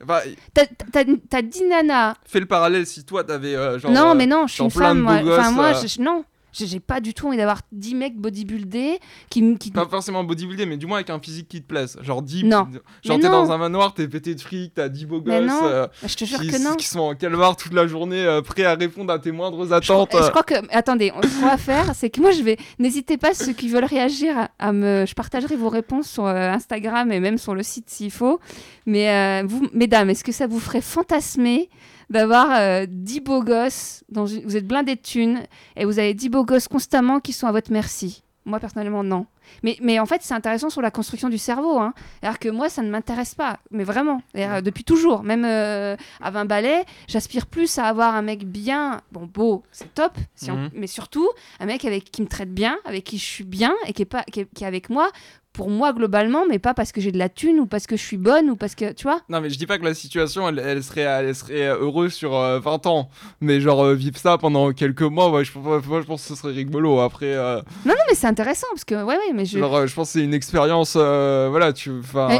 [0.02, 0.20] Enfin.
[0.54, 2.14] T'as- dit nana.
[2.26, 3.90] fais le parallèle si toi t'avais euh, genre.
[3.90, 5.00] non, euh, mais non, je suis une femme.
[5.00, 5.86] Moi, enfin, moi, euh.
[5.86, 6.24] je- non.
[6.52, 8.98] J'ai pas du tout envie d'avoir 10 mecs bodybuildés
[9.30, 11.96] qui, qui Pas forcément bodybuildé, mais du moins avec un physique qui te plaise.
[12.02, 12.44] Genre 10.
[12.44, 12.66] Non.
[13.04, 15.32] Genre t'es dans un manoir, t'es pété de fric, t'as 10 beaux gosses.
[15.62, 16.74] euh, Je te jure qui, que non.
[16.76, 19.72] qui sont en calvar toute la journée, euh, prêts à répondre à tes moindres Je
[19.72, 20.10] attentes.
[20.12, 20.54] je crois que.
[20.70, 22.58] Attendez, on- ce qu'on va faire, c'est que moi, je vais.
[22.78, 25.04] N'hésitez pas, ceux qui veulent réagir, à, à me.
[25.06, 28.40] Je partagerai vos réponses sur euh, Instagram et même sur le site s'il faut.
[28.86, 31.70] Mais euh, vous, mesdames, est-ce que ça vous ferait fantasmer
[32.12, 35.40] d'avoir euh, 10 beaux gosses dans une- Vous êtes blindés de thunes
[35.76, 38.22] et vous avez 10 beaux gosses constamment qui sont à votre merci.
[38.44, 39.26] Moi, personnellement, non.
[39.62, 41.78] Mais, mais en fait, c'est intéressant sur la construction du cerveau.
[41.78, 41.94] Hein.
[42.22, 43.58] Alors que moi, ça ne m'intéresse pas.
[43.70, 44.20] Mais vraiment.
[44.34, 45.22] Depuis toujours.
[45.22, 49.00] Même euh, à 20 balais, j'aspire plus à avoir un mec bien.
[49.12, 50.12] Bon, beau, c'est top.
[50.34, 50.70] si on- Mhm.
[50.74, 51.28] Mais surtout,
[51.60, 54.06] un mec avec, qui me traite bien, avec qui je suis bien et qui est,
[54.06, 55.08] pas, qui est, qui est avec moi.
[55.52, 58.02] Pour moi, globalement, mais pas parce que j'ai de la thune ou parce que je
[58.02, 58.92] suis bonne ou parce que.
[58.92, 61.66] Tu vois Non, mais je dis pas que la situation elle, elle serait, elle serait
[61.66, 63.10] heureuse sur euh, 20 ans.
[63.42, 66.34] Mais genre euh, vivre ça pendant quelques mois, ouais, je, moi, je pense que ce
[66.34, 67.00] serait rigolo.
[67.00, 68.94] Après, euh, Non, mais c'est intéressant parce que.
[68.94, 69.58] Ouais, ouais, mais je.
[69.58, 70.94] genre, euh, je pense que c'est une expérience.
[70.96, 71.90] euh, voilà, tu.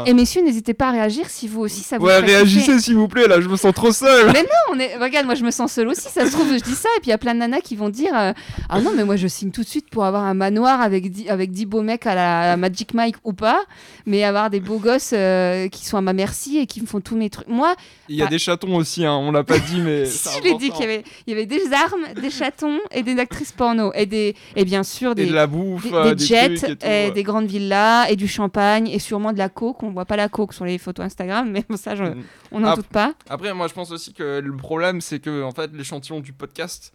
[0.05, 2.95] Et, et messieurs, n'hésitez pas à réagir si vous aussi ça vous Ouais, réagissez s'il
[2.95, 4.27] vous plaît, là, je me sens trop seul.
[4.33, 4.97] Mais non, on est...
[4.97, 6.09] regarde, moi je me sens seule aussi.
[6.09, 7.75] Ça se trouve, je dis ça, et puis il y a plein de nanas qui
[7.75, 10.81] vont dire Ah non, mais moi je signe tout de suite pour avoir un manoir
[10.81, 13.63] avec 10, avec 10 beaux mecs à la, à la Magic Mike ou pas,
[14.05, 17.01] mais avoir des beaux gosses euh, qui sont à ma merci et qui me font
[17.01, 17.47] tous mes trucs.
[17.47, 17.75] Moi,
[18.09, 20.05] Il y a Bah- des chatons aussi, hein, on l'a pas dit, mais.
[20.07, 23.03] si je l'ai dit qu'il y avait, il y avait des armes, des chatons et
[23.03, 26.15] des actrices porno, et, des, et bien sûr Et des, de la bouffe, des, euh,
[26.15, 27.11] des jets, et tout, et ouais.
[27.11, 29.83] des grandes villas, et du champagne, et sûrement de la coke.
[29.83, 32.23] On voit pas la coke sur les photos Instagram, mais bon, ça, je- Mm.
[32.51, 33.13] on n'en doute pas.
[33.29, 36.93] Après, moi, je pense aussi que le problème, c'est que en fait, l'échantillon du podcast,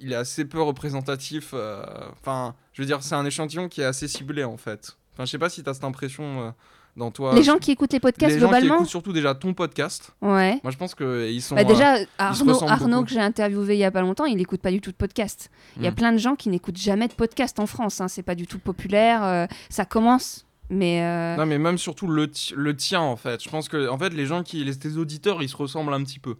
[0.00, 1.50] il est assez peu représentatif.
[1.54, 1.82] euh,
[2.20, 4.96] Enfin, je veux dire, c'est un échantillon qui est assez ciblé, en fait.
[5.16, 6.50] Enfin, je sais pas si t'as cette impression euh,
[6.96, 7.34] dans toi.
[7.34, 10.12] Les gens qui écoutent les podcasts les gens qui globalement, écoutent surtout déjà ton podcast.
[10.20, 10.60] ouais.
[10.62, 11.54] Moi, je pense qu'ils sont.
[11.54, 14.36] Bah euh, déjà, se Arnaud, Arnaud que j'ai interviewé il y a pas longtemps, il
[14.36, 15.50] n'écoute pas du tout de podcast.
[15.78, 15.94] Il y a Mm.
[15.94, 18.00] plein de gens qui n'écoutent jamais de podcast en France.
[18.00, 18.08] Hein.
[18.08, 19.24] C'est pas du tout populaire.
[19.24, 23.42] euh, ça commence, mais euh, Non, mais même surtout le, le tien, en fait.
[23.42, 24.62] Je pense que, en fait, les gens qui.
[24.64, 26.36] Les, tes auditeurs, ils se ressemblent un petit peu.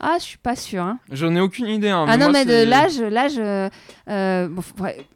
[0.00, 0.82] Ah, je suis pas sûre.
[0.82, 0.98] hein.
[1.10, 1.88] J'en ai aucune idée.
[1.88, 3.68] Hein, ah non, moi, mais de l'âge, l'âge, euh,
[4.08, 4.62] euh, bon,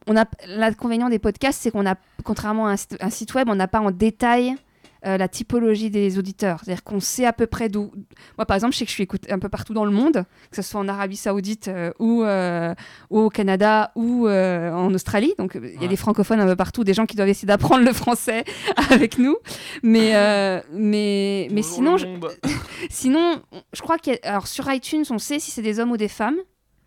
[0.07, 3.69] on a l'inconvénient des podcasts, c'est qu'on a, contrairement à un site web, on n'a
[3.69, 4.57] pas en détail.
[5.05, 7.91] Euh, la typologie des auditeurs, c'est-à-dire qu'on sait à peu près d'où.
[8.39, 10.25] Moi, par exemple, je sais que je suis écoutée un peu partout dans le monde,
[10.51, 12.75] que ce soit en Arabie Saoudite euh, ou, euh,
[13.11, 15.35] au Canada ou en Australie.
[15.39, 15.89] Donc, il y a Ouais.
[15.89, 18.45] des francophones un peu partout, des gens qui doivent essayer d'apprendre le français
[18.91, 19.37] avec nous.
[19.83, 22.07] Mais, mais, mais sinon, je,
[22.91, 23.41] sinon,
[23.73, 25.97] je crois qu'il y a- alors sur iTunes, on sait si c'est des hommes ou
[25.97, 26.37] des femmes.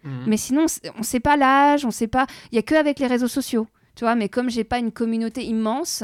[0.03, 0.11] Mhm.
[0.27, 2.27] Mais sinon, on on sait pas l'âge, on sait pas.
[2.51, 4.15] Il y a que avec les réseaux sociaux, tu vois.
[4.15, 6.03] Mais comme j'ai pas une communauté immense,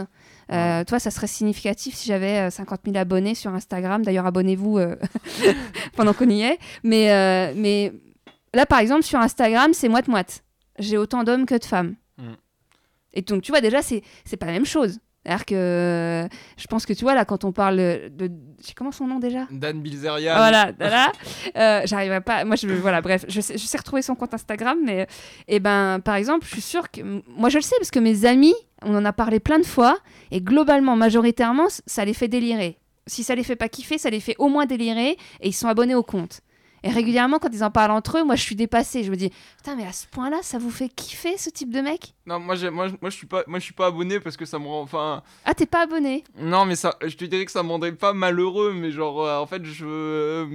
[0.52, 4.04] euh, toi, ça serait significatif si j'avais euh, 50 000 abonnés sur Instagram.
[4.04, 4.96] D'ailleurs, abonnez-vous euh,
[5.96, 6.58] pendant qu'on y est.
[6.84, 7.94] Mais, euh, mais
[8.54, 10.44] là, par exemple, sur Instagram, c'est moite moite.
[10.80, 11.96] J'ai autant d'hommes que de femmes.
[12.18, 12.34] Mm.
[13.14, 14.04] Et donc, tu vois, déjà, c'est
[14.40, 15.00] pas la même chose.
[15.24, 16.28] C'est-à-dire que
[16.58, 18.32] je pense que tu vois, là, quand on parle de.
[18.76, 19.48] Comment son nom déjà?
[19.52, 20.36] Dan Bilzerian.
[20.36, 21.12] voilà, voilà.
[21.56, 22.44] Euh, j'arriverai pas.
[22.44, 25.06] Moi, je voilà, bref, je sais, je sais retrouver son compte Instagram, mais
[25.48, 28.26] et ben, par exemple, je suis sûre que moi, je le sais parce que mes
[28.26, 29.98] amis, on en a parlé plein de fois,
[30.32, 32.78] et globalement, majoritairement, ça les fait délirer.
[33.08, 35.68] Si ça les fait pas kiffer, ça les fait au moins délirer, et ils sont
[35.68, 36.42] abonnés au compte.
[36.84, 39.04] Et régulièrement, quand ils en parlent entre eux, moi, je suis dépassée.
[39.04, 41.80] Je me dis, putain, mais à ce point-là, ça vous fait kiffer ce type de
[41.80, 42.16] mec?
[42.26, 44.66] Non, moi, moi, je suis pas, moi, je suis pas abonné parce que ça me
[44.66, 46.24] rend, enfin, Ah, t'es pas abonné?
[46.40, 49.38] Non, mais ça, je te dirais que ça me rendrait pas malheureux, mais genre, euh,
[49.38, 50.48] en fait, je, euh,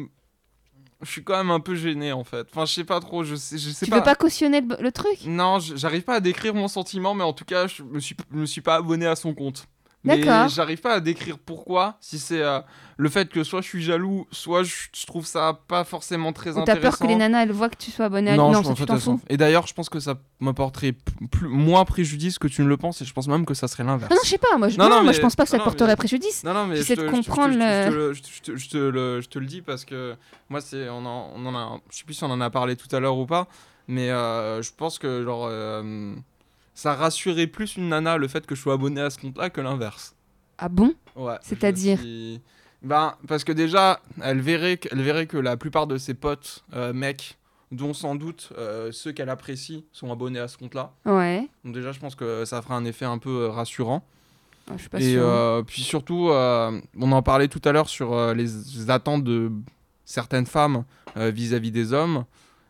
[1.03, 2.47] je suis quand même un peu gêné en fait.
[2.51, 3.99] Enfin, je sais pas trop, je sais, je sais Tu pas.
[3.99, 5.25] veux pas cautionner le, le truc?
[5.27, 8.37] Non, j'arrive pas à décrire mon sentiment, mais en tout cas, je me suis, je
[8.37, 9.67] me suis pas abonné à son compte.
[10.05, 12.61] Mais j'arrive pas à décrire pourquoi, si c'est euh,
[12.97, 16.51] le fait que soit je suis jaloux, soit je, je trouve ça pas forcément très
[16.51, 16.83] Ou t'as intéressant.
[16.83, 18.69] peur que les nanas elles voient que tu sois abonné à non, Non, je ça
[18.69, 19.19] m'en tu fous, t'en de toute façon.
[19.19, 19.25] fous.
[19.29, 23.03] Et d'ailleurs, je pense que ça m'apporterait plus, moins préjudice que tu ne le penses,
[23.03, 24.09] et je pense même que ça serait l'inverse.
[24.11, 25.65] Non, non, je sais pas, moi je, Non, moi, je pense pas que ça te
[25.65, 26.45] porterait mais- préjudice.
[26.45, 30.15] Non, non, mais je J'essaie de comprendre je te le dis parce que
[30.49, 32.77] moi, c'est, on, en, on en a, je sais plus si on en a parlé
[32.77, 33.49] tout à l'heure ou pas,
[33.89, 36.15] mais euh, je pense que genre, euh,
[36.77, 39.61] ça rassurait plus une nana le fait que je sois abonné à ce compte-là que
[39.61, 40.15] l'inverse.
[40.59, 40.95] Ah bon?
[41.17, 41.35] Ouais.
[41.43, 42.41] C'est-à-dire suis-
[42.83, 46.93] Ben, parce que déjà, elle verrait, elle verrait que la plupart de ses potes euh,
[46.93, 47.39] mecs,
[47.73, 50.93] dont sans doute euh, ceux qu'elle apprécie, sont abonnés à ce compte-là.
[51.07, 54.05] Ouais, Donc déjà, je pense que ça fera un effet un peu euh, rassurant.
[54.69, 55.23] Ah, je suis pas Et sûre.
[55.25, 59.51] euh, puis surtout, on en parlait tout à l'heure sur les attentes de
[60.05, 60.85] certaines femmes
[61.17, 62.25] vis-à-vis des hommes.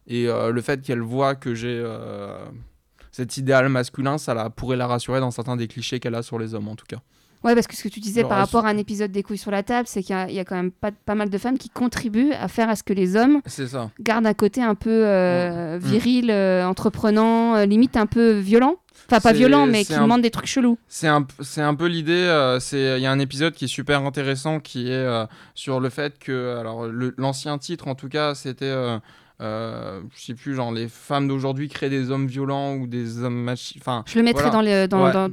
[0.07, 1.83] Et le fait qu'elle voit que j'ai
[3.16, 6.38] cet idéal masculin, ça la, pourrait la rassurer dans certains des clichés qu'elle a sur
[6.38, 6.98] les hommes, en tout cas.
[7.44, 9.51] Ouais, parce que ce que tu disais par rapport à un épisode des couilles sur
[9.52, 11.68] la table, c'est qu'il y, y a quand même pas, pas mal de femmes qui
[11.68, 13.90] contribuent à faire à ce que les hommes ça.
[14.01, 18.76] gardent un côté un peu euh, viril, euh, entreprenant, euh, limite un peu violent.
[19.09, 20.78] Enfin, pas violent, mais qui un- demande des trucs chelous.
[20.88, 21.24] C'est un,
[21.59, 22.12] un peu l'idée.
[22.14, 25.24] euh, c'est il y a un épisode qui est super intéressant qui est euh,
[25.55, 26.86] sur le fait que alors
[27.16, 28.98] l'ancien titre en tout cas c'était euh,
[29.42, 33.42] euh, je sais plus genre les femmes d'aujourd'hui créent des hommes violents ou des hommes
[33.42, 33.80] machines.
[33.82, 34.56] Enfin Je le mettrai Voilà.
[34.56, 34.62] dans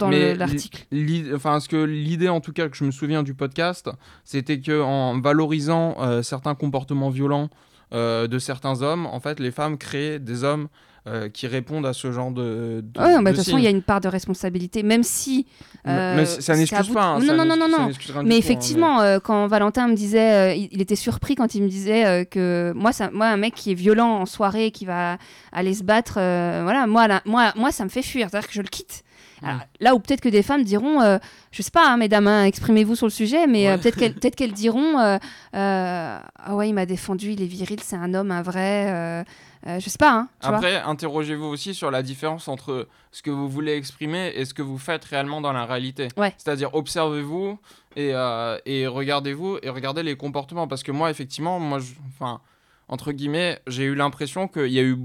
[0.09, 0.85] Ouais, l'article.
[0.91, 3.89] L'idée- enfin, ce que l'idée en tout cas que je me souviens du podcast,
[4.25, 7.49] c'était que en valorisant euh, certains comportements violents
[7.93, 10.67] euh, de certains hommes, en fait, les femmes créent des hommes
[11.05, 12.81] euh, qui répondent à ce genre de.
[12.81, 15.45] de Ouais, bah, de toute façon, il y a une part de responsabilité, même si.
[15.85, 17.03] Mais- euh, ça n'excuse pas.
[17.03, 17.89] hein, non, non, non, non, non.
[18.23, 21.63] Mais hein, effectivement, euh, quand Valentin me disait, euh, il, il était surpris quand il
[21.63, 25.17] me disait que moi, ça, moi, un mec qui est violent en soirée, qui va
[25.51, 28.61] aller se battre, voilà, moi, là, moi, moi, ça me fait fuir, c'est-à-dire que je
[28.61, 29.03] le quitte.
[29.43, 29.45] Mm.
[29.45, 31.17] Alors, là où peut-être que des femmes diront, euh,
[31.51, 34.29] je sais pas, hein, mesdames, hein, exprimez-vous sur le sujet, mais euh, peut-être qu'elles peut
[34.29, 35.17] qu'elles diront, euh,
[35.53, 39.25] ah ouais, il m'a défendu, il est viril, c'est un homme, un vrai,
[39.67, 40.47] euh, je sais pas, hein, tu.
[40.47, 44.61] Après, interrogez-vous aussi sur la différence entre ce que vous voulez exprimer et ce que
[44.61, 46.07] vous faites réellement dans la réalité.
[46.17, 46.33] Ouais.
[46.37, 47.57] C'est-à-dire, observez-vous
[47.95, 50.67] et, euh, et regardez-vous et regardez les comportements.
[50.67, 52.41] Parce que moi, effectivement, moi, je- enfin,
[52.89, 54.97] entre guillemets, j'ai eu l'impression qu'il y a eu.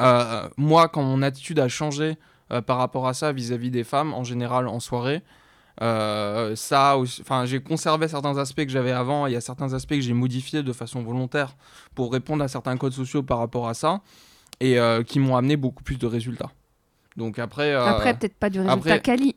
[0.00, 2.16] euh, moi, quand mon attitude a changé
[2.66, 5.22] par rapport à ça vis-à-vis des femmes, en général en soirée,
[5.82, 9.26] euh, ça, enfin, j'ai conservé certains aspects que j'avais avant.
[9.26, 11.54] et Il y a certains aspects que j'ai modifiés de façon volontaire
[11.94, 14.00] pour répondre à certains codes sociaux par rapport à ça
[14.60, 16.50] et euh, qui m'ont amené beaucoup plus de résultats.
[17.16, 19.36] Donc après, euh, Après, peut-être pas du résultat après, quali.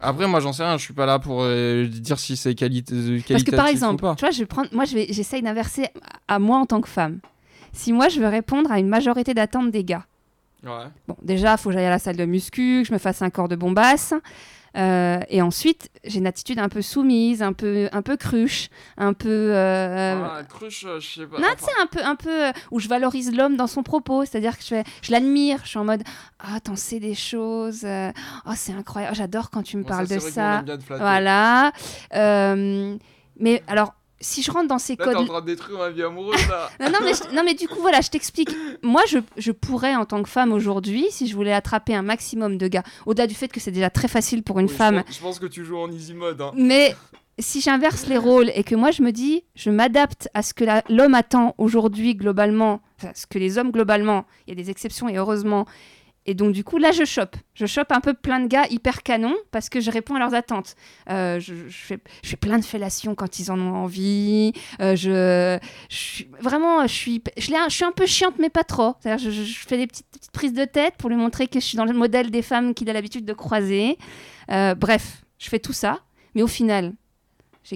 [0.00, 2.94] après moi j'en sais rien, je suis pas là pour euh, dire si c'est qualité
[2.94, 5.88] Parce que qualitatif par exemple, tu vois, je vais prendre, moi, je vais, j'essaye d'inverser
[6.28, 7.20] à moi en tant que femme.
[7.72, 10.04] Si moi, je veux répondre à une majorité d'attentes des gars,
[10.62, 10.88] Ouais.
[11.08, 13.22] bon, déjà, il faut que j'aille à la salle de muscu, que je me fasse
[13.22, 14.12] un corps de bombasse.
[14.76, 19.12] Euh, et ensuite, j'ai une attitude un peu soumise, un peu, un peu cruche, un
[19.12, 19.28] peu.
[19.28, 21.38] euh, Ah, cruche, euh, je sais pas.
[21.40, 24.24] non, tu sais, un peu, un peu euh, où je valorise l'homme dans son propos,
[24.24, 26.02] c'est-à-dire que je, fais- je l'admire, je suis en mode
[26.38, 28.12] Ah, t'en sais des choses, euh,
[28.46, 30.64] oh, c'est incroyable, Oh, j'adore quand tu me bon, parles ça, de ça.
[30.98, 31.72] Voilà.
[32.14, 32.96] Euh,
[33.38, 35.22] mais alors, si je rentre dans ces Là, t'es codes.
[35.22, 36.70] en train de détruire ma vie amoureuse là.
[36.80, 38.50] Non, non, mais, je- non, mais du coup, voilà, je t'explique.
[38.82, 42.58] Moi, je, je pourrais, en tant que femme aujourd'hui, si je voulais attraper un maximum
[42.58, 45.02] de gars, au-delà du fait que c'est déjà très facile pour une Oui, je femme,
[45.04, 46.40] pense- Je pense que tu joues en easy mode.
[46.40, 46.52] Hein.
[46.54, 46.94] mais
[47.38, 50.64] si j'inverse les rôles et que moi, je me dis, je m'adapte à ce que
[50.92, 55.08] l'homme attend aujourd'hui, globalement, enfin, ce que les hommes, globalement, il y a des exceptions
[55.08, 55.64] et heureusement.
[56.26, 57.36] Et donc, du coup, là, je chope.
[57.54, 60.34] Je chope un peu plein de gars hyper canons parce que je réponds à leurs
[60.34, 60.76] attentes.
[61.08, 61.98] Euh, je, fais,
[62.36, 64.52] plein de fellations quand ils en ont envie.
[64.80, 65.58] Euh, je,
[66.40, 68.94] vraiment, je suis, je, suis un peu chiante, mais pas trop.
[69.04, 71.76] Je, je- fais des petites, petites prises de tête pour lui montrer que je suis
[71.76, 73.98] dans le modèle des femmes qu'il a l'habitude de croiser.
[74.50, 76.00] Euh, bref, je fais tout ça.
[76.34, 76.92] Mais au final,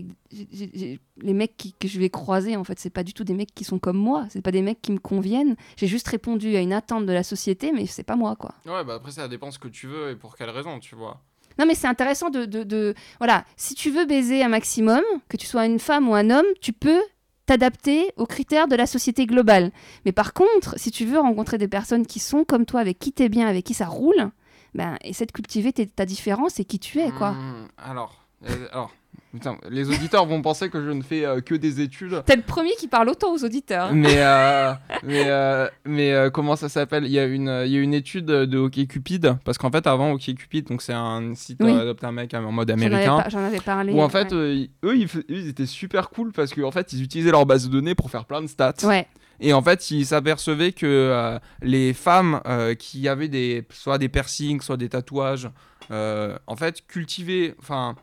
[0.00, 3.54] les mecs qui- que je vais croiser, en fait, c'est pas du tout des mecs
[3.54, 4.26] qui sont comme moi.
[4.30, 5.56] C'est pas des mecs qui me conviennent.
[5.76, 8.54] J'ai juste répondu à une attente de la société, mais c'est pas moi, quoi.
[8.66, 11.20] Ouais, bah après ça dépend ce que tu veux et pour quelle raison, tu vois.
[11.58, 15.36] Non, mais c'est intéressant de, de, de- Voilà, si tu veux baiser un maximum, que
[15.36, 17.00] tu sois une femme ou un homme, tu peux
[17.46, 19.70] t'adapter aux critères de la société globale.
[20.04, 23.12] Mais par contre, si tu veux rencontrer des personnes qui sont comme toi, avec qui
[23.12, 24.30] t'es bien, avec qui ça roule,
[24.74, 27.32] ben, essaie de cultiver ta différence et qui tu es, quoi.
[27.32, 28.23] Hmm, alors,
[28.72, 28.92] alors,
[29.32, 32.22] putain, les auditeurs vont penser que je ne fais euh, que des études.
[32.26, 33.92] T'es le premier qui parle autant aux auditeurs.
[33.92, 34.72] Mais, euh,
[35.02, 37.04] mais, euh, mais euh, comment ça s'appelle?
[37.04, 39.70] Il y a une, euh, il y a une étude de Hockey Cupid parce qu'en
[39.70, 41.70] fait avant Hockey Cupid, donc c'est un site Oui.
[41.72, 43.24] euh, adopte un mec en mode américain.
[43.28, 43.92] j'en avais parlé.
[43.92, 44.38] Où en fait, ouais.
[44.38, 47.66] euh, ils- eux, ils, ils étaient super cool parce qu'en fait, ils utilisaient leur base
[47.66, 48.74] de données pour faire plein de stats.
[48.84, 49.06] Ouais.
[49.40, 54.08] Et en fait, il s'apercevait que euh, les femmes euh, qui avaient des, soit des
[54.08, 55.50] piercings, soit des tatouages,
[55.90, 57.96] euh, en fait, cultivaient, enfin,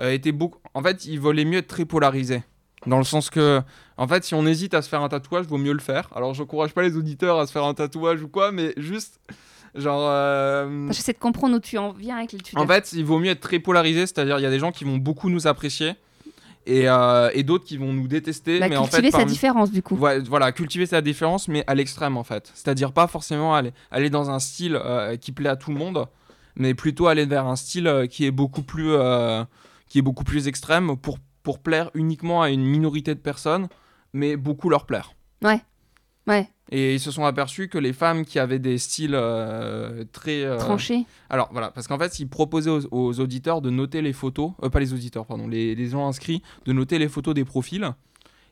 [0.00, 0.58] euh, étaient beaucoup.
[0.74, 2.42] En fait, il valait mieux être très polarisé.
[2.86, 3.60] Dans le sens que,
[3.96, 6.08] en fait, si on hésite à se faire un tatouage, vaut mieux le faire.
[6.14, 9.18] Alors, je n'encourage pas les auditeurs à se faire un tatouage ou quoi, mais juste,
[9.74, 10.06] genre.
[10.08, 13.30] euh, J'essaie de comprendre où tu en viens avec les en fait, il vaut mieux
[13.30, 15.94] être très polarisé, c'est-à-dire il y a des gens qui vont beaucoup nous apprécier
[16.66, 18.60] et, euh, et d'autres qui vont nous détester.
[18.60, 19.96] Bah, mais en cultiver fait, sa parmi- différence du coup.
[19.96, 22.52] Ouais, voilà, cultiver sa différence, mais à l'extrême en fait.
[22.54, 26.06] C'est-à-dire pas forcément aller, aller dans un style euh, qui plaît à tout le monde,
[26.54, 28.92] mais plutôt aller vers un style qui est beaucoup plus,
[29.96, 33.66] qui est beaucoup plus extrême pour, pour plaire uniquement à une minorité de personnes,
[34.12, 35.14] mais beaucoup leur plaire.
[35.42, 35.62] Ouais,
[36.70, 40.44] Et ils se sont aperçus que les femmes qui avaient des styles euh, très...
[40.44, 41.06] euh, tranché.
[41.30, 44.68] alors voilà, parce qu'en fait, ils proposaient aux, aux auditeurs de noter les photos, euh,
[44.68, 47.90] pas les auditeurs, pardon, les, les gens inscrits, de noter les photos des profils.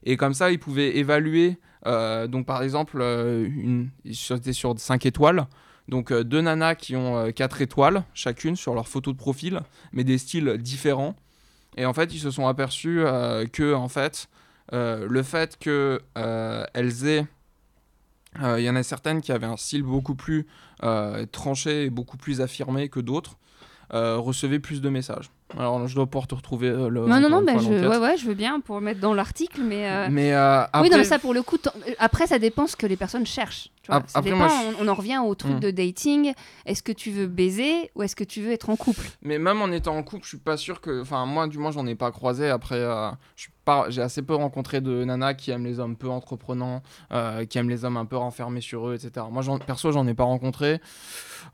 [0.04, 5.46] Et comme ça, ils pouvaient évaluer, euh, donc par exemple, une, c'était sur 5 étoiles,
[5.88, 9.60] donc deux nanas qui ont 4 étoiles chacune sur leur photo de profil,
[9.92, 11.14] mais des styles différents.
[11.76, 14.28] Et en fait, ils se sont aperçus euh, que, en fait,
[14.72, 17.26] euh, le fait que euh, aient
[18.36, 20.48] il y en a certaines qui avaient un style beaucoup plus
[21.30, 23.38] tranché et beaucoup plus affirmé que d'autres,
[23.90, 25.30] recevaient plus de messages.
[25.58, 27.00] Alors je dois pouvoir te retrouver euh, le.
[27.06, 27.68] Non, non, non, bah, je...
[27.88, 29.88] Ouais, ouais, je veux bien pour mettre dans l'article, mais.
[29.88, 32.66] euh, Mais euh, après, Oui, non, mais ça pour le coup, euh, après ça dépend
[32.66, 33.68] ce que les personnes cherchent.
[33.82, 34.02] tu vois.
[34.14, 35.60] Après, dépend, moi, je- on, en revient au truc Hmm.
[35.60, 36.32] de dating.
[36.66, 39.06] Est-ce que tu veux baiser ou est-ce que tu veux être en couple?
[39.22, 41.02] Mais même en étant en couple, je suis pas sûr que.
[41.02, 42.48] Enfin, moi, du moins, j'en ai pas croisé.
[42.50, 42.80] Après,
[43.36, 43.86] je suis pas...
[43.90, 46.82] j'ai assez peu rencontré de nanas qui aiment les hommes peu entreprenants,
[47.12, 49.26] euh, qui aiment les hommes un peu renfermés sur eux, etc.
[49.30, 50.80] Moi, perso, j'en ai pas rencontré.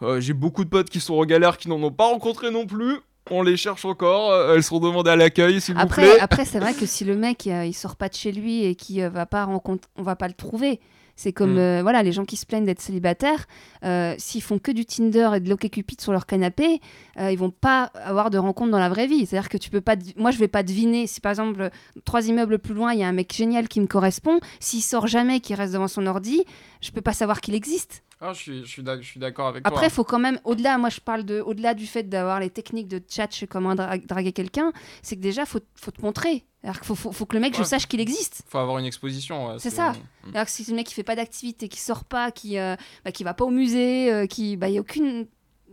[0.02, 2.64] Euh, j'ai beaucoup de potes qui sont en galère qui n'en ont pas rencontré non
[2.66, 2.98] plus.
[3.30, 4.30] On les cherche encore.
[4.32, 6.20] euh, elles sont demandées à l'accueil, s'il vous Après, plaît.
[6.20, 8.74] après c'est vrai que si le mec euh, il sort pas de chez lui et
[8.74, 10.80] qui va pas rencontrer, on va pas le trouver.
[11.16, 11.58] C'est comme Mm.
[11.58, 13.44] euh, voilà les gens qui se plaignent d'être célibataires.
[13.84, 16.80] euh, S'ils font que du Tinder et de l'OkCupid sur leur canapé,
[17.18, 19.26] euh, ils vont pas avoir de rencontre dans la vraie vie.
[19.26, 19.96] C'est-à-dire que tu peux pas.
[20.16, 21.68] Moi, je vais pas deviner si par exemple
[22.06, 24.40] trois immeubles plus loin, il y a un mec génial qui me correspond.
[24.60, 26.42] S'il sort jamais, qu'il reste devant son ordi,
[26.80, 28.02] je peux pas savoir qu'il existe.
[28.22, 29.88] Ah, je suis, je d'accord avec Après, toi.
[29.88, 32.86] il faut quand même, au-delà, moi je parle de, au-delà du fait d'avoir les techniques
[32.88, 34.72] de chat chez comment dra- draguer quelqu'un,
[35.02, 36.44] c'est que déjà, faut, faut te montrer.
[36.62, 38.42] Qu'il faut, faut, faut que le mec, je sache qu'il existe.
[38.46, 39.48] faut avoir une exposition.
[39.48, 39.92] ouais, C'est ça.
[40.26, 40.34] Mm.
[40.34, 43.12] Alors que si le mec qui fait pas d'activité, qui sort pas, qui, euh, bah,
[43.12, 45.24] qui va pas au musée, euh, qui, bah, y a aucun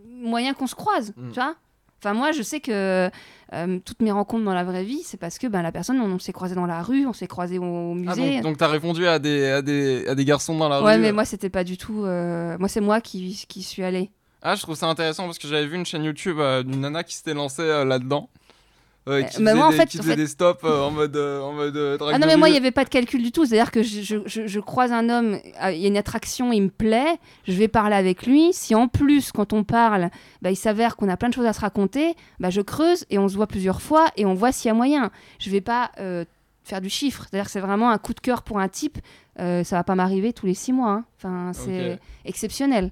[0.06, 1.30] moyen qu'on se croise, Mm.
[1.32, 1.56] tu vois.
[2.00, 3.10] Enfin, moi, je sais que
[3.54, 6.12] euh, toutes mes rencontres dans la vraie vie, c'est parce que bah, la personne, on,
[6.16, 8.36] on s'est croisé dans la rue, on s'est croisé au, au Ah, musée.
[8.36, 11.02] donc, donc t'as répondu à des, à, des, à des garçons dans la ouais, rue.
[11.02, 12.04] mais moi, c'était pas du tout.
[12.06, 14.12] euh, Moi, c'est moi qui, qui suis allée.
[14.44, 17.04] Ah, je trouve ça intéressant parce que j'avais vu une chaîne YouTube euh, d'une nana
[17.04, 18.30] qui s'était lancée euh, là-dedans.
[19.08, 20.82] Euh, qui bah, faisait, moi, en des, fait- qui en faisait fait- des stops euh,
[20.84, 22.90] en mode, euh, en mode euh, Ah non, mais moi, il n'y avait pas de
[22.90, 23.46] calcul du tout.
[23.46, 25.40] C'est-à-dire que je, je- je- je croise un homme,
[25.72, 27.18] il y a une attraction, il me plaît,
[27.48, 28.50] je vais parler avec lui.
[28.54, 30.10] Si en plus, quand on parle,
[30.42, 33.18] bah, il s'avère qu'on a plein de choses à se raconter, bah, je creuse et
[33.18, 35.10] on se voit plusieurs fois et on voit s'il y a moyen.
[35.40, 35.92] Je vais pas
[36.64, 37.26] faire du chiffre.
[37.30, 38.98] C'est-à-dire que c'est vraiment un coup de cœur pour un type.
[39.38, 40.90] Ça va pas m'arriver tous les six mois.
[40.92, 41.06] hein.
[41.18, 42.92] Enfin, c'est exceptionnel.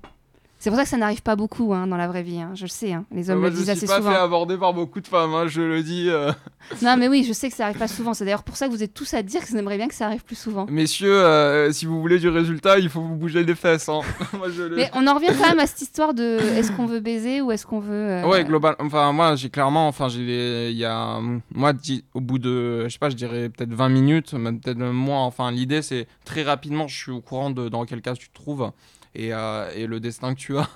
[0.65, 2.39] C'est pour ça que ça n'arrive pas beaucoup hein, dans la vraie vie.
[2.39, 2.49] hein.
[2.55, 2.91] Je le sais.
[2.91, 3.05] hein.
[3.11, 4.09] Les hommes le je disent assez suis pas souvent.
[4.09, 6.07] fait aborder par beaucoup de femmes, hein, je le dis.
[6.09, 6.31] euh.
[6.81, 8.15] Non, mais oui, je sais que ça arrive pas souvent.
[8.15, 9.93] C'est d'ailleurs pour ça que vous êtes tous à dire que vous aimeriez bien que
[9.93, 10.65] ça arrive plus souvent.
[10.67, 13.87] Messieurs, euh, si vous voulez du résultat, il faut vous bouger les fesses.
[13.89, 13.99] hein.
[14.33, 16.87] moi, je le Mais on en revient quand même à cette histoire de est-ce qu'on
[16.87, 17.93] veut baiser ou est-ce qu'on veut.
[17.93, 18.75] euh, Ouais, global.
[18.79, 19.87] Enfin, moi, j'ai clairement.
[19.87, 20.71] Enfin, j'ai.
[20.71, 21.19] Il y a.
[21.53, 21.73] Moi,
[22.15, 22.85] au bout de.
[22.85, 25.21] Je sais pas, je dirais peut-être 20 minutes, peut-être moins.
[25.25, 28.33] Enfin, l'idée, c'est très rapidement, je suis au courant de dans quel cas tu te
[28.33, 28.71] trouves
[29.15, 30.69] et, euh, et le destin que tu as.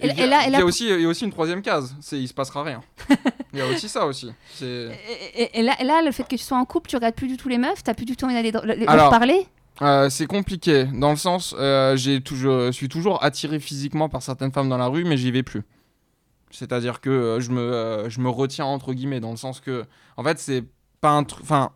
[0.00, 1.60] Et- là- et puis là- il y a aussi, il y a aussi une troisième
[1.60, 2.80] case, c'est il se passera rien.
[3.52, 4.30] Il y a aussi ça aussi.
[4.62, 7.48] Et, là, là, le fait que tu sois en couple, tu regardes plus du tout
[7.48, 9.46] les meufs, t'as plus du tout envie d'aller leur Alors, parler?
[9.80, 14.52] Euh, c'est compliqué dans le sens, euh, j'ai je suis toujours attiré physiquement par certaines
[14.52, 15.62] femmes dans la rue, mais j'y vais plus.
[16.50, 19.84] C'est-à-dire que euh, je me, euh, je me retiens entre guillemets dans le sens que,
[20.16, 20.64] en fait, c'est
[21.00, 21.42] pas un truc.
[21.42, 21.70] Enfin,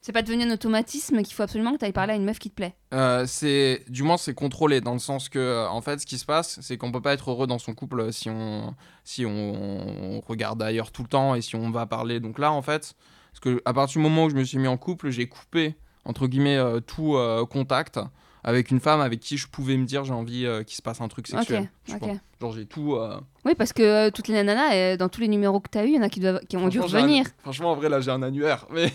[0.00, 2.38] C'est pas devenu un automatisme qu'il faut absolument que tu ailles parler à une meuf
[2.38, 2.74] qui te plaît.
[2.94, 6.18] Euh, c'est du moins c'est contrôlé dans le sens que euh, en fait ce qui
[6.18, 10.20] se passe c'est qu'on peut pas être heureux dans son couple si on si on,
[10.26, 12.94] regarde ailleurs tout le temps et si on va parler donc là en fait
[13.32, 15.74] parce que à partir du moment où je me suis mis en couple j'ai coupé
[16.04, 18.00] entre guillemets euh, tout euh, contact
[18.44, 21.00] avec une femme avec qui je pouvais me dire j'ai envie euh, qu'il se passe
[21.00, 22.00] un truc sexuel ok, je ok.
[22.00, 22.18] pense.
[22.40, 25.60] genre j'ai tout euh, Oui, parce que euh, toutes les nanas, dans tous les numéros
[25.60, 27.24] que t'as eu, il y en a qui, doivent, qui ont dû un- revenir.
[27.42, 28.92] franchement en vrai là j'ai un annuaire mais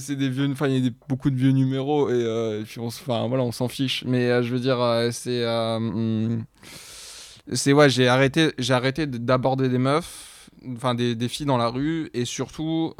[0.00, 2.80] c'est des vieux enfin il y a des- beaucoup de vieux numéros et, et puis
[2.80, 4.78] on se- enfin voilà s'en fiche mais je veux dire
[5.12, 6.44] c'est hum,
[7.52, 12.10] c'est ouais j'ai arrêté arrêté d'aborder des meufs enfin des, des filles dans la rue
[12.14, 12.92] et surtout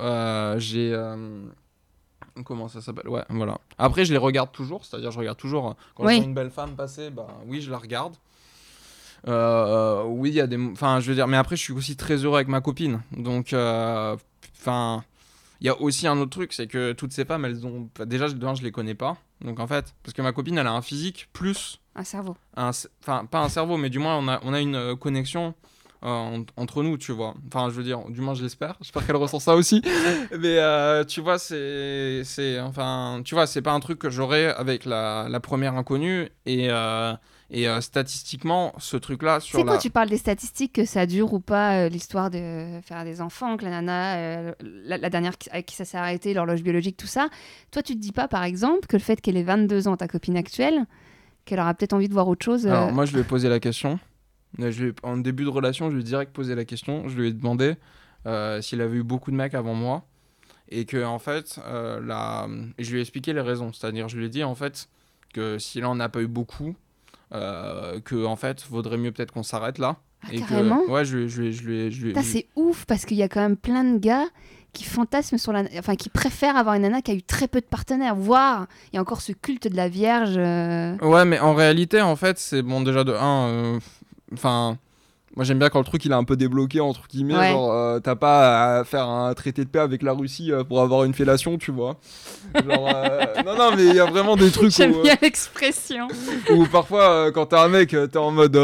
[0.59, 0.95] j'ai
[2.45, 3.09] Comment ça s'appelle?
[3.09, 3.59] Ouais, voilà.
[3.79, 6.15] Après, je les regarde toujours, c'est-à-dire je regarde toujours euh, quand Oui.
[6.15, 8.15] je vois une belle femme passer, bah oui, je la regarde.
[9.27, 11.97] Euh, oui, il y a des, enfin, je veux dire, mais après, je suis aussi
[11.97, 14.17] très heureux avec ma copine, donc, euh,
[14.61, 15.03] enfin,
[15.61, 18.27] il y a aussi un autre truc, c'est que toutes ces femmes, elles ont, déjà,
[18.27, 20.83] un, je les connais pas, donc en fait, parce que ma copine, elle a un
[20.83, 22.37] physique plus Un cerveau.
[22.57, 25.55] enfin pas un cerveau mais du moins on a, on a une connexion
[26.05, 29.07] euh, en- entre nous tu vois enfin je veux dire du moins je l'espère j'espère
[29.07, 29.83] qu'elle ressent ça aussi
[30.39, 34.47] mais euh, tu vois c'est c'est enfin tu vois c'est pas un truc que j'aurais
[34.55, 37.13] avec la, la première inconnue et euh,
[37.51, 41.07] et statistiquement ce truc là sur C'est la quand tu parles des statistiques que ça
[41.07, 45.65] dure ou pas l'histoire de faire des enfants, que la nana, la, la dernière avec
[45.65, 47.29] qui ça s'est arrêté, l'horloge biologique, tout ça.
[47.71, 50.09] Toi, tu te dis pas, par exemple, que le fait qu'elle ait 22 ans, ta
[50.09, 50.85] copine actuelle,
[51.47, 52.67] qu'elle aura peut-être envie de voir autre chose.
[52.67, 53.99] Alors moi je lui ai posé la question.
[54.61, 57.09] Euh, Je en début de relation, je lui ai direct posé la question.
[57.09, 57.77] Je lui ai demandé
[58.27, 60.05] euh, s'il avait eu beaucoup de mecs avant moi.
[60.71, 62.47] Et que en fait, euh, la...
[62.79, 63.73] je lui ai expliqué les raisons.
[63.73, 64.89] C'est-à-dire, je lui ai dit en fait
[65.33, 66.75] que s'il en a pas eu beaucoup,
[67.33, 69.97] euh, que en fait, vaudrait mieux peut-être qu'on s'arrête là.
[70.23, 70.85] ah, et carrément.
[70.87, 73.41] que ouais, je lui ai- je je je c'est ouf parce qu'il y a quand
[73.41, 74.25] même plein de gars
[74.75, 77.61] qui fantasment sur la, enfin qui préfèrent avoir une nana qui a eu très peu
[77.61, 80.35] de partenaires, voire il y a encore ce culte de la vierge.
[80.37, 83.79] euh, Ouais, mais en réalité, en fait, c'est bon déjà de 1.
[84.33, 84.77] Enfin.
[85.37, 87.51] moi j'aime bien quand le truc il est un peu débloqué entre guillemets, Ouais.
[87.51, 90.81] genre euh, t'as pas à faire un traité de paix avec la Russie euh, pour
[90.81, 91.97] avoir une fellation, tu vois.
[92.55, 96.09] Genre, euh, non non mais il y a vraiment des trucs J'aime bien l'expression.
[96.51, 98.57] où parfois quand t'es un mec t'es en mode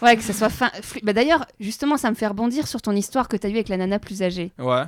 [0.00, 0.70] Ouais, que ça soit fin.
[1.02, 3.68] Bah, D'ailleurs, justement, ça me fait rebondir sur ton histoire que tu as eue avec
[3.68, 4.52] la nana plus âgée.
[4.60, 4.84] ouais.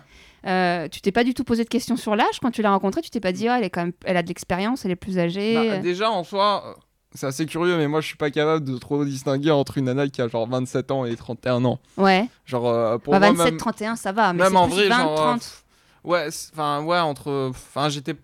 [0.90, 3.00] Tu t'es pas du tout posé de questions sur l'âge quand tu l'as rencontrée.
[3.02, 4.96] Tu t'es pas dit, oh, elle est quand même, elle a de l'expérience, elle est
[4.96, 5.54] plus âgée.
[5.68, 6.76] Bah, déjà en soi
[7.14, 10.08] c'est assez curieux mais moi je suis pas capable de trop distinguer entre une nana
[10.08, 11.78] qui a genre 27 ans et 31 ans.
[11.96, 12.28] ouais.
[12.46, 14.32] Genre euh, pour Bah, moi 27, même- 31, ça va.
[14.32, 15.38] Mais même en vrai 20, genre euh, 30.
[15.40, 15.64] pff,
[16.04, 18.14] ouais enfin ouais entre enfin j'étais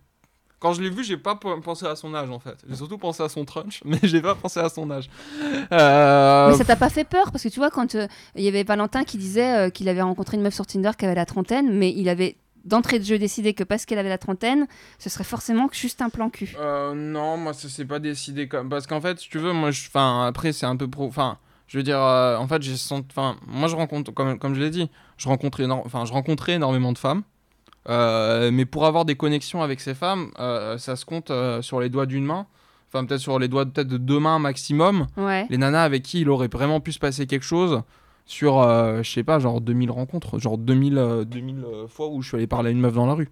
[0.58, 3.22] quand je l'ai vu j'ai pas pensé à son âge en fait j'ai surtout pensé
[3.22, 5.10] à son trunch mais j'ai pas pensé à son âge
[5.72, 7.30] Euh, Mais ça t'a pas fait peur?
[7.32, 10.02] Parce que tu vois, quand euh, il y avait Valentin qui disait euh, qu'il avait
[10.02, 12.36] rencontré une meuf sur Tinder qui avait la trentaine, mais il avait
[12.66, 14.66] d'entrée de jeu décidé que parce qu'elle avait la trentaine,
[14.98, 16.54] ce serait forcément juste un plan cul.
[16.58, 19.70] euh, non moi ça s'est pas décidé comme parce qu'en fait si tu veux moi
[19.70, 21.38] je enfin après c'est un peu pro enfin
[21.68, 24.60] je veux dire euh, en fait j'ai senti enfin moi je rencontre comme comme je
[24.60, 27.22] l'ai dit je rencontrais enfin je rencontrais énormément de femmes
[27.88, 30.30] Euh, mais pour avoir des connexions avec ces femmes
[30.78, 31.30] ça se compte
[31.60, 32.46] sur les doigts d'une main
[32.88, 35.46] enfin peut-être sur les doigts peut-être de deux mains maximum Ouais.
[35.50, 37.82] les nanas avec qui il aurait vraiment pu se passer quelque chose
[38.26, 42.20] sur, euh, je sais pas, genre 2000 rencontres, genre 2000, euh, 2000 euh, fois où
[42.22, 43.30] je suis allé parler à une meuf dans la rue.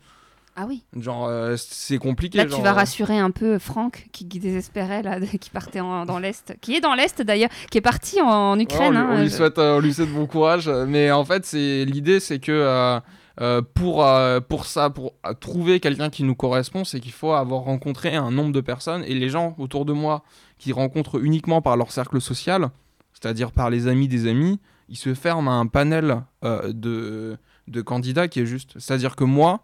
[0.56, 0.84] Ah oui.
[0.96, 2.38] Genre, euh, c'est compliqué.
[2.38, 5.80] Là, genre, tu vas euh, rassurer un peu Franck qui, qui désespérait, là, qui partait
[5.80, 8.86] en- dans l'Est, qui est dans l'Est d'ailleurs, qui est parti en, en ouais, Ukraine.
[8.86, 11.44] on, lui- hein, on lui souhaite, euh, on lui souhaite bon courage, mais en fait,
[11.44, 13.00] c'est l'idée, c'est que euh,
[13.40, 17.32] euh, pour, euh, pour ça, pour euh, trouver quelqu'un qui nous correspond, c'est qu'il faut
[17.32, 20.22] avoir rencontré un nombre de personnes et les gens autour de moi
[20.58, 22.68] qui rencontrent uniquement par leur cercle social,
[23.12, 24.60] c'est-à-dire par les amis des amis,
[24.94, 28.78] ils se ferment à un panel euh, de, de candidats qui est juste.
[28.78, 29.58] C'est-à-dire que moi,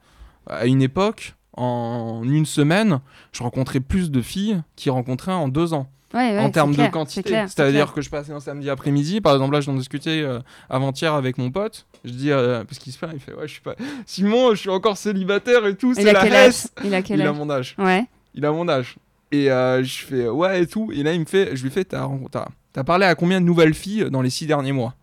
[0.48, 2.98] à une époque, en une semaine,
[3.30, 5.88] je rencontrais plus de filles qui rencontraient en deux ans.
[6.12, 7.30] Ouais, ouais, en termes de clair, quantité.
[7.46, 11.38] C'est-à-dire que je passais un samedi après-midi, par exemple là j'en discutais euh, avant-hier avec
[11.38, 13.76] mon pote, je dis, euh, parce qu'il se fait, il fait, ouais je suis pas...
[14.06, 16.48] Simon, je suis encore célibataire et tout, Il c'est a la âge?
[16.48, 17.36] Hesse Il a quel Il a âge?
[17.36, 18.06] mon âge, Ouais.
[18.34, 18.96] il a mon âge.
[19.30, 21.84] Et euh, je fais, ouais et tout, et là il me fait, je lui fais,
[21.84, 22.08] t'as
[22.72, 24.94] t'as parlé à combien de nouvelles filles dans les six derniers mois?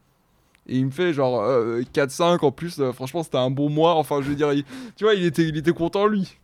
[0.67, 3.95] Et il me fait genre euh, 4-5 en plus, euh, franchement c'était un bon mois,
[3.95, 4.65] enfin je veux dire, il-
[4.95, 6.37] tu vois, il était, il était content lui.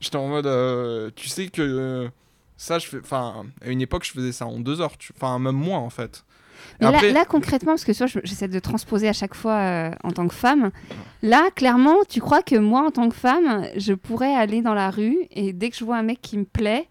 [0.00, 2.08] J'étais en mode, euh, tu sais que euh,
[2.56, 5.56] ça, je fais, enfin, à une époque je faisais ça en deux heures, enfin même
[5.56, 6.24] moins en fait.
[6.80, 9.34] Mais là- Après- là, concrètement, parce que tu vois, je- j'essaie de transposer à chaque
[9.34, 10.70] fois en tant que femme.
[11.22, 14.90] Là, clairement, tu crois que moi, en tant que femme, je pourrais aller dans la
[14.90, 16.88] rue et dès que je vois un mec qui me plaît,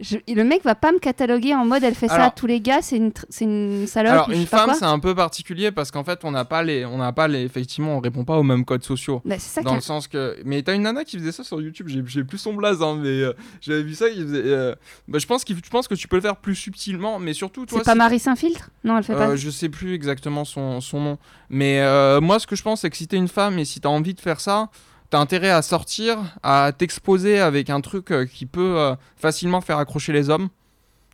[0.00, 2.60] je- le mec va pas me cataloguer en mode elle fait ça à tous les
[2.60, 4.12] gars, c'est une, une salope.
[4.12, 6.98] Alors une femme c'est un peu particulier parce qu'en fait on n'a pas les, on
[6.98, 9.22] n'a pas les, effectivement on répond pas aux mêmes codes sociaux.
[9.24, 10.36] Bah, c'est ça Dans le sens que.
[10.44, 12.98] Mais t'as une nana qui faisait ça sur YouTube, j'ai j'ai plus son blaze, hein,
[13.00, 14.42] mais euh, j'avais vu ça, il faisait.
[14.44, 14.74] euh,
[15.08, 17.78] bah, je, pense je pense que tu peux le faire plus subtilement, mais surtout, toi.
[17.78, 18.70] C'est pas Marie Saint-Filtre?
[18.84, 19.28] Non, elle fait pas.
[19.30, 21.18] Euh, je sais plus exactement son, son nom.
[21.50, 21.80] Mais
[22.20, 24.14] moi, ce que je pense, c'est que si t'es une femme et si t'as envie
[24.14, 24.68] de faire ça,
[25.10, 29.78] t'as intérêt à sortir, à t'exposer avec un truc euh, qui peut euh, facilement faire
[29.78, 30.48] accrocher les hommes.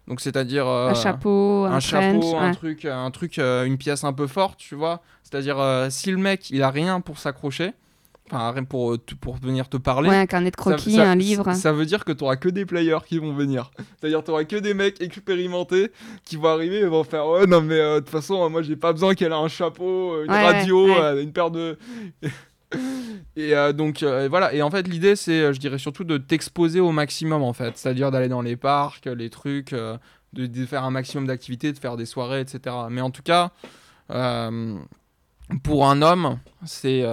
[0.09, 0.66] Donc, c'est-à-dire.
[0.66, 2.55] euh, un chapeau, un, un chapeau, trench, un ouais.
[2.55, 5.01] truc, un truc, euh, une pièce un peu forte, tu vois.
[5.23, 7.73] C'est-à-dire, euh, si le mec, il a rien pour s'accrocher,
[8.28, 10.09] enfin, rien pour, pour venir te parler.
[10.10, 11.52] Ouais, un carnet de croquis, ça- un livre.
[11.55, 13.70] Ça, veut dire que t'auras que des players qui vont venir.
[14.01, 15.93] C'est-à-dire, t'auras que des mecs expérimentés
[16.24, 18.93] qui vont arriver et vont faire Ouais, non, mais de toute façon, moi, j'ai pas
[18.93, 21.23] besoin qu'elle ait un chapeau, une Ouais, radio, ouais.
[21.23, 21.78] une paire de.
[23.36, 26.19] Et euh, donc euh, voilà, et en fait l'idée c'est, euh, je dirais surtout de
[26.19, 29.74] t'exposer au maximum en fait, c'est-à-dire d'aller dans les parcs, les trucs,
[30.35, 32.77] de, faire un maximum d'activités, de faire des soirées, etc.
[32.90, 33.53] Mais en tout cas,
[35.62, 37.05] pour un homme, c'est...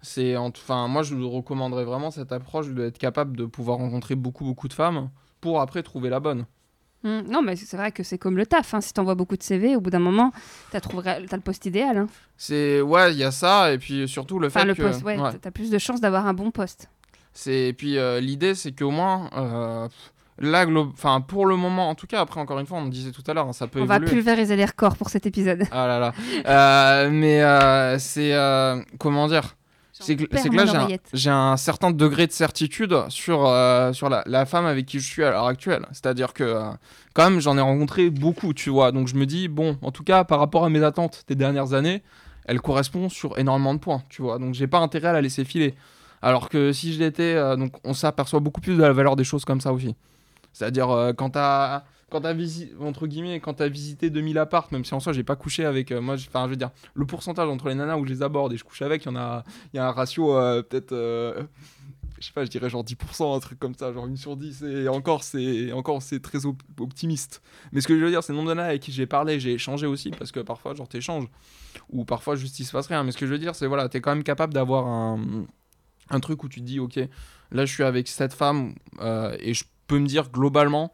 [0.00, 4.44] c'est enfin moi je vous recommanderais vraiment cette approche d'être capable de pouvoir rencontrer beaucoup
[4.44, 5.10] beaucoup de femmes
[5.40, 6.46] pour après trouver la bonne.
[7.02, 8.74] Hmm, Non, mais c'est vrai que c'est comme le taf.
[8.74, 8.80] hein.
[8.80, 10.32] Si t'envoies beaucoup de CV, au bout d'un moment,
[10.72, 11.98] t'as le poste idéal.
[11.98, 12.06] hein.
[12.36, 15.02] C'est ouais, il y a ça et puis surtout le Enfin, fait le que poste,
[15.04, 15.30] ouais, ouais.
[15.40, 16.88] t'as plus de chances d'avoir un bon poste.
[17.32, 19.88] C'est et puis euh, l'idée c'est qu'au moins euh,
[20.38, 23.10] là enfin pour le moment en tout cas après encore une fois on me disait
[23.10, 25.62] tout à l'heure hein, ça peut On va pulvériser les records pour cet épisode.
[25.70, 26.12] Ah là là.
[26.46, 29.54] Euh, mais euh, c'est c'est comment dire?
[29.98, 34.22] C'est que, que là, j'ai un, un certain degré de certitude sur, euh, sur la,
[34.26, 35.86] la femme avec qui je suis à l'heure actuelle.
[35.92, 36.70] C'est-à-dire que, euh,
[37.14, 38.92] quand même, j'en ai rencontré beaucoup, tu vois.
[38.92, 41.72] Donc, je me dis, bon, en tout cas, par rapport à mes attentes des dernières
[41.72, 42.02] années,
[42.44, 44.38] elle correspond sur énormément de points, tu vois.
[44.38, 45.74] Donc, j'ai pas intérêt à la laisser filer.
[46.20, 49.24] Alors que si je l'étais, euh, donc, on s'aperçoit beaucoup plus de la valeur des
[49.24, 49.94] choses comme ça aussi.
[50.52, 51.84] C'est-à-dire, quand t'as.
[52.10, 55.24] Quand t'as visité, entre guillemets, quand t'as visité 2000 apparts, même si en soi j'ai
[55.24, 58.04] pas couché avec, euh, moi, enfin je veux dire, le pourcentage entre les nanas où
[58.06, 59.42] je les aborde et je couche avec, il y en a,
[59.74, 61.42] y a un ratio euh, peut-être, euh,
[62.20, 64.62] je sais pas, je dirais genre 10%, un truc comme ça, genre 1 sur 10,
[64.62, 67.42] et encore c'est, encore c'est très op- optimiste.
[67.72, 69.40] Mais ce que je veux dire, c'est le nombre de nanas avec qui j'ai parlé,
[69.40, 71.26] j'ai échangé aussi, parce que parfois genre t'échanges,
[71.90, 73.02] ou parfois juste il se passe rien.
[73.02, 75.44] Mais ce que je veux dire, c'est voilà, t'es quand même capable d'avoir un,
[76.10, 77.00] un truc où tu te dis, ok,
[77.50, 80.92] là je suis avec cette femme, euh, et je peux me dire globalement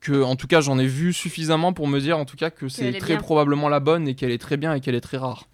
[0.00, 2.68] que en tout cas j'en ai vu suffisamment pour me dire en tout cas que
[2.68, 3.18] c'est elle est très bien.
[3.22, 5.46] probablement la bonne et qu'elle est très bien et qu'elle est très rare.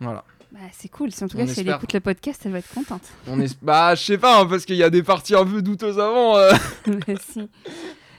[0.00, 0.24] Voilà.
[0.52, 1.12] Bah, c'est cool.
[1.12, 1.76] Si en tout On cas, si elle espère.
[1.76, 3.02] écoute le podcast, elle va être contente.
[3.28, 5.62] On est bah je sais pas hein, parce qu'il y a des parties un peu
[5.62, 6.36] douteuses avant.
[6.36, 6.52] euh.
[6.86, 7.48] Mais si.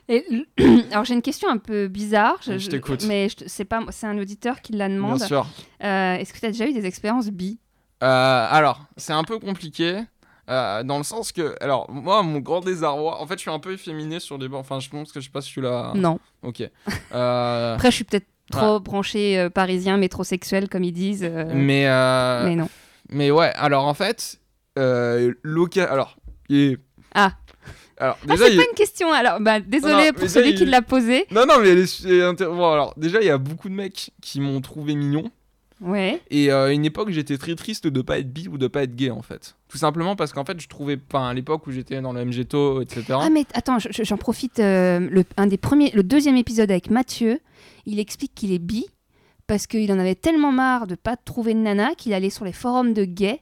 [0.07, 2.37] Et l- alors j'ai une question un peu bizarre.
[2.45, 3.03] Je t'écoute.
[3.07, 5.17] Mais c'est pas, c'est un auditeur qui la demande.
[5.17, 5.47] Bien sûr.
[5.83, 7.59] Euh, Est-ce que tu as déjà eu des expériences bi?
[8.03, 9.99] Euh, alors c'est un peu compliqué.
[10.51, 13.59] Euh, dans le sens que, alors, moi, mon grand désarroi, en fait, je suis un
[13.59, 14.59] peu efféminé sur les bords.
[14.59, 15.93] Enfin, je pense que je sais pas si tu l'as.
[15.95, 16.19] Non.
[16.43, 16.61] Ok.
[17.13, 21.23] Euh, Après, je suis peut-être trop branché euh, parisien, métrosexuel, comme ils disent.
[21.23, 21.85] euh, mais,
[22.45, 22.69] mais non.
[23.09, 24.39] Mais ouais, alors en fait,
[25.43, 25.87] local.
[25.89, 26.17] Alors,
[26.49, 26.77] il est-
[27.13, 27.31] Ah.
[27.97, 29.11] Alors, Ah, déjà, c'est il pas une question.
[29.13, 31.27] Alors, bah, désolé Non, non, pour celui qui l'a posé.
[31.29, 34.39] Non, non, mais elle est- bon, alors, déjà, il y a beaucoup de mecs qui
[34.41, 35.29] m'ont trouvé mignon.
[35.81, 36.21] Ouais.
[36.29, 38.83] Et euh, à une époque, j'étais très triste de pas être bi ou de pas
[38.83, 39.55] être gay, en fait.
[39.67, 42.81] Tout simplement parce qu'en fait, je trouvais pas à l'époque où j'étais dans le MGTO,
[42.81, 43.03] etc.
[43.13, 44.59] Ah mais attends, je- je- j'en profite.
[44.59, 47.39] euh, le, un des premiers, le deuxième épisode avec Mathieu,
[47.87, 48.85] il explique qu'il est bi
[49.47, 52.53] parce qu'il en avait tellement marre de pas trouver de nana qu'il allait sur les
[52.53, 53.41] forums de gays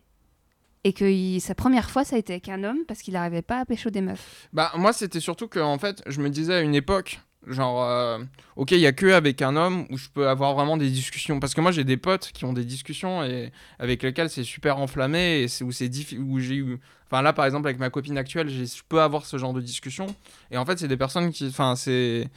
[0.86, 3.42] et que il- sa première fois ça a été avec un homme parce qu'il n'arrivait
[3.42, 4.48] pas à pécho des meufs.
[4.54, 7.20] Bah, moi, c'était surtout que, en fait, je me disais à une époque,
[7.50, 8.20] genre, euh,
[8.56, 11.40] ok, il y a que avec un homme où je peux avoir vraiment des discussions.
[11.40, 14.78] Parce que moi, j'ai des potes qui ont des discussions et avec lesquels c'est super
[14.78, 16.80] enflammé et c'est où c'est diffi- où j'ai eu.
[17.08, 20.08] Enfin, là, par exemple, avec ma copine actuelle, je peux avoir ce genre de discussion.
[20.52, 21.48] Et en fait, c'est des personnes qui.
[21.48, 22.30] Enfin, c'est.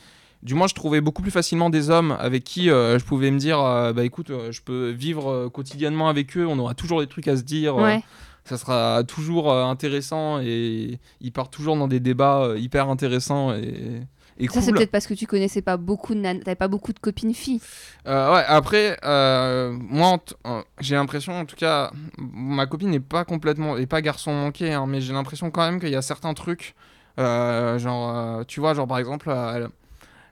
[0.42, 3.38] Du moins, je trouvais beaucoup plus facilement des hommes avec qui euh, je pouvais me
[3.38, 7.06] dire, euh, bah écoute, euh, je peux vivre quotidiennement avec eux, on aura toujours des
[7.06, 7.76] trucs à se dire.
[7.76, 8.02] Ouais.
[8.44, 14.00] ça sera toujours intéressant et ils partent toujours dans des débats hyper intéressants et,
[14.38, 16.98] et Ça c'est peut-être parce que tu connaissais pas beaucoup de t'avais pas beaucoup de
[16.98, 17.60] copines filles.
[18.06, 23.00] Euh, ouais, après, euh, moi, t- euh, j'ai l'impression, en tout cas, ma copine n'est
[23.00, 26.02] pas complètement, est pas garçon manqué, hein, mais j'ai l'impression quand même qu'il y a
[26.02, 26.74] certains trucs,
[27.20, 29.68] euh, genre, tu vois, genre par exemple, elle,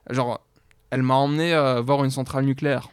[0.09, 0.41] genre,
[0.89, 1.51] elle m'a emmené
[1.83, 2.89] voir une centrale nucléaire.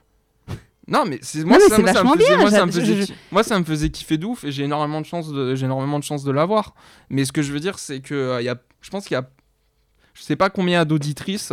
[0.91, 2.81] Non mais c'est moi, ça, c'est moi, ça me faisait, bien, moi, ça me j'a-
[2.81, 5.31] faisait je- ki- moi, ça me faisait kiffer de ouf et j'ai énormément de chance
[5.31, 6.75] de j'ai énormément de chance de l'avoir.
[7.11, 9.15] Mais ce que je veux dire c'est que euh, il y a je pense qu'il
[9.15, 9.29] y a
[10.19, 11.53] je sais pas combien d'auditrices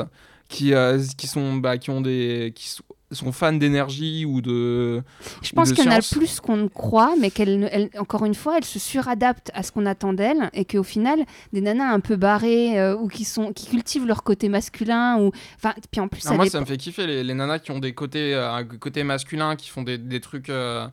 [0.49, 5.01] qui euh, qui sont bah, qui ont des qui sont- sont fans d'énergie ou de
[5.41, 8.57] Je pense qu'il y en a plus qu'on ne croit, mais qu'elle, encore une fois,
[8.57, 11.19] elle se suradapte à ce qu'on attend d'elle, et qu'au final,
[11.53, 15.31] des nanas un peu barrées euh, ou qui sont, qui cultivent leur côté masculin, ou,
[15.55, 17.59] enfin, puis en plus, Non, ça moi dépend- ça me fait kiffer les, les nanas
[17.59, 20.87] qui ont des côtés euh, un côté masculin qui font des, des trucs euh,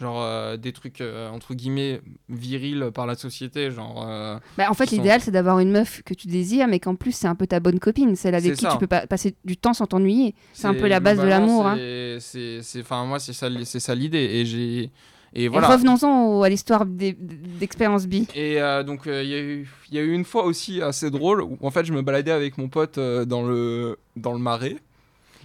[0.00, 4.74] genre euh, des trucs euh, entre guillemets virils par la société genre euh, Bah, en
[4.74, 7.34] fait, sont- l'idéal, c'est d'avoir une meuf que tu désires, mais qu'en plus, c'est un
[7.34, 8.70] peu ta bonne copine, celle avec qui ça.
[8.72, 10.34] tu peux pas passer du temps sans t'ennuyer.
[10.52, 11.76] C'est un peu la base de l'amour, hein.
[12.20, 14.90] c'est- enfin moi c'est ça c'est ça l'idée et j'ai
[15.34, 18.26] et voilà revenons-en à l'histoire d'expérience bi.
[18.34, 20.80] Et euh, donc, euh, il y, a eu- il y a eu une fois aussi
[20.80, 24.32] assez drôle où en fait je me baladais avec mon pote euh, dans, le, dans
[24.32, 24.76] le marais.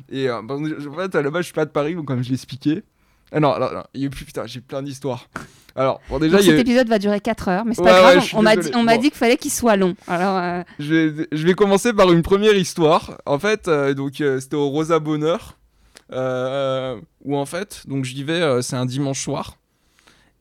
[0.10, 0.42] Et euh,
[0.80, 2.84] je- en fait, à la base, je suis pas de Paris, donc comme je l'expliquais.
[3.36, 5.28] Ah non, non, non, il y a eu plus, putain, j'ai plein d'histoires.
[5.76, 8.14] Alors, bon, déjà, Donc, cet eu- épisode va durer 4 heures, mais c'est Ouais, pas
[8.14, 8.92] grave, on m'a dit, on Bon.
[9.02, 9.96] dit qu'il fallait qu'il soit long.
[10.08, 13.18] Alors, euh, je, vais, je vais commencer par une première histoire.
[13.26, 15.58] En fait, euh, donc euh, c'était au Rosa Bonheur.
[16.12, 19.58] où en fait, donc j'y vais, c'est un dimanche soir.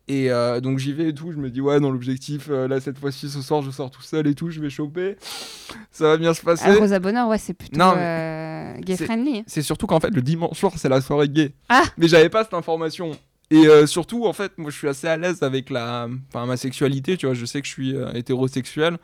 [0.09, 2.81] Et euh, donc j'y vais et tout, je me dis ouais dans l'objectif, euh, là
[2.81, 5.17] cette fois-ci ce soir je sors tout seul et tout, je vais choper,
[5.93, 6.65] ça va bien se passer.
[6.67, 9.45] Ah, Rosa Bonheur, ouais, c'est plutôt Non, euh, gay friendly.
[9.47, 11.53] C'est surtout qu'en fait le dimanche soir c'est la soirée gay.
[11.69, 11.85] Ah.
[11.99, 13.13] Mais j'avais pas cette information.
[13.51, 16.57] Et euh, surtout en fait moi je suis assez à l'aise avec la, enfin, ma
[16.57, 18.99] sexualité, tu vois, je sais que je suis hétérosexuel.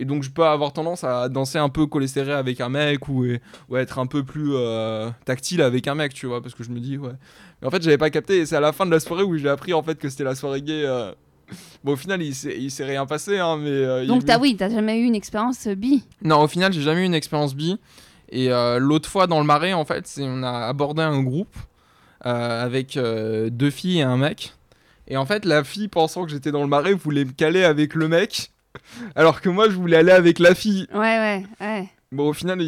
[0.00, 3.08] Et donc je peux avoir tendance à danser un peu collé serré avec un mec
[3.08, 3.26] ou,
[3.68, 6.62] ou à être un peu plus euh, tactile avec un mec, tu vois, parce que
[6.62, 7.10] je me dis ouais.
[7.60, 9.36] Mais en fait j'avais pas capté et c'est à la fin de la soirée où
[9.36, 10.84] j'ai appris en fait que c'était la soirée gay.
[10.86, 11.12] euh.
[11.82, 13.70] Bon au final il s'est il s'est rien passé hein, mais...
[13.70, 16.04] euh, il Donc, eu- t'as, oui, t'as jamais eu une expérience bi.
[16.22, 17.76] non, au final, j'ai jamais eu une expérience bi.
[18.30, 21.56] Et l'autre fois, dans le marais, en fait, on a abordé un groupe
[22.20, 24.52] avec deux filles et un mec.
[25.08, 27.94] Et en fait, la fille, pensant que j'étais dans le marais, voulait me caler avec
[27.94, 28.50] le mec.
[29.14, 30.86] Alors que moi, je voulais aller avec la fille.
[30.92, 31.88] Ouais, ouais, ouais.
[32.10, 32.58] Bon, au final,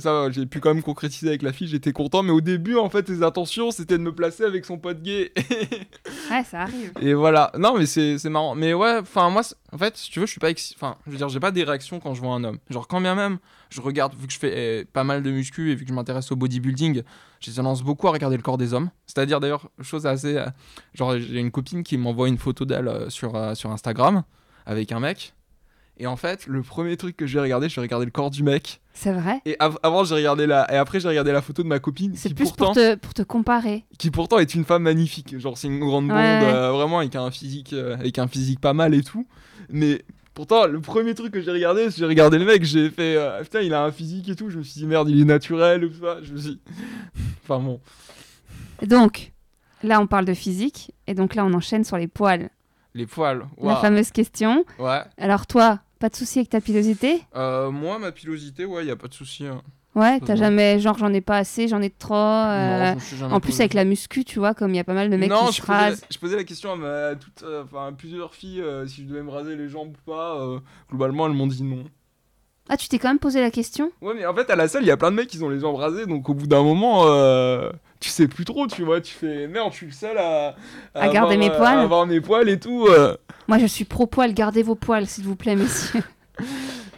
[0.00, 2.22] ça, j'ai pu quand même concrétiser avec la fille, j'étais content.
[2.22, 5.30] Mais au début, en fait, ses intentions, c'était de me placer avec son pote gay.
[6.30, 6.92] Ouais, ça arrive.
[7.00, 7.50] Et voilà.
[7.58, 8.54] Non, mais c'est marrant.
[8.54, 10.50] Mais ouais, enfin, moi, en fait, si tu veux, je suis pas.
[10.50, 12.58] exci- Enfin, je veux dire, j'ai pas des réactions quand je vois un homme.
[12.70, 13.38] Genre, quand bien même,
[13.70, 15.94] je regarde, vu que je fais eh, pas mal de muscu et vu que je
[15.94, 17.02] m'intéresse au bodybuilding,
[17.40, 18.90] j'ai tendance beaucoup à regarder le corps des hommes.
[19.06, 20.36] C'est-à-dire, d'ailleurs, chose assez.
[20.36, 20.46] euh,
[20.94, 24.22] genre, j'ai une copine qui m'envoie une photo d'elle euh, sur, euh, sur Instagram
[24.66, 25.32] avec un mec.
[26.00, 28.80] Et en fait, le premier truc que regarder, je vais regarder le corps du mec.
[28.92, 29.40] C'est vrai.
[29.44, 30.72] Et av- avant, j'ai regardé la.
[30.72, 32.12] Et après, j'ai regardé la photo de ma copine.
[32.14, 33.84] C'est plus pourtant pour, te, pour te comparer.
[33.98, 35.38] qui pourtant est une femme magnifique.
[35.38, 38.60] Genre, c'est une grande blonde, Ouais, euh, vraiment, avec un, physique, euh, avec un physique
[38.60, 39.26] pas mal et tout.
[39.70, 40.02] Mais
[40.34, 43.60] pourtant, le premier truc que j'ai regardé, j'ai regardé le mec, j'ai fait euh, putain,
[43.60, 44.50] il a un physique et tout.
[44.50, 46.18] Je me suis dit merde, il est naturel ou ça.
[46.22, 46.60] Je me suis.
[47.42, 47.80] enfin bon.
[48.82, 49.32] Donc,
[49.82, 50.92] là, on parle de physique.
[51.08, 52.50] Et donc là, on enchaîne sur les poils.
[52.94, 53.46] Les poils.
[53.60, 53.76] La Ouah.
[53.76, 54.64] fameuse question.
[54.78, 55.02] Ouais.
[55.18, 58.96] Alors, toi, pas de souci avec ta pilosité Euh, moi, ma pilosité, ouais, y a
[58.96, 59.46] pas de souci.
[59.46, 59.62] hein.
[59.94, 62.14] Ouais, t'as jamais, genre, j'en ai pas assez, j'en ai trop.
[62.14, 63.62] euh, Non, jamais en plus, posé.
[63.62, 65.54] avec la muscu, tu vois, comme il y a pas mal de mecs non, qui
[65.54, 66.04] je se posais, la, rasent.
[66.08, 69.02] je posais la question à, ma, à toutes, euh, enfin, à plusieurs filles euh, si
[69.02, 70.60] je devais me raser les jambes ou pas.
[70.88, 71.84] globalement, elles m'ont dit non.
[72.68, 73.90] Ah, tu t'es quand même posé la question?
[74.02, 75.48] Ouais, mais en fait, à la salle, il y a plein de mecs qui ont
[75.48, 77.70] les jambes rasées, donc au bout d'un moment, euh,
[78.00, 79.00] tu sais plus trop, tu vois.
[79.00, 80.54] Tu fais merde, je suis le seul à,
[80.94, 81.78] À garder avoir, mes euh, poils.
[81.78, 82.86] à avoir mes poils et tout.
[82.88, 83.16] euh.
[83.48, 86.02] Moi, je suis pro poil, gardez vos poils, s'il vous plaît, messieurs.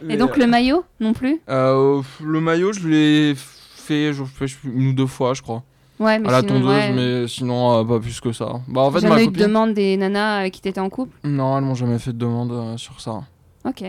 [0.01, 1.39] Mais, Et donc, le maillot non plus?
[1.47, 5.63] le maillot, je l'ai fait, je fais une ou deux fois, je crois.
[5.99, 6.91] Ouais, mais à la sinon, tondeuse, ouais.
[6.93, 8.59] mais sinon, euh, pas plus que ça.
[8.67, 11.15] Bah, en fait, jamais ma eu de demande des nanas avec qui t'étais en couple?
[11.23, 13.21] Non, elles m'ont jamais fait de demande euh, sur ça.
[13.65, 13.83] Ok.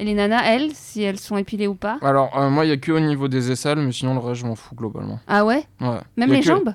[0.00, 2.72] Et les nanas, elles, si elles sont épilées ou pas Alors, euh, moi, il y
[2.72, 5.18] a que au niveau des aisselles, mais sinon, le reste, je m'en fous globalement.
[5.26, 5.98] Ah ouais Ouais.
[6.16, 6.68] Même les que- jambes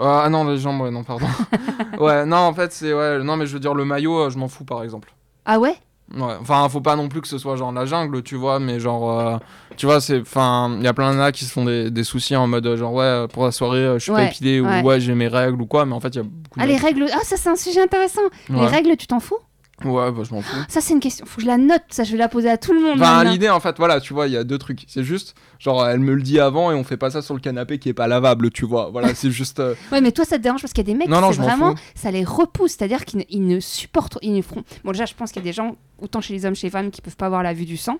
[0.00, 1.24] Euh, ah non, les jambes, ouais, non, pardon.
[1.98, 2.92] ouais, non, en fait, c'est.
[2.92, 5.10] Ouais, non, mais je veux dire, le maillot, euh, je m'en fous par exemple.
[5.46, 5.74] Ah ouais
[6.14, 8.78] Ouais, enfin, faut pas non plus que ce soit genre la jungle, tu vois, mais
[8.78, 9.36] genre, euh,
[9.76, 10.20] tu vois, c'est.
[10.20, 12.76] Enfin, il y a plein de nanas qui se font des, des soucis en mode,
[12.76, 14.82] genre, ouais, pour la soirée, euh, je suis Ouais, pas épilé, ouais.
[14.82, 16.62] ou ouais, j'ai mes règles, ou quoi, mais en fait, il y a beaucoup de.
[16.64, 17.06] Ah, les règles.
[17.12, 18.20] Ah, ça, c'est un sujet intéressant.
[18.50, 19.38] Les règles, tu t'en fous
[19.84, 20.56] ouais bah, je m'en fous.
[20.68, 21.26] Ça, c'est une question.
[21.26, 21.82] Faut que je la note.
[21.90, 23.00] Ça, je vais la poser à tout le monde.
[23.00, 23.30] Enfin, maintenant.
[23.30, 24.84] l'idée, en fait, voilà, tu vois, il y a deux trucs.
[24.88, 27.40] C'est juste, genre, elle me le dit avant et on fait pas ça sur le
[27.40, 28.90] canapé qui est pas lavable, tu vois.
[28.90, 29.60] Voilà, c'est juste.
[29.60, 31.28] euh, Ouais, mais toi, ça te dérange parce qu'il y a des mecs, Non, non,
[31.28, 32.72] c'est je m'en vraiment, ça les repousse.
[32.72, 34.64] C'est-à-dire qu'ils ne, ils ne supportent, ils ne feront.
[34.84, 36.70] Bon, déjà, je pense qu'il y a des gens, autant chez les hommes, chez les
[36.72, 37.98] femmes, qui peuvent pas avoir la vue du sang.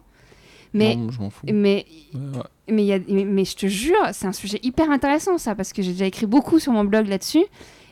[0.75, 1.47] Mais, non, je m'en fous.
[1.47, 2.43] mais, Ouais, ouais.
[2.69, 5.55] mais, il y a, mais, mais je te jure, c'est un sujet hyper intéressant, ça,
[5.55, 7.45] parce que j'ai déjà écrit beaucoup sur mon blog là-dessus.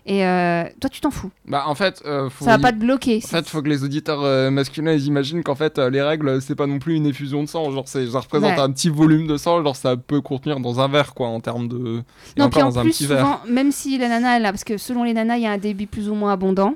[0.06, 1.30] Et euh, toi, tu t'en fous.
[1.46, 2.44] Bah, en fait, euh, faut.
[2.44, 3.20] Ça va y- pas te bloquer.
[3.24, 6.54] En fait, faut que les auditeurs euh, masculins ils imaginent qu'en fait les règles c'est
[6.54, 8.60] pas non plus une effusion de sang, genre ça représente Ouais.
[8.60, 11.68] un petit volume de sang, genre ça peut contenir dans un verre quoi en termes
[11.68, 12.02] de
[12.36, 13.40] et Non, puis en dans un plus, petit verre.
[13.48, 15.58] même si la nana, elle a, parce que selon les nanas, il y a un
[15.58, 16.74] débit plus ou moins abondant.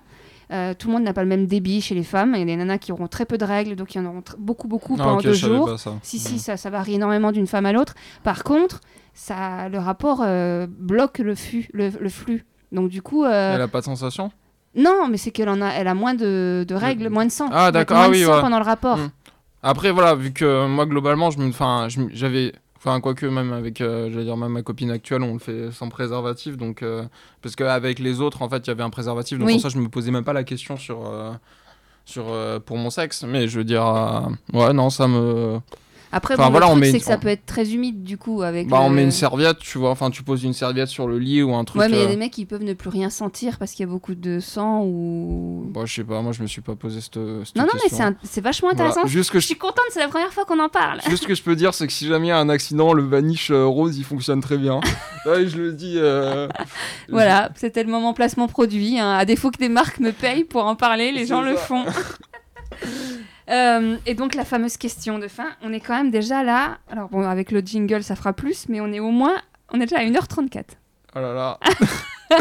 [0.50, 2.32] Euh, tout le monde n'a pas le même débit chez les femmes.
[2.34, 4.06] Il y a des nanas qui auront très peu de règles, donc il y en
[4.06, 5.66] auront beaucoup, beaucoup Ah, pendant ok, deux jours.
[5.66, 5.92] pas ça.
[6.02, 7.94] Si, si, ça, ça varie énormément d'une femme à l'autre.
[8.24, 8.80] Par contre,
[9.12, 12.46] ça, le rapport euh, bloque le, flux, le, le flux.
[12.72, 14.30] Donc du coup, euh, Elle a pas de sensation
[14.74, 17.48] non, mais c'est qu'elle en a, elle a moins de, de règles, moins de sang.
[17.50, 18.40] Ah, d'accord, ah oui, ouais.
[18.40, 18.98] pendant le rapport.
[18.98, 19.10] Mm.
[19.62, 23.80] Après voilà, vu que euh, moi globalement je me enfin j'avais enfin quoique même avec
[23.80, 27.02] euh, j'allais dire même ma copine actuelle on le fait sans préservatif donc euh,
[27.42, 29.54] parce qu'avec les autres en fait il y avait un préservatif donc Oui.
[29.54, 31.10] pour ça je me posais même pas la question sur
[32.04, 32.26] sur
[32.66, 33.84] pour mon sexe mais je veux dire
[34.52, 35.58] ouais non ça me
[36.10, 38.02] Après, Enfin, bon, voilà, le on truc, met c'est que ça peut être très humide
[38.02, 38.68] du coup avec.
[38.68, 39.90] Bah, on met une serviette, tu vois.
[39.90, 41.80] Enfin, tu poses une serviette sur le lit ou un truc.
[41.80, 43.72] Ouais, mais il y a euh, des mecs qui peuvent ne plus rien sentir parce
[43.72, 45.70] qu'il y a beaucoup de sang ou.
[45.74, 47.18] Bah, je sais pas, moi je me suis pas posé cette.
[47.44, 47.96] cette Non, non, mais question.
[47.98, 48.90] c'est un- c'est vachement Voilà.
[48.90, 49.06] intéressant.
[49.06, 49.46] Juste que Je je...
[49.48, 51.00] suis contente, c'est la première fois qu'on en parle.
[51.08, 52.92] Juste ce que je peux dire, c'est que si jamais il y a un accident,
[52.94, 54.80] le vanish euh, rose il fonctionne très bien.
[55.26, 55.94] ouais, je le dis.
[55.96, 56.48] euh,
[57.10, 58.98] Voilà, c'était le moment placement produit.
[58.98, 59.10] hein.
[59.12, 61.84] À défaut que des marques me payent pour en parler, les gens le font.
[63.50, 66.78] Euh, et donc la fameuse question de fin, on est quand même déjà là.
[66.90, 69.36] Alors bon, avec le jingle ça fera plus, mais on est au moins,
[69.72, 70.64] on est déjà à 1h34.
[71.16, 71.58] Oh là là.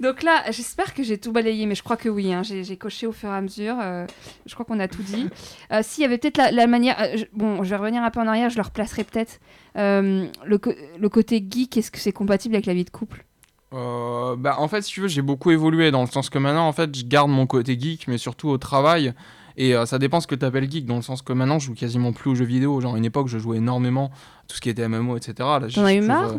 [0.00, 2.32] Donc là, j'espère que j'ai tout balayé, mais je crois que oui.
[2.34, 2.42] hein.
[2.42, 3.76] J'ai coché au fur et à mesure.
[3.80, 4.04] euh,
[4.46, 5.28] je crois qu'on a tout dit.
[5.70, 6.96] Euh, S'il y avait peut-être la, la manière.
[7.00, 9.38] euh, je- bon, je vais revenir un peu en arrière, je le replacerai peut-être.
[9.76, 13.24] Le, côté geek, est-ce que c'est compatible avec la vie de couple?
[13.72, 16.66] Euh, bah, en fait, si tu veux, j'ai beaucoup évolué dans le sens que maintenant,
[16.66, 19.14] en fait, je garde mon côté geek, mais surtout au travail.
[19.56, 21.66] Et euh, ça dépend ce que tu appelles geek, dans le sens que maintenant, je
[21.66, 22.80] joue quasiment plus aux jeux vidéo.
[22.80, 25.34] Genre, à une époque, je jouais énormément à tout ce qui était MMO, etc.
[25.74, 26.38] T'en as eu marre euh,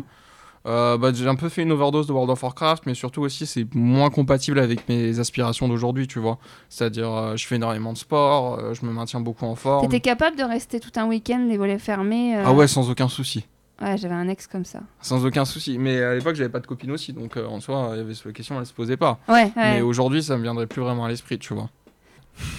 [0.66, 3.46] euh, bah, J'ai un peu fait une overdose de World of Warcraft, mais surtout aussi,
[3.46, 6.38] c'est moins compatible avec mes aspirations d'aujourd'hui, tu vois.
[6.68, 9.82] C'est-à-dire, euh, je fais énormément de sport, euh, je me maintiens beaucoup en forme.
[9.86, 13.46] T'étais capable de rester tout un week-end les volets fermés Ah ouais, sans aucun souci.
[13.82, 14.80] Ouais, j'avais un ex comme ça.
[15.02, 15.78] Sans aucun souci.
[15.78, 18.32] Mais à l'époque, j'avais pas de copine aussi, donc en soi, il y avait la
[18.32, 19.18] question, elle se posait pas.
[19.28, 19.52] Ouais, ouais.
[19.56, 21.68] Mais aujourd'hui, ça me viendrait plus vraiment à l'esprit, tu vois.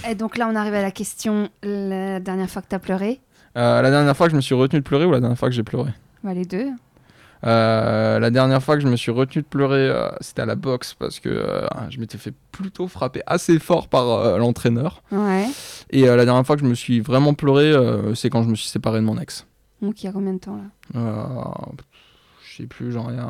[0.10, 3.19] Et donc là, on arrive à la question la dernière fois que t'as pleuré.
[3.57, 5.49] Euh, la dernière fois que je me suis retenu de pleurer ou la dernière fois
[5.49, 5.91] que j'ai pleuré?
[6.23, 6.68] Bah, les deux.
[7.45, 10.56] Euh, La dernière fois que je me suis retenu de pleurer, euh, c'était à la
[10.56, 15.03] boxe parce que euh, je m'étais fait plutôt frapper assez fort par l'entraîneur.
[15.11, 15.45] Ouais.
[15.91, 17.73] Et la dernière fois que je me suis vraiment pleuré,
[18.15, 19.45] c'est quand je me suis séparé de mon ex.
[19.81, 21.52] Donc, il y a combien de temps là?
[22.43, 23.27] Je sais plus, genre il y a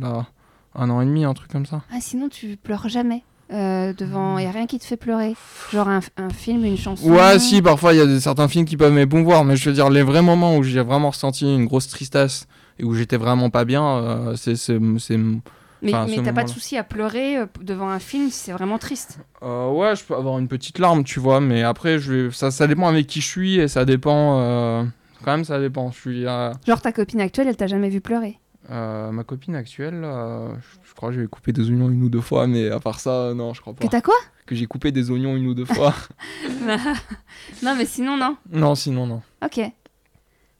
[0.00, 0.26] là,
[0.74, 1.82] un an et demi, un truc comme ça.
[1.92, 3.22] Ah, sinon, tu pleures jamais.
[3.52, 5.34] Euh, devant, il y a rien qui te fait pleurer.
[5.72, 7.10] Genre un, un film, une chanson.
[7.10, 9.74] Ouais, si, parfois il y a des, certains films qui peuvent m'émouvoir, mais je veux
[9.74, 12.46] dire, les vrais moments où j'ai vraiment ressenti une grosse tristesse
[12.78, 14.56] et où j'étais vraiment pas bien, euh, c'est.
[14.78, 18.52] Mais, Enfin, mais t'as pas de souci à pleurer euh, devant un film si c'est
[18.52, 19.18] vraiment triste.
[19.42, 22.30] Euh, ouais, je peux avoir une petite larme, tu vois, mais après, je vais...
[22.30, 24.86] ça, ça dépend avec qui je suis et ça dépend.
[25.24, 25.90] Quand même, ça dépend.
[25.90, 26.22] Je suis.
[26.22, 28.38] Genre ta copine actuelle, elle t'a jamais vu pleurer.
[28.70, 30.54] Euh, ma copine actuelle, euh,
[30.88, 33.32] je- crois que j'ai coupé des oignons une ou deux fois, mais à part ça,
[33.34, 33.84] non, je crois pas.
[33.84, 34.14] Que t'as quoi?
[34.46, 35.94] Que j'ai coupé des oignons une ou deux fois.
[37.62, 38.36] Non, mais sinon, non.
[38.50, 39.22] non, sinon, non.
[39.44, 39.60] Ok.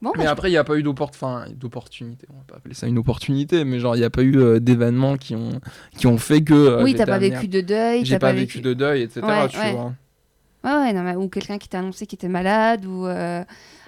[0.01, 2.27] Bon, Mais bah, après, il n'y a pas eu d'opportunité.
[2.29, 4.59] On va pas appeler ça une opportunité, mais genre, il n'y a pas eu euh,
[4.59, 5.61] d'événements qui ont...
[5.97, 6.53] qui ont fait que.
[6.53, 8.03] euh, oui, t'as pas vécu de deuil.
[8.05, 9.21] J'ai t'as pas vécu de deuil, etc.
[9.25, 9.71] Ouais, tu ouais.
[9.71, 9.93] vois.
[10.65, 12.85] Ouais, ouais, non, mais- ou quelqu'un qui t'a annoncé qu'il était malade.
[12.85, 13.05] ou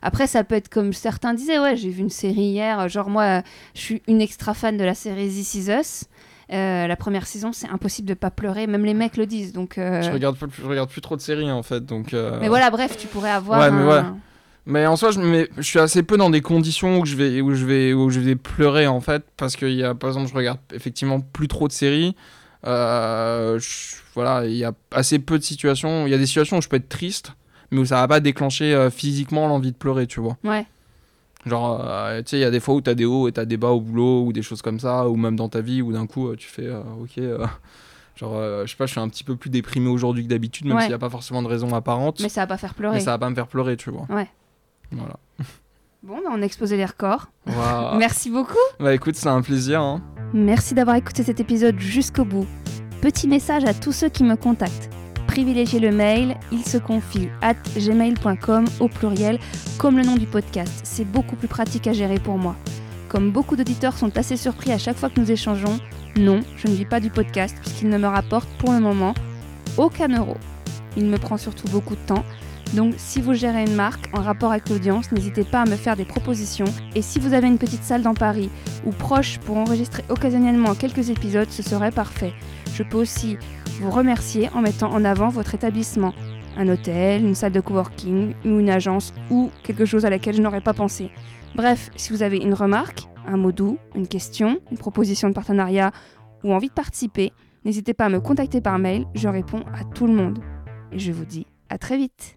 [0.08, 2.80] Après, ça peut être comme certains disaient, ouais, j'ai vu une série hier.
[2.80, 3.42] euh, Genre, moi,
[3.74, 6.04] je suis une extra fan de la série This Is Us.
[6.54, 8.68] Euh, la première saison, c'est impossible de pas pleurer.
[8.68, 9.52] Même les mecs le disent.
[9.52, 12.14] Donc, euh, Je, regarde, plus- je regarde plus trop de séries, en fait, donc.
[12.14, 13.60] euh, Mais voilà, bref, tu pourrais avoir.
[13.60, 14.18] Ouais, mais un- ouais.
[14.68, 17.66] Mais en soi, je, suis assez peu dans des conditions où je vais, où je
[17.66, 20.60] vais, où je vais pleurer en fait, parce qu'il y a, par exemple, je regarde
[20.74, 22.16] effectivement plus trop de séries.
[22.64, 26.08] Je- voilà, il y a assez peu de situations.
[26.08, 27.34] Il y a des situations où je peux être triste,
[27.72, 30.38] mais où ça va pas déclencher euh, physiquement l'envie de pleurer, tu vois.
[30.44, 30.66] Ouais.
[31.46, 33.46] Genre, euh, tu sais, il y a des fois où t'as des hauts et t'as
[33.46, 35.92] des bas au boulot ou des choses comme ça, ou même dans ta vie où
[35.94, 37.20] d'un coup euh, tu fais, euh, ok,
[38.16, 38.34] genre,
[38.66, 40.82] je sais pas, je suis un petit peu plus déprimé aujourd'hui que d'habitude, même Ouais.
[40.84, 42.96] s'il n'y a pas forcément de raison apparente, Mais ça va pas faire pleurer.
[42.96, 44.06] mais ça va pas me faire pleurer, tu vois.
[44.10, 44.28] Ouais.
[44.92, 45.18] Voilà.
[46.04, 47.30] Bon, bah, on a exposé les records.
[47.98, 48.54] Merci beaucoup.
[48.80, 49.82] Bah écoute, c'est un plaisir.
[49.82, 50.04] Hein.
[50.36, 52.46] Merci d'avoir écouté cet épisode jusqu'au bout.
[53.02, 54.92] Petit message à tous ceux qui me contactent.
[55.36, 59.38] Privilégiez le mail, il se confie at gmail.com au pluriel,
[59.78, 60.72] comme le nom du podcast.
[60.86, 62.56] C'est beaucoup plus pratique à gérer pour moi.
[63.10, 65.78] Comme beaucoup d'auditeurs sont assez surpris à chaque fois que nous échangeons,
[66.16, 69.14] non, je ne vis pas du podcast puisqu'il ne me rapporte pour le moment
[69.76, 70.38] aucun euro.
[70.96, 72.24] Il me prend surtout beaucoup de temps.
[72.74, 75.98] Donc si vous gérez une marque en rapport avec l'audience, n'hésitez pas à me faire
[75.98, 76.64] des propositions.
[76.96, 78.50] Et si vous avez une petite salle dans Paris
[78.86, 82.34] ou proche pour enregistrer occasionnellement quelques épisodes, ce serait parfait.
[82.76, 83.38] Je peux aussi
[83.80, 86.14] vous remercier en mettant en avant votre établissement.
[86.58, 90.42] Un hôtel, une salle de coworking ou une agence ou quelque chose à laquelle je
[90.42, 91.10] n'aurais pas pensé.
[91.56, 95.92] Bref, si vous avez une remarque, un mot doux, une question, une proposition de partenariat
[96.44, 97.32] ou envie de participer,
[97.64, 100.40] n'hésitez pas à me contacter par mail, je réponds à tout le monde.
[100.92, 102.35] Et je vous dis à très vite